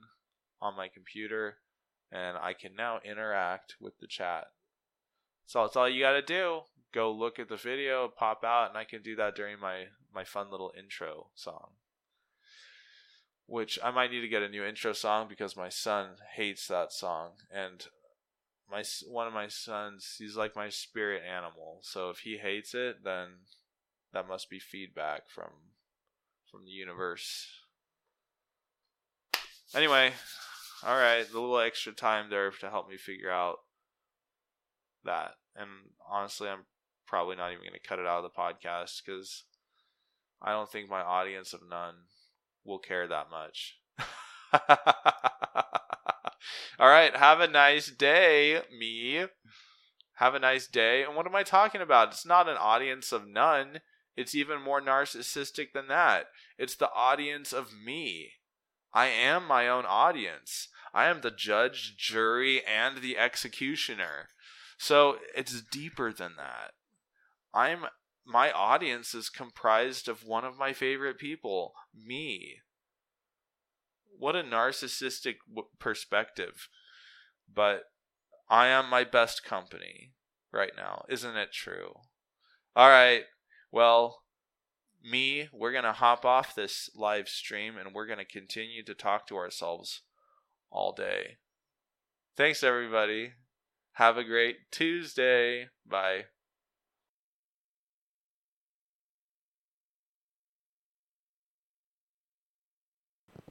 on 0.60 0.76
my 0.76 0.86
computer 0.86 1.56
and 2.12 2.36
I 2.36 2.52
can 2.52 2.74
now 2.76 3.00
interact 3.04 3.76
with 3.80 3.98
the 3.98 4.06
chat. 4.06 4.46
So 5.46 5.62
that's 5.62 5.76
all 5.76 5.88
you 5.88 6.02
got 6.02 6.12
to 6.12 6.22
do. 6.22 6.60
Go 6.92 7.12
look 7.12 7.38
at 7.38 7.48
the 7.48 7.56
video, 7.56 8.08
pop 8.08 8.44
out, 8.44 8.68
and 8.68 8.78
I 8.78 8.84
can 8.84 9.02
do 9.02 9.16
that 9.16 9.36
during 9.36 9.60
my, 9.60 9.86
my 10.14 10.24
fun 10.24 10.50
little 10.50 10.72
intro 10.76 11.28
song. 11.34 11.70
Which 13.46 13.78
I 13.82 13.90
might 13.90 14.10
need 14.10 14.20
to 14.20 14.28
get 14.28 14.42
a 14.42 14.48
new 14.48 14.64
intro 14.64 14.92
song 14.92 15.26
because 15.28 15.56
my 15.56 15.68
son 15.68 16.10
hates 16.36 16.68
that 16.68 16.92
song. 16.92 17.32
And 17.52 17.86
my 18.70 18.84
one 19.08 19.26
of 19.26 19.32
my 19.32 19.48
sons, 19.48 20.16
he's 20.18 20.36
like 20.36 20.56
my 20.56 20.68
spirit 20.68 21.22
animal. 21.28 21.80
So 21.82 22.10
if 22.10 22.20
he 22.20 22.38
hates 22.38 22.74
it, 22.74 23.04
then 23.04 23.28
that 24.12 24.28
must 24.28 24.50
be 24.50 24.58
feedback 24.58 25.28
from 25.28 25.50
from 26.50 26.64
the 26.64 26.70
universe. 26.70 27.46
Anyway, 29.74 30.12
all 30.84 30.96
right, 30.96 31.24
the 31.30 31.40
little 31.40 31.60
extra 31.60 31.92
time 31.92 32.28
there 32.28 32.50
to 32.50 32.70
help 32.70 32.88
me 32.88 32.96
figure 32.96 33.30
out 33.30 33.58
that. 35.04 35.32
And 35.54 35.68
honestly, 36.08 36.48
I'm 36.48 36.64
probably 37.06 37.36
not 37.36 37.52
even 37.52 37.62
going 37.62 37.72
to 37.72 37.88
cut 37.88 37.98
it 37.98 38.06
out 38.06 38.24
of 38.24 38.30
the 38.30 38.40
podcast 38.40 39.02
because 39.04 39.44
I 40.42 40.52
don't 40.52 40.70
think 40.70 40.88
my 40.88 41.02
audience 41.02 41.52
of 41.52 41.60
none 41.68 41.94
will 42.64 42.78
care 42.78 43.06
that 43.06 43.26
much. 43.30 43.78
all 46.80 46.88
right, 46.88 47.14
have 47.14 47.40
a 47.40 47.46
nice 47.46 47.90
day, 47.90 48.62
me. 48.76 49.26
Have 50.14 50.34
a 50.34 50.38
nice 50.38 50.66
day. 50.66 51.02
And 51.02 51.14
what 51.14 51.26
am 51.26 51.36
I 51.36 51.42
talking 51.42 51.82
about? 51.82 52.08
It's 52.08 52.24
not 52.24 52.48
an 52.48 52.56
audience 52.56 53.12
of 53.12 53.28
none. 53.28 53.80
It's 54.16 54.34
even 54.34 54.62
more 54.62 54.80
narcissistic 54.80 55.72
than 55.74 55.88
that. 55.88 56.28
It's 56.56 56.74
the 56.74 56.90
audience 56.90 57.52
of 57.52 57.74
me. 57.84 58.30
I 58.94 59.08
am 59.08 59.46
my 59.46 59.68
own 59.68 59.84
audience. 59.86 60.68
I 60.94 61.06
am 61.06 61.20
the 61.20 61.30
judge, 61.30 61.96
jury, 61.98 62.62
and 62.64 63.02
the 63.02 63.18
executioner. 63.18 64.30
So 64.78 65.18
it's 65.36 65.60
deeper 65.60 66.14
than 66.14 66.32
that. 66.38 66.72
I'm 67.52 67.84
my 68.26 68.52
audience 68.52 69.14
is 69.14 69.28
comprised 69.28 70.08
of 70.08 70.24
one 70.24 70.46
of 70.46 70.58
my 70.58 70.72
favorite 70.72 71.18
people, 71.18 71.74
me. 71.94 72.60
What 74.20 74.36
a 74.36 74.42
narcissistic 74.42 75.36
perspective. 75.78 76.68
But 77.52 77.84
I 78.50 78.66
am 78.66 78.90
my 78.90 79.02
best 79.02 79.42
company 79.42 80.12
right 80.52 80.72
now. 80.76 81.04
Isn't 81.08 81.36
it 81.36 81.52
true? 81.52 81.94
All 82.76 82.90
right. 82.90 83.22
Well, 83.72 84.22
me, 85.02 85.48
we're 85.54 85.72
going 85.72 85.84
to 85.84 85.92
hop 85.92 86.26
off 86.26 86.54
this 86.54 86.90
live 86.94 87.28
stream 87.28 87.78
and 87.78 87.94
we're 87.94 88.06
going 88.06 88.18
to 88.18 88.24
continue 88.26 88.84
to 88.84 88.94
talk 88.94 89.26
to 89.28 89.36
ourselves 89.36 90.02
all 90.70 90.92
day. 90.92 91.38
Thanks, 92.36 92.62
everybody. 92.62 93.32
Have 93.92 94.18
a 94.18 94.24
great 94.24 94.70
Tuesday. 94.70 95.68
Bye. 95.88 96.24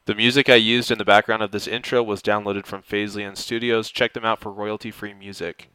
The 0.09 0.15
music 0.15 0.49
I 0.49 0.55
used 0.55 0.89
in 0.89 0.97
the 0.97 1.05
background 1.05 1.43
of 1.43 1.51
this 1.51 1.67
intro 1.67 2.01
was 2.01 2.23
downloaded 2.23 2.65
from 2.65 2.81
Phaselian 2.81 3.37
Studios. 3.37 3.91
Check 3.91 4.13
them 4.13 4.25
out 4.25 4.41
for 4.41 4.51
royalty 4.51 4.89
free 4.89 5.13
music. 5.13 5.69